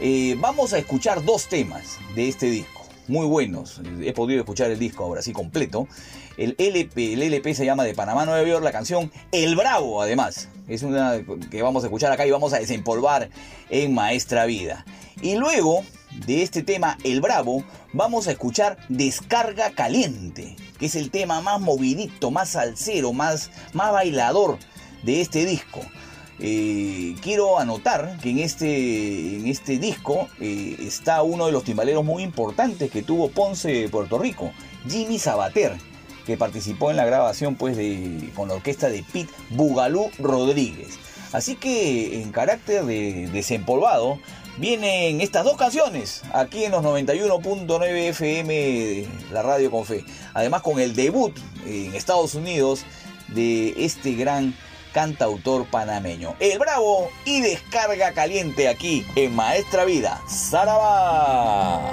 Eh, 0.01 0.37
vamos 0.39 0.73
a 0.73 0.79
escuchar 0.79 1.25
dos 1.25 1.47
temas 1.49 1.99
de 2.15 2.29
este 2.29 2.47
disco, 2.47 2.80
muy 3.09 3.27
buenos. 3.27 3.81
He 4.03 4.13
podido 4.13 4.41
escuchar 4.41 4.71
el 4.71 4.79
disco 4.79 5.05
ahora 5.05 5.23
sí 5.23 5.33
completo. 5.33 5.89
El 6.37 6.55
LP, 6.59 7.15
el 7.15 7.23
LP 7.23 7.55
se 7.55 7.65
llama 7.65 7.85
de 7.85 7.95
Panamá 7.95 8.25
Nueva 8.25 8.47
York, 8.47 8.65
la 8.65 8.73
canción 8.73 9.11
El 9.33 9.57
Bravo, 9.57 10.01
además. 10.01 10.49
Es 10.69 10.83
una 10.83 11.21
que 11.51 11.63
vamos 11.63 11.83
a 11.85 11.89
escuchar 11.89 12.13
acá 12.13 12.27
y 12.27 12.31
vamos 12.31 12.53
a 12.53 12.59
desempolvar 12.59 13.31
en 13.69 13.95
Maestra 13.95 14.47
Vida. 14.47 14.85
Y 15.23 15.37
luego 15.37 15.83
de 16.27 16.43
este 16.43 16.63
tema, 16.63 16.97
El 17.05 17.21
Bravo, 17.21 17.65
vamos 17.93 18.27
a 18.27 18.33
escuchar 18.33 18.79
Descarga 18.89 19.71
Caliente, 19.71 20.57
que 20.79 20.87
es 20.87 20.95
el 20.95 21.11
tema 21.11 21.41
más 21.41 21.61
movidito, 21.61 22.31
más 22.31 22.51
salsero, 22.51 23.13
más, 23.13 23.51
más 23.73 23.93
bailador 23.93 24.59
de 25.03 25.21
este 25.21 25.45
disco. 25.45 25.81
Eh, 26.43 27.17
quiero 27.21 27.59
anotar 27.59 28.17
que 28.23 28.31
en 28.31 28.39
este, 28.39 29.37
en 29.37 29.47
este 29.47 29.79
disco 29.79 30.27
eh, 30.41 30.77
está 30.81 31.23
uno 31.23 31.45
de 31.45 31.53
los 31.53 31.65
timbaleros 31.65 32.03
muy 32.03 32.23
importantes 32.23 32.91
que 32.91 33.03
tuvo 33.03 33.29
Ponce 33.29 33.89
Puerto 33.91 34.19
Rico, 34.19 34.53
Jimmy 34.89 35.19
Sabater, 35.19 35.77
que 36.25 36.39
participó 36.39 36.91
en 36.91 36.97
la 36.97 37.05
grabación 37.05 37.57
pues, 37.57 37.77
de, 37.77 38.31
con 38.35 38.49
la 38.49 38.55
orquesta 38.55 38.89
de 38.89 39.05
Pete 39.13 39.31
Bugalú 39.51 40.11
Rodríguez. 40.19 40.99
Así 41.33 41.57
que 41.57 42.23
en 42.23 42.33
carácter 42.33 42.85
de 42.87 43.29
desempolvado 43.29 44.19
vienen 44.57 45.21
estas 45.21 45.45
dos 45.45 45.59
canciones 45.59 46.23
aquí 46.33 46.65
en 46.65 46.73
los 46.73 46.83
91.9 46.83 48.09
FM 48.09 48.55
de 48.55 49.09
la 49.31 49.43
radio 49.43 49.71
con 49.71 49.85
fe. 49.85 50.05
Además 50.33 50.63
con 50.63 50.81
el 50.81 50.97
debut 50.97 51.37
en 51.67 51.95
Estados 51.95 52.35
Unidos 52.35 52.85
de 53.29 53.75
este 53.85 54.15
gran 54.15 54.55
cantautor 54.93 55.67
panameño. 55.67 56.35
El 56.41 56.59
Bravo 56.59 57.11
y 57.25 57.41
descarga 57.41 58.13
caliente 58.13 58.69
aquí 58.69 59.07
en 59.15 59.35
Maestra 59.35 59.85
Vida. 59.85 60.21
¡Saraba! 60.27 61.91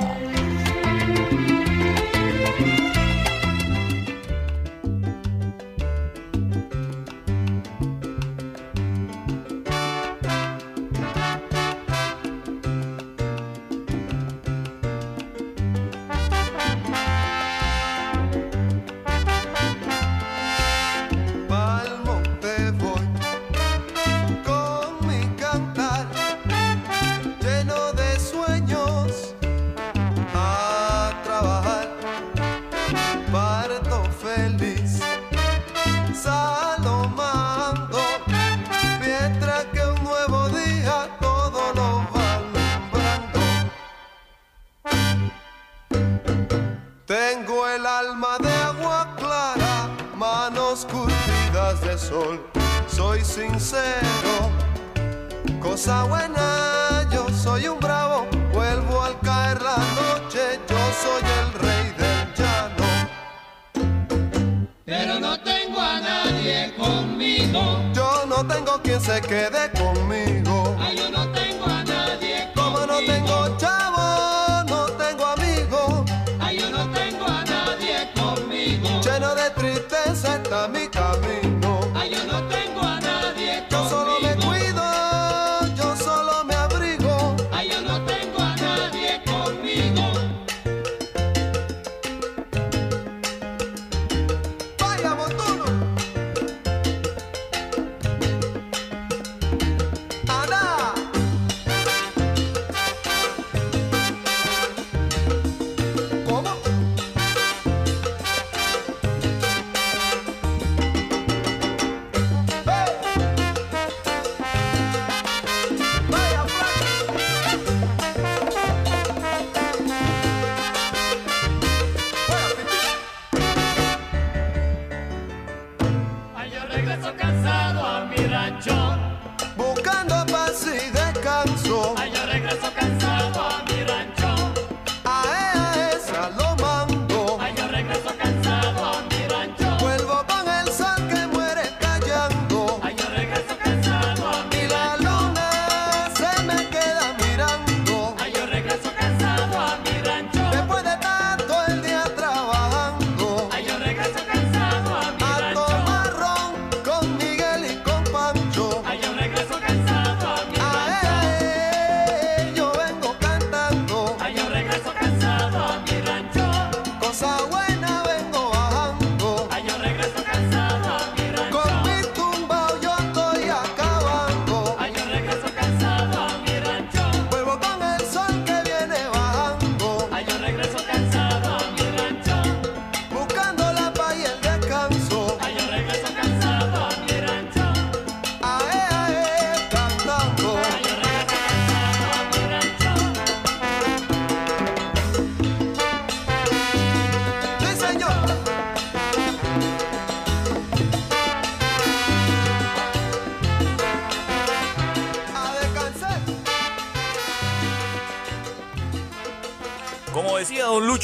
Sol. 52.18 52.40
Soy 52.88 53.24
sincero, 53.24 54.34
cosa 55.62 56.04
buena, 56.04 57.08
yo 57.12 57.28
soy 57.30 57.68
un 57.68 57.80
bravo. 57.80 58.28
Vuelvo 58.54 59.04
al 59.04 59.20
caer 59.20 59.62
la 59.62 59.78
noche, 60.02 60.60
yo 60.70 60.82
soy 61.04 61.24
el 61.40 61.50
rey 61.64 61.86
del 62.02 62.34
llano. 62.38 62.88
Pero 64.86 65.20
no 65.20 65.40
tengo 65.42 65.80
a 65.80 66.00
nadie 66.00 66.74
conmigo. 66.76 67.62
Yo 67.94 68.26
no 68.28 68.46
tengo 68.48 68.82
quien 68.82 69.02
se 69.02 69.22
quede 69.22 69.72
conmigo. 69.82 70.76
Ay, 70.80 70.98
yo 70.98 71.10
no 71.12 71.32
tengo 71.32 71.66
a 71.66 71.84
nadie 71.84 72.50
Como 72.56 72.80
no 72.86 72.98
tengo 72.98 73.58
chavo, 73.58 74.64
no 74.74 74.86
tengo 75.04 75.26
amigo. 75.26 76.06
Ay, 76.40 76.60
yo 76.60 76.70
no 76.70 76.90
tengo 76.92 77.26
a 77.26 77.44
nadie 77.44 78.10
conmigo. 78.16 79.02
Lleno 79.02 79.36
de 79.36 79.50
tristeza 79.52 80.36
está 80.38 80.68
mi 80.68 80.88
camino. 80.88 81.07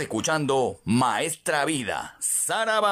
Escuchando 0.00 0.80
Maestra 0.84 1.64
Vida, 1.64 2.16
Saraba. 2.18 2.86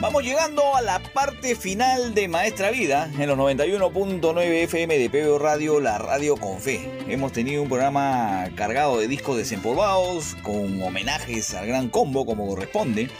Vamos 0.00 0.22
llegando 0.22 0.76
a 0.76 0.80
la 0.80 1.00
parte 1.00 1.56
final 1.56 2.14
de 2.14 2.28
Maestra 2.28 2.70
Vida 2.70 3.10
en 3.18 3.26
los 3.26 3.36
91.9 3.36 4.64
FM 4.64 4.98
de 4.98 5.10
PBO 5.10 5.38
Radio, 5.38 5.80
la 5.80 5.98
radio 5.98 6.36
con 6.36 6.60
fe. 6.60 6.88
Hemos 7.08 7.32
tenido 7.32 7.62
un 7.62 7.68
programa 7.68 8.48
cargado 8.54 8.98
de 8.98 9.08
discos 9.08 9.36
desempolvados, 9.36 10.36
con 10.42 10.80
homenajes 10.82 11.52
al 11.54 11.66
gran 11.66 11.90
combo 11.90 12.24
como 12.24 12.46
corresponde. 12.46 13.10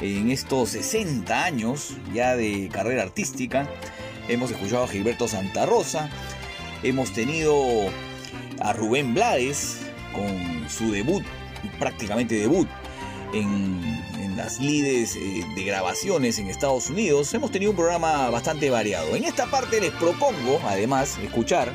En 0.00 0.30
estos 0.30 0.70
60 0.70 1.44
años 1.44 1.92
ya 2.12 2.34
de 2.34 2.68
carrera 2.72 3.02
artística, 3.02 3.68
hemos 4.28 4.50
escuchado 4.50 4.84
a 4.84 4.88
Gilberto 4.88 5.28
Santa 5.28 5.66
Rosa, 5.66 6.10
hemos 6.82 7.12
tenido 7.12 7.54
a 8.60 8.72
Rubén 8.72 9.14
Blades 9.14 9.78
con 10.12 10.68
su 10.68 10.92
debut, 10.92 11.24
prácticamente 11.78 12.34
debut, 12.36 12.68
en, 13.32 13.98
las 14.36 14.60
lides 14.60 15.16
eh, 15.16 15.44
de 15.56 15.64
grabaciones 15.64 16.38
en 16.38 16.46
Estados 16.48 16.90
Unidos. 16.90 17.34
Hemos 17.34 17.50
tenido 17.50 17.72
un 17.72 17.76
programa 17.76 18.30
bastante 18.30 18.70
variado. 18.70 19.16
En 19.16 19.24
esta 19.24 19.46
parte 19.46 19.80
les 19.80 19.90
propongo, 19.90 20.60
además, 20.64 21.18
escuchar 21.18 21.72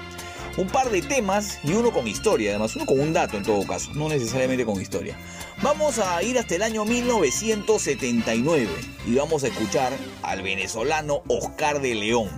un 0.57 0.67
par 0.67 0.89
de 0.89 1.01
temas 1.01 1.59
y 1.65 1.73
uno 1.73 1.91
con 1.91 2.07
historia, 2.07 2.51
además, 2.51 2.73
uno 2.77 2.85
con 2.85 3.01
un 3.01 3.11
dato 3.11 3.35
en 3.35 3.43
todo 3.43 3.67
caso, 3.67 3.91
no 3.95 4.07
necesariamente 4.07 4.63
con 4.65 4.79
historia. 4.81 5.17
Vamos 5.61 5.99
a 5.99 6.23
ir 6.23 6.39
hasta 6.39 6.55
el 6.55 6.61
año 6.61 6.85
1979 6.85 8.69
y 9.07 9.15
vamos 9.15 9.43
a 9.43 9.47
escuchar 9.47 9.91
al 10.21 10.41
venezolano 10.41 11.21
Oscar 11.27 11.81
de 11.81 11.95
León. 11.95 12.29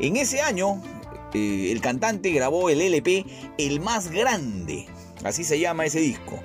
En 0.00 0.16
ese 0.16 0.40
año, 0.40 0.82
eh, 1.34 1.70
el 1.72 1.80
cantante 1.80 2.30
grabó 2.30 2.70
el 2.70 2.80
LP 2.80 3.24
El 3.58 3.80
Más 3.80 4.10
Grande, 4.10 4.86
así 5.24 5.44
se 5.44 5.58
llama 5.58 5.84
ese 5.84 6.00
disco. 6.00 6.40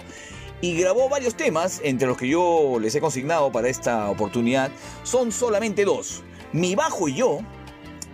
Y 0.61 0.75
grabó 0.75 1.09
varios 1.09 1.35
temas, 1.35 1.81
entre 1.83 2.07
los 2.07 2.17
que 2.17 2.27
yo 2.27 2.77
les 2.79 2.93
he 2.93 3.01
consignado 3.01 3.51
para 3.51 3.67
esta 3.67 4.09
oportunidad, 4.09 4.71
son 5.03 5.31
solamente 5.31 5.85
dos. 5.85 6.23
Mi 6.53 6.75
Bajo 6.75 7.07
y 7.07 7.15
Yo, 7.15 7.39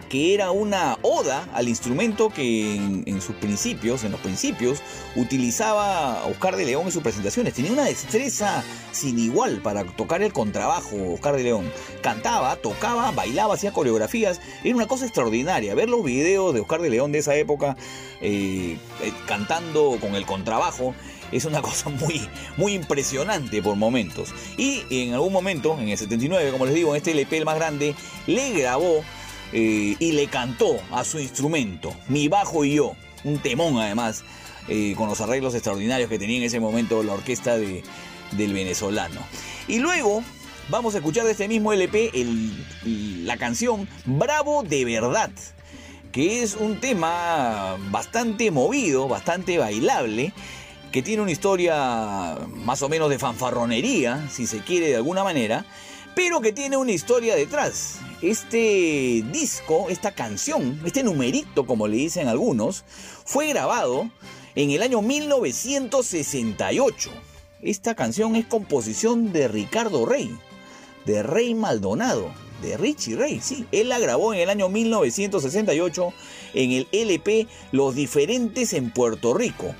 que 0.09 0.33
era 0.33 0.51
una 0.51 0.97
oda 1.01 1.47
al 1.53 1.67
instrumento 1.67 2.29
que 2.29 2.75
en, 2.75 3.21
sus 3.21 3.35
principios, 3.35 4.03
en 4.03 4.11
los 4.11 4.21
principios, 4.21 4.81
utilizaba 5.15 6.25
Oscar 6.25 6.55
de 6.55 6.65
León 6.65 6.85
en 6.85 6.91
sus 6.91 7.03
presentaciones. 7.03 7.53
Tenía 7.53 7.71
una 7.71 7.85
destreza 7.85 8.63
sin 8.91 9.19
igual 9.19 9.61
para 9.61 9.83
tocar 9.83 10.21
el 10.21 10.33
contrabajo, 10.33 10.95
Oscar 11.13 11.35
de 11.35 11.43
León. 11.43 11.71
Cantaba, 12.01 12.55
tocaba, 12.57 13.11
bailaba, 13.11 13.55
hacía 13.55 13.73
coreografías. 13.73 14.39
Era 14.63 14.75
una 14.75 14.87
cosa 14.87 15.05
extraordinaria. 15.05 15.75
Ver 15.75 15.89
los 15.89 16.03
videos 16.03 16.53
de 16.53 16.61
Oscar 16.61 16.81
de 16.81 16.89
León 16.89 17.11
de 17.11 17.19
esa 17.19 17.35
época 17.35 17.75
eh, 18.21 18.77
eh, 19.01 19.13
cantando 19.27 19.97
con 19.99 20.15
el 20.15 20.25
contrabajo 20.25 20.95
es 21.31 21.45
una 21.45 21.61
cosa 21.67 21.89
muy, 21.89 22.27
muy 22.57 22.73
impresionante 22.73 23.61
por 23.61 23.75
momentos. 23.75 24.33
Y 24.57 24.83
en 24.89 25.13
algún 25.13 25.33
momento, 25.33 25.77
en 25.79 25.89
el 25.89 25.97
79, 25.97 26.51
como 26.51 26.65
les 26.65 26.75
digo, 26.75 26.91
en 26.91 26.97
este 26.97 27.11
LP 27.11 27.37
el 27.37 27.45
más 27.45 27.55
grande, 27.55 27.95
le 28.25 28.51
grabó 28.53 29.03
eh, 29.53 29.95
y 29.99 30.11
le 30.11 30.27
cantó 30.27 30.79
a 30.91 31.03
su 31.03 31.19
instrumento, 31.19 31.93
Mi 32.07 32.27
Bajo 32.27 32.65
y 32.65 32.75
Yo, 32.75 32.95
un 33.23 33.39
temón 33.39 33.77
además, 33.77 34.23
eh, 34.67 34.93
con 34.97 35.07
los 35.07 35.21
arreglos 35.21 35.53
extraordinarios 35.55 36.09
que 36.09 36.19
tenía 36.19 36.37
en 36.37 36.43
ese 36.43 36.59
momento 36.59 37.01
la 37.03 37.13
orquesta 37.13 37.57
de, 37.57 37.83
del 38.31 38.53
venezolano. 38.53 39.21
Y 39.67 39.79
luego 39.79 40.23
vamos 40.69 40.95
a 40.95 40.97
escuchar 40.97 41.25
de 41.25 41.31
este 41.31 41.47
mismo 41.47 41.71
LP 41.73 42.11
la 43.23 43.37
canción 43.37 43.87
Bravo 44.05 44.63
de 44.63 44.85
Verdad, 44.85 45.31
que 46.11 46.43
es 46.43 46.55
un 46.55 46.79
tema 46.79 47.77
bastante 47.91 48.51
movido, 48.51 49.07
bastante 49.07 49.57
bailable 49.57 50.33
que 50.91 51.01
tiene 51.01 51.21
una 51.21 51.31
historia 51.31 52.37
más 52.55 52.81
o 52.81 52.89
menos 52.89 53.09
de 53.09 53.19
fanfarronería, 53.19 54.27
si 54.31 54.47
se 54.47 54.59
quiere 54.59 54.87
de 54.87 54.95
alguna 54.95 55.23
manera, 55.23 55.65
pero 56.15 56.41
que 56.41 56.53
tiene 56.53 56.77
una 56.77 56.91
historia 56.91 57.35
detrás. 57.35 57.99
Este 58.21 59.23
disco, 59.31 59.87
esta 59.89 60.11
canción, 60.11 60.79
este 60.85 61.03
numerito 61.03 61.65
como 61.67 61.87
le 61.87 61.97
dicen 61.97 62.27
algunos, 62.27 62.83
fue 63.25 63.47
grabado 63.47 64.09
en 64.55 64.71
el 64.71 64.81
año 64.81 65.03
1968. 65.03 67.11
Esta 67.61 67.93
canción 67.93 68.35
es 68.35 68.47
composición 68.47 69.31
de 69.31 69.47
Ricardo 69.47 70.07
Rey, 70.07 70.35
de 71.05 71.21
Rey 71.21 71.53
Maldonado, 71.53 72.33
de 72.63 72.75
Richie 72.75 73.15
Rey, 73.15 73.39
sí. 73.39 73.67
Él 73.71 73.89
la 73.89 73.99
grabó 73.99 74.33
en 74.33 74.39
el 74.39 74.49
año 74.49 74.67
1968 74.67 76.11
en 76.55 76.71
el 76.71 76.87
LP 76.91 77.45
Los 77.71 77.93
Diferentes 77.93 78.73
en 78.73 78.91
Puerto 78.91 79.35
Rico. 79.35 79.75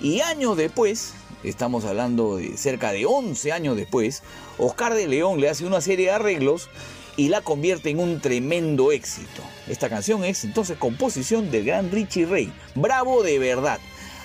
Y 0.00 0.20
años 0.20 0.56
después, 0.56 1.12
estamos 1.44 1.84
hablando 1.84 2.36
de 2.36 2.56
cerca 2.56 2.90
de 2.92 3.04
11 3.04 3.52
años 3.52 3.76
después, 3.76 4.22
Oscar 4.56 4.94
de 4.94 5.08
León 5.08 5.42
le 5.42 5.50
hace 5.50 5.66
una 5.66 5.82
serie 5.82 6.06
de 6.06 6.12
arreglos 6.12 6.70
y 7.16 7.28
la 7.28 7.40
convierte 7.40 7.90
en 7.90 8.00
un 8.00 8.20
tremendo 8.20 8.92
éxito. 8.92 9.42
Esta 9.68 9.88
canción 9.88 10.24
es 10.24 10.44
entonces 10.44 10.78
composición 10.78 11.50
del 11.50 11.64
gran 11.64 11.90
Richie 11.90 12.26
Ray. 12.26 12.52
Bravo 12.74 13.22
de 13.22 13.38
verdad. 13.38 13.78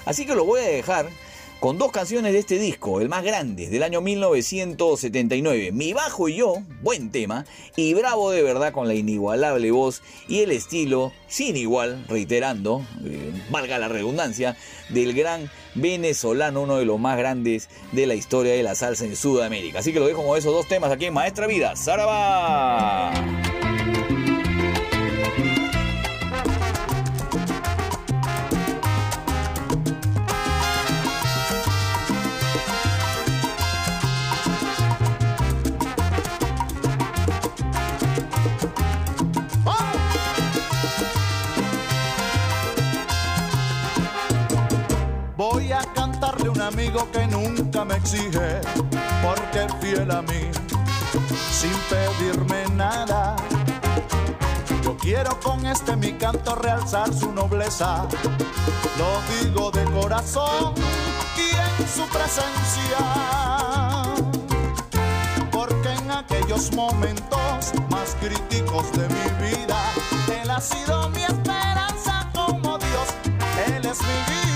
Así 0.05 0.25
que 0.25 0.35
lo 0.35 0.45
voy 0.45 0.61
a 0.61 0.67
dejar 0.67 1.09
con 1.59 1.77
dos 1.79 1.91
canciones 1.91 2.33
de 2.33 2.39
este 2.39 2.59
disco, 2.59 3.01
el 3.01 3.09
más 3.09 3.23
grande, 3.23 3.67
del 3.67 3.83
año 3.83 3.99
1979. 3.99 5.71
Mi 5.71 5.91
bajo 5.91 6.29
y 6.29 6.35
yo, 6.35 6.61
buen 6.81 7.09
tema, 7.11 7.45
y 7.75 7.93
bravo 7.93 8.31
de 8.31 8.43
verdad 8.43 8.71
con 8.71 8.87
la 8.87 8.93
inigualable 8.93 9.71
voz 9.71 10.03
y 10.27 10.41
el 10.41 10.51
estilo 10.51 11.13
sin 11.27 11.57
igual, 11.57 12.05
reiterando, 12.07 12.85
eh, 13.03 13.33
valga 13.49 13.79
la 13.79 13.87
redundancia, 13.87 14.55
del 14.89 15.13
gran 15.13 15.49
venezolano, 15.77 16.61
uno 16.61 16.77
de 16.77 16.85
los 16.85 16.99
más 16.99 17.17
grandes 17.17 17.69
de 17.91 18.05
la 18.05 18.15
historia 18.15 18.53
de 18.53 18.63
la 18.63 18.75
salsa 18.75 19.05
en 19.05 19.15
Sudamérica. 19.15 19.79
Así 19.79 19.93
que 19.93 19.99
lo 19.99 20.07
dejo 20.07 20.25
con 20.25 20.37
esos 20.37 20.53
dos 20.53 20.67
temas 20.67 20.91
aquí 20.91 21.05
en 21.05 21.13
Maestra 21.13 21.47
Vida. 21.47 21.75
¡Zaraba! 21.75 23.13
Voy 45.57 45.71
a 45.71 45.81
cantarle 45.95 46.49
a 46.49 46.51
un 46.51 46.61
amigo 46.61 47.09
que 47.11 47.25
nunca 47.25 47.83
me 47.83 47.95
exige, 47.95 48.61
porque 49.23 49.67
fiel 49.81 50.11
a 50.11 50.21
mí, 50.21 50.51
sin 51.51 51.73
pedirme 51.89 52.63
nada. 52.75 53.35
Yo 54.83 54.95
quiero 54.97 55.31
con 55.39 55.65
este 55.65 55.95
mi 55.95 56.13
canto 56.13 56.53
realzar 56.53 57.11
su 57.11 57.31
nobleza, 57.31 58.05
lo 58.99 59.43
digo 59.43 59.71
de 59.71 59.83
corazón 59.85 60.75
y 61.35 61.49
en 61.55 61.87
su 61.89 62.03
presencia. 62.09 62.99
Porque 65.51 65.89
en 65.89 66.11
aquellos 66.11 66.71
momentos 66.73 67.73
más 67.89 68.15
críticos 68.21 68.91
de 68.91 69.07
mi 69.09 69.49
vida, 69.49 69.81
Él 70.39 70.51
ha 70.51 70.61
sido 70.61 71.09
mi 71.09 71.23
esperanza 71.23 72.29
como 72.31 72.77
Dios, 72.77 73.07
Él 73.65 73.83
es 73.83 73.99
mi 74.01 74.07
guía. 74.27 74.46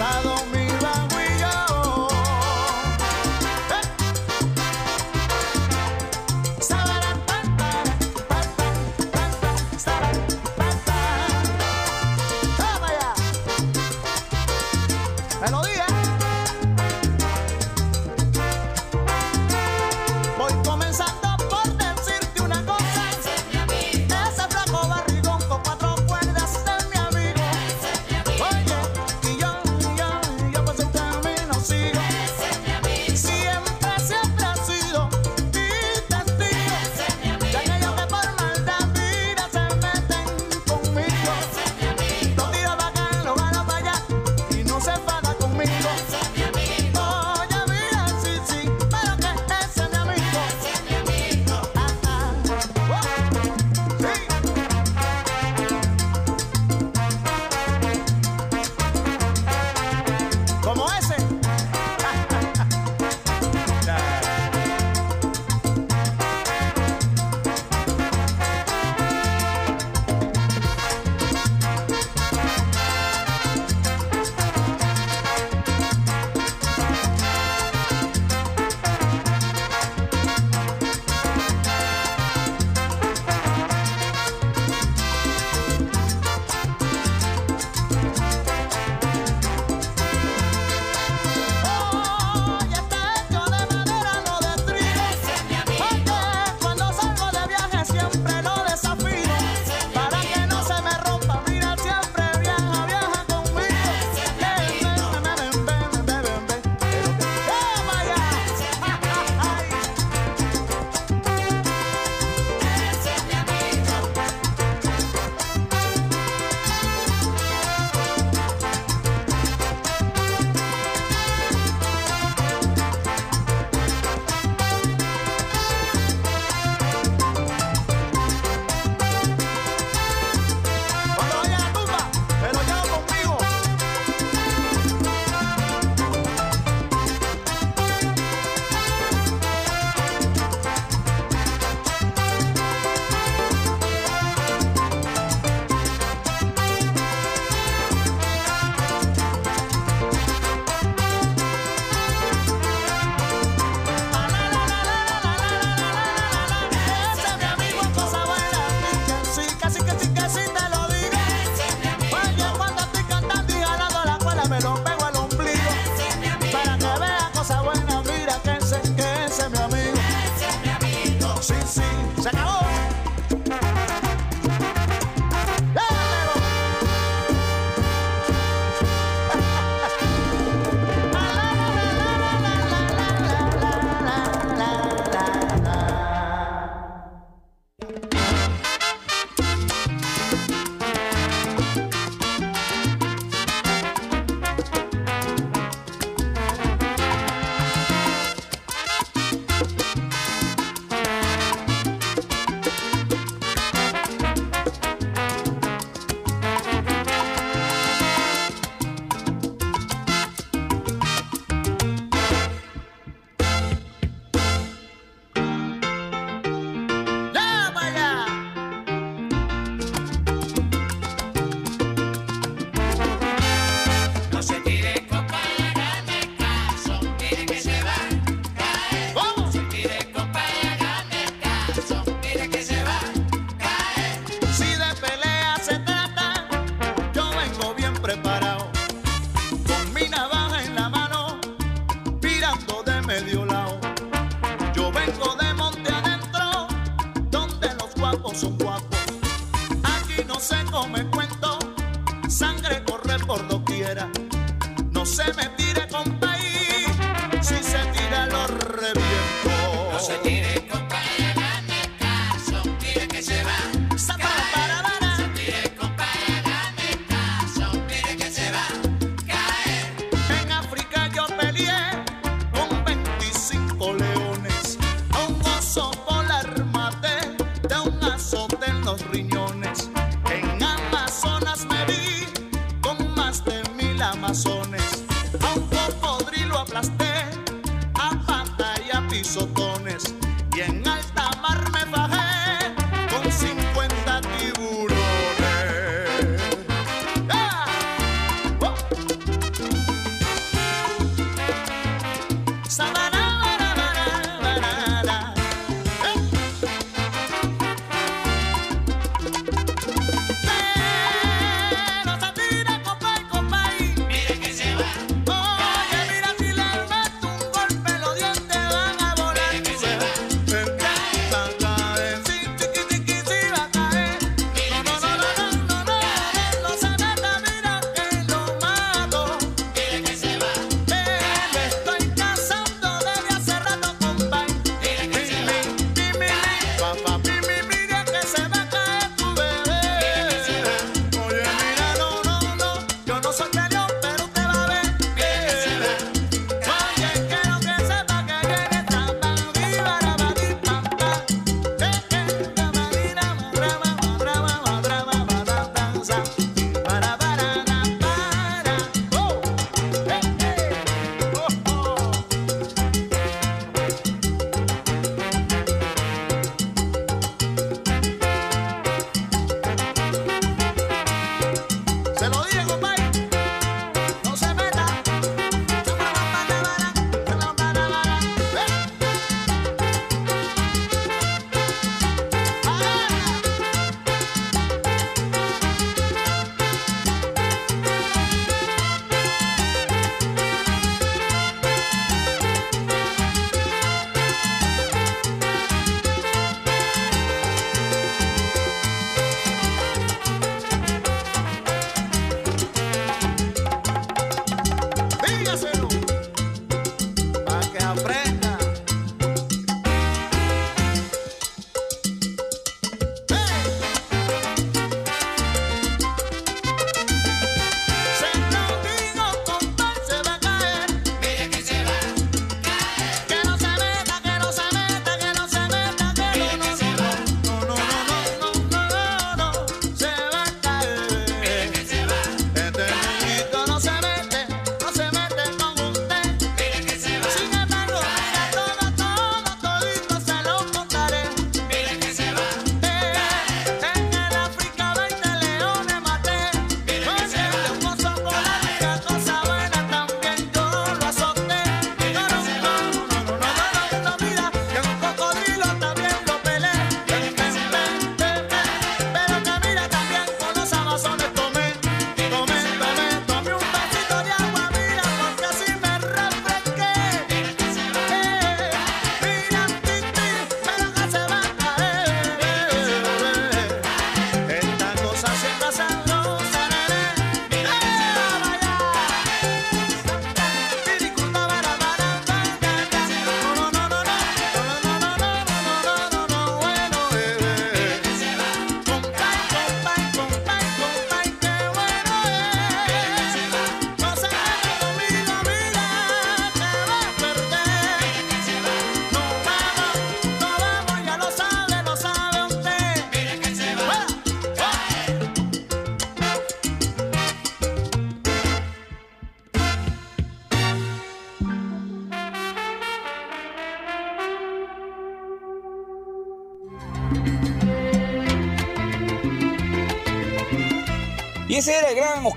Pasado 0.00 0.39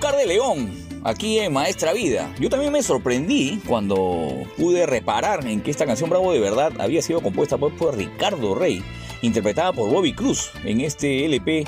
Oscar 0.04 0.20
de 0.20 0.28
León, 0.28 0.70
aquí 1.06 1.40
en 1.40 1.54
Maestra 1.54 1.94
Vida. 1.94 2.36
Yo 2.38 2.50
también 2.50 2.74
me 2.74 2.84
sorprendí 2.84 3.62
cuando 3.66 4.34
pude 4.58 4.86
reparar 4.86 5.48
en 5.48 5.62
que 5.62 5.72
esta 5.72 5.86
canción 5.86 6.10
Bravo 6.10 6.34
de 6.34 6.42
verdad 6.42 6.74
había 6.80 7.02
sido 7.02 7.22
compuesta 7.22 7.58
por, 7.58 7.74
por 7.78 7.96
Ricardo 7.96 8.54
Rey, 8.54 8.84
interpretada 9.22 9.72
por 9.72 9.90
Bobby 9.90 10.12
Cruz 10.12 10.52
en 10.66 10.82
este 10.82 11.24
LP 11.24 11.66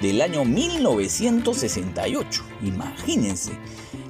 del 0.00 0.22
año 0.22 0.46
1968. 0.46 2.42
Imagínense 2.62 3.52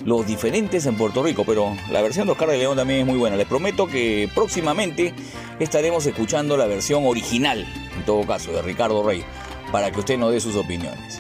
los 0.05 0.25
diferentes 0.25 0.87
en 0.87 0.97
Puerto 0.97 1.25
Rico, 1.25 1.43
pero 1.45 1.77
la 1.91 2.01
versión 2.01 2.27
de 2.27 2.33
Oscar 2.35 2.51
de 2.51 2.59
León 2.59 2.77
también 2.77 3.01
es 3.01 3.07
muy 3.07 3.19
buena. 3.19 3.35
Les 3.35 3.49
prometo 3.49 3.89
que 3.89 4.31
próximamente 4.37 5.13
estaremos 5.59 6.07
escuchando 6.07 6.57
la 6.57 6.67
versión 6.67 7.05
original, 7.07 7.67
en 7.97 8.05
todo 8.05 8.25
caso, 8.25 8.53
de 8.53 8.63
Ricardo 8.63 9.03
Rey, 9.03 9.25
para 9.73 9.91
que 9.91 9.99
usted 9.99 10.17
nos 10.17 10.31
dé 10.31 10.39
sus 10.39 10.55
opiniones. 10.55 11.14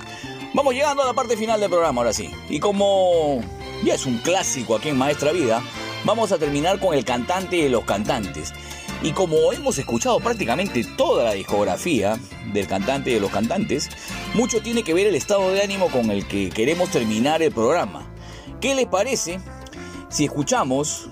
Vamos 0.54 0.72
llegando 0.72 1.02
a 1.02 1.06
la 1.06 1.14
parte 1.14 1.36
final 1.36 1.58
del 1.58 1.68
programa, 1.68 2.00
ahora 2.00 2.12
sí. 2.12 2.30
Y 2.48 2.60
como 2.60 3.40
ya 3.82 3.94
es 3.94 4.06
un 4.06 4.18
clásico 4.18 4.76
aquí 4.76 4.90
en 4.90 4.96
Maestra 4.96 5.32
Vida, 5.32 5.60
vamos 6.04 6.30
a 6.30 6.38
terminar 6.38 6.78
con 6.78 6.94
el 6.94 7.04
cantante 7.04 7.56
de 7.56 7.68
los 7.68 7.84
cantantes. 7.84 8.52
Y 9.02 9.10
como 9.10 9.52
hemos 9.52 9.76
escuchado 9.78 10.20
prácticamente 10.20 10.84
toda 10.96 11.24
la 11.24 11.32
discografía 11.32 12.20
del 12.52 12.68
cantante 12.68 13.10
de 13.10 13.18
los 13.18 13.32
cantantes, 13.32 13.90
mucho 14.34 14.62
tiene 14.62 14.84
que 14.84 14.94
ver 14.94 15.08
el 15.08 15.16
estado 15.16 15.50
de 15.50 15.60
ánimo 15.60 15.88
con 15.88 16.12
el 16.12 16.24
que 16.28 16.50
queremos 16.50 16.88
terminar 16.90 17.42
el 17.42 17.50
programa. 17.50 18.06
¿Qué 18.60 18.76
les 18.76 18.86
parece 18.86 19.40
si 20.08 20.26
escuchamos 20.26 21.10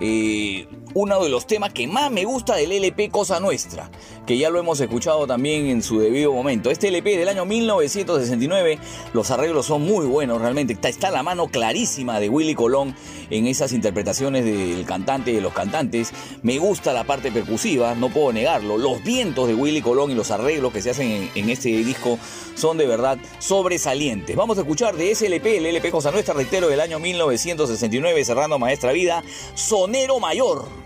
eh, 0.00 0.68
uno 0.92 1.24
de 1.24 1.30
los 1.30 1.46
temas 1.46 1.72
que 1.72 1.86
más 1.86 2.10
me 2.10 2.26
gusta 2.26 2.56
del 2.56 2.72
LP 2.72 3.08
Cosa 3.08 3.40
Nuestra, 3.40 3.90
que 4.26 4.38
ya 4.38 4.50
lo 4.50 4.58
hemos 4.58 4.80
escuchado 4.80 5.26
también 5.26 5.66
en 5.66 5.82
su 5.82 5.98
debido 5.98 6.32
momento. 6.32 6.70
Este 6.70 6.88
LP 6.88 7.16
del 7.16 7.28
año 7.28 7.44
1969, 7.44 8.78
los 9.12 9.30
arreglos 9.30 9.66
son 9.66 9.82
muy 9.82 10.06
buenos 10.06 10.40
realmente. 10.40 10.72
Está, 10.72 10.88
está 10.88 11.10
la 11.10 11.22
mano 11.22 11.48
clarísima 11.48 12.20
de 12.20 12.28
Willy 12.28 12.54
Colón 12.54 12.94
en 13.30 13.46
esas 13.46 13.72
interpretaciones 13.72 14.44
del 14.44 14.84
cantante 14.84 15.32
y 15.32 15.34
de 15.34 15.40
los 15.40 15.52
cantantes. 15.52 16.12
Me 16.42 16.58
gusta 16.58 16.92
la 16.92 17.04
parte 17.04 17.32
percusiva, 17.32 17.94
no 17.94 18.10
puedo 18.10 18.32
negarlo. 18.32 18.78
Los 18.78 19.02
vientos 19.02 19.48
de 19.48 19.54
Willy 19.54 19.82
Colón 19.82 20.10
y 20.10 20.14
los 20.14 20.30
arreglos 20.30 20.72
que 20.72 20.82
se 20.82 20.90
hacen 20.90 21.10
en, 21.10 21.30
en 21.34 21.50
este 21.50 21.68
disco 21.68 22.18
son 22.54 22.78
de 22.78 22.86
verdad 22.86 23.18
sobresalientes. 23.38 24.36
Vamos 24.36 24.58
a 24.58 24.60
escuchar 24.60 24.96
de 24.96 25.10
ese 25.10 25.26
LP, 25.26 25.58
el 25.58 25.66
LP 25.66 25.90
Cosa 25.90 26.10
Nuestra, 26.10 26.34
reitero, 26.34 26.68
del 26.68 26.80
año 26.80 26.98
1969, 26.98 28.24
cerrando 28.24 28.58
Maestra 28.58 28.92
Vida, 28.92 29.22
Sonero 29.54 30.20
Mayor 30.20 30.82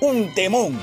un 0.00 0.32
temón 0.34 0.78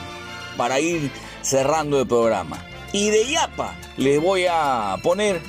para 0.55 0.79
ir 0.79 1.11
cerrando 1.47 1.99
el 2.01 2.07
programa. 2.07 2.65
Y 2.91 3.09
de 3.09 3.25
Yapa 3.25 3.75
les 3.95 4.21
voy 4.21 4.45
a 4.49 4.97
poner 5.01 5.41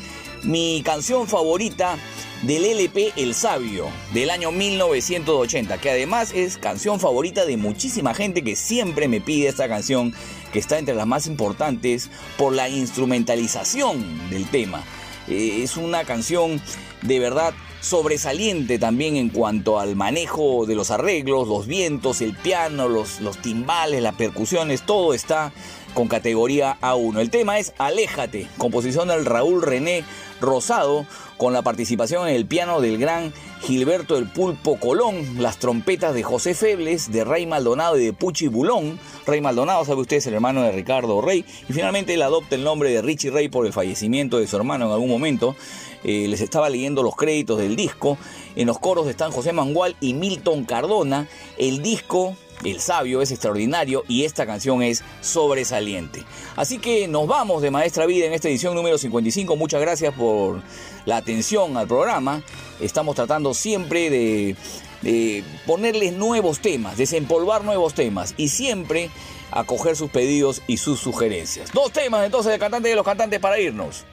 mi 0.44 0.82
canción 0.84 1.26
favorita 1.26 1.98
del 2.42 2.64
LP 2.64 3.14
El 3.16 3.34
Sabio 3.34 3.88
del 4.14 4.30
año 4.30 4.52
1980, 4.52 5.78
que 5.78 5.90
además 5.90 6.32
es 6.32 6.56
canción 6.56 7.00
favorita 7.00 7.44
de 7.44 7.56
muchísima 7.56 8.14
gente 8.14 8.44
que 8.44 8.54
siempre 8.54 9.08
me 9.08 9.20
pide 9.20 9.48
esta 9.48 9.68
canción, 9.68 10.14
que 10.52 10.60
está 10.60 10.78
entre 10.78 10.94
las 10.94 11.06
más 11.06 11.26
importantes 11.26 12.10
por 12.36 12.52
la 12.52 12.68
instrumentalización 12.68 14.30
del 14.30 14.48
tema. 14.48 14.84
Eh, 15.26 15.62
es 15.64 15.76
una 15.76 16.04
canción 16.04 16.62
de 17.02 17.18
verdad 17.18 17.54
sobresaliente 17.80 18.78
también 18.78 19.16
en 19.16 19.28
cuanto 19.30 19.78
al 19.78 19.96
manejo 19.96 20.64
de 20.66 20.74
los 20.74 20.90
arreglos, 20.90 21.48
los 21.48 21.66
vientos, 21.66 22.20
el 22.20 22.34
piano, 22.34 22.88
los, 22.88 23.20
los 23.20 23.38
timbales, 23.38 24.02
las 24.02 24.14
percusiones, 24.14 24.82
todo 24.82 25.14
está 25.14 25.52
con 25.94 26.08
categoría 26.08 26.78
A1. 26.80 27.18
El 27.18 27.30
tema 27.30 27.58
es 27.58 27.72
Aléjate, 27.78 28.48
composición 28.58 29.08
del 29.08 29.24
Raúl 29.24 29.62
René 29.62 30.04
Rosado, 30.40 31.06
con 31.36 31.52
la 31.52 31.62
participación 31.62 32.28
en 32.28 32.34
el 32.34 32.46
piano 32.46 32.80
del 32.80 32.98
gran 32.98 33.32
Gilberto 33.62 34.16
el 34.16 34.26
Pulpo 34.26 34.78
Colón, 34.78 35.42
las 35.42 35.58
trompetas 35.58 36.14
de 36.14 36.22
José 36.22 36.54
Febles, 36.54 37.10
de 37.10 37.24
Rey 37.24 37.46
Maldonado 37.46 37.98
y 37.98 38.04
de 38.04 38.12
Puchi 38.12 38.48
Bulón. 38.48 38.98
Rey 39.26 39.40
Maldonado, 39.40 39.84
sabe 39.84 40.00
usted, 40.00 40.18
es 40.18 40.26
el 40.26 40.34
hermano 40.34 40.62
de 40.62 40.72
Ricardo 40.72 41.20
Rey. 41.20 41.44
Y 41.68 41.72
finalmente 41.72 42.14
él 42.14 42.22
adopta 42.22 42.54
el 42.54 42.64
nombre 42.64 42.90
de 42.90 43.02
Richie 43.02 43.30
Rey 43.30 43.48
por 43.48 43.66
el 43.66 43.72
fallecimiento 43.72 44.38
de 44.38 44.46
su 44.46 44.56
hermano 44.56 44.86
en 44.86 44.92
algún 44.92 45.10
momento. 45.10 45.56
Eh, 46.04 46.26
les 46.28 46.40
estaba 46.40 46.70
leyendo 46.70 47.02
los 47.02 47.16
créditos 47.16 47.58
del 47.58 47.74
disco. 47.74 48.16
En 48.54 48.66
los 48.68 48.78
coros 48.78 49.08
están 49.08 49.32
José 49.32 49.52
Mangual 49.52 49.96
y 50.00 50.14
Milton 50.14 50.64
Cardona. 50.64 51.28
El 51.56 51.82
disco 51.82 52.36
el 52.64 52.80
sabio 52.80 53.22
es 53.22 53.30
extraordinario 53.30 54.04
y 54.08 54.24
esta 54.24 54.46
canción 54.46 54.82
es 54.82 55.02
sobresaliente. 55.20 56.24
Así 56.56 56.78
que 56.78 57.08
nos 57.08 57.26
vamos 57.26 57.62
de 57.62 57.70
Maestra 57.70 58.06
Vida 58.06 58.26
en 58.26 58.32
esta 58.32 58.48
edición 58.48 58.74
número 58.74 58.98
55. 58.98 59.56
Muchas 59.56 59.80
gracias 59.80 60.14
por 60.14 60.62
la 61.04 61.18
atención 61.18 61.76
al 61.76 61.86
programa. 61.86 62.42
Estamos 62.80 63.16
tratando 63.16 63.54
siempre 63.54 64.10
de, 64.10 65.44
ponerles 65.66 66.12
nuevos 66.12 66.60
temas, 66.60 66.96
desempolvar 66.96 67.64
nuevos 67.64 67.94
temas 67.94 68.34
y 68.36 68.48
siempre 68.48 69.10
acoger 69.50 69.96
sus 69.96 70.10
pedidos 70.10 70.62
y 70.66 70.76
sus 70.76 71.00
sugerencias. 71.00 71.72
Dos 71.72 71.92
temas 71.92 72.24
entonces 72.24 72.52
de 72.52 72.58
cantante 72.58 72.88
de 72.88 72.96
los 72.96 73.04
cantantes 73.04 73.38
para 73.40 73.58
irnos. 73.58 74.04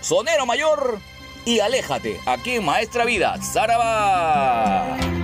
Sonero 0.00 0.46
Mayor 0.46 0.98
y 1.44 1.60
Aléjate, 1.60 2.20
aquí 2.26 2.52
en 2.52 2.64
Maestra 2.64 3.04
Vida. 3.04 3.38
¡Zaraba! 3.42 5.23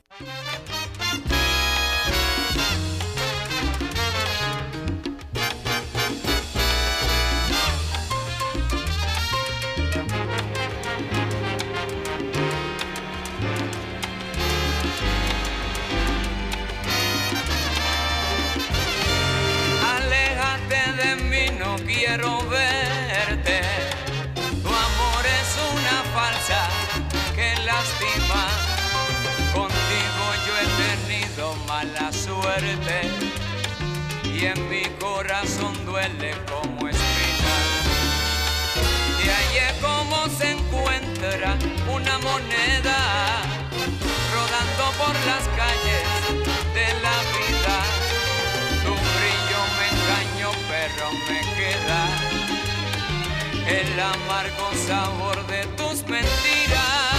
Amargo 54.57 54.77
sabor 54.87 55.47
de 55.47 55.65
tus 55.77 56.07
mentiras. 56.07 57.11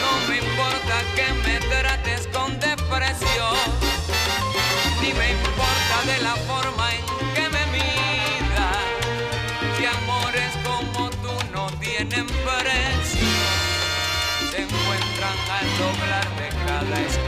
No 0.00 0.28
me 0.28 0.38
importa 0.38 1.02
que 1.14 1.32
me 1.48 1.58
trates 1.60 2.26
con 2.28 2.58
desprecio, 2.60 3.44
ni 5.00 5.12
me 5.14 5.30
importa 5.32 5.96
de 6.06 6.22
la 6.22 6.34
forma 6.36 6.94
en 6.94 7.34
que 7.34 7.48
me 7.48 7.66
miras. 7.66 8.76
Si 9.76 9.86
amores 9.86 10.52
como 10.64 11.10
tú 11.10 11.34
no 11.52 11.66
tienen 11.78 12.26
precio, 12.26 13.28
se 14.50 14.62
encuentran 14.62 15.38
al 15.50 15.78
doblar 15.78 16.28
de 16.36 16.48
cada 16.66 17.00
esquina. 17.00 17.27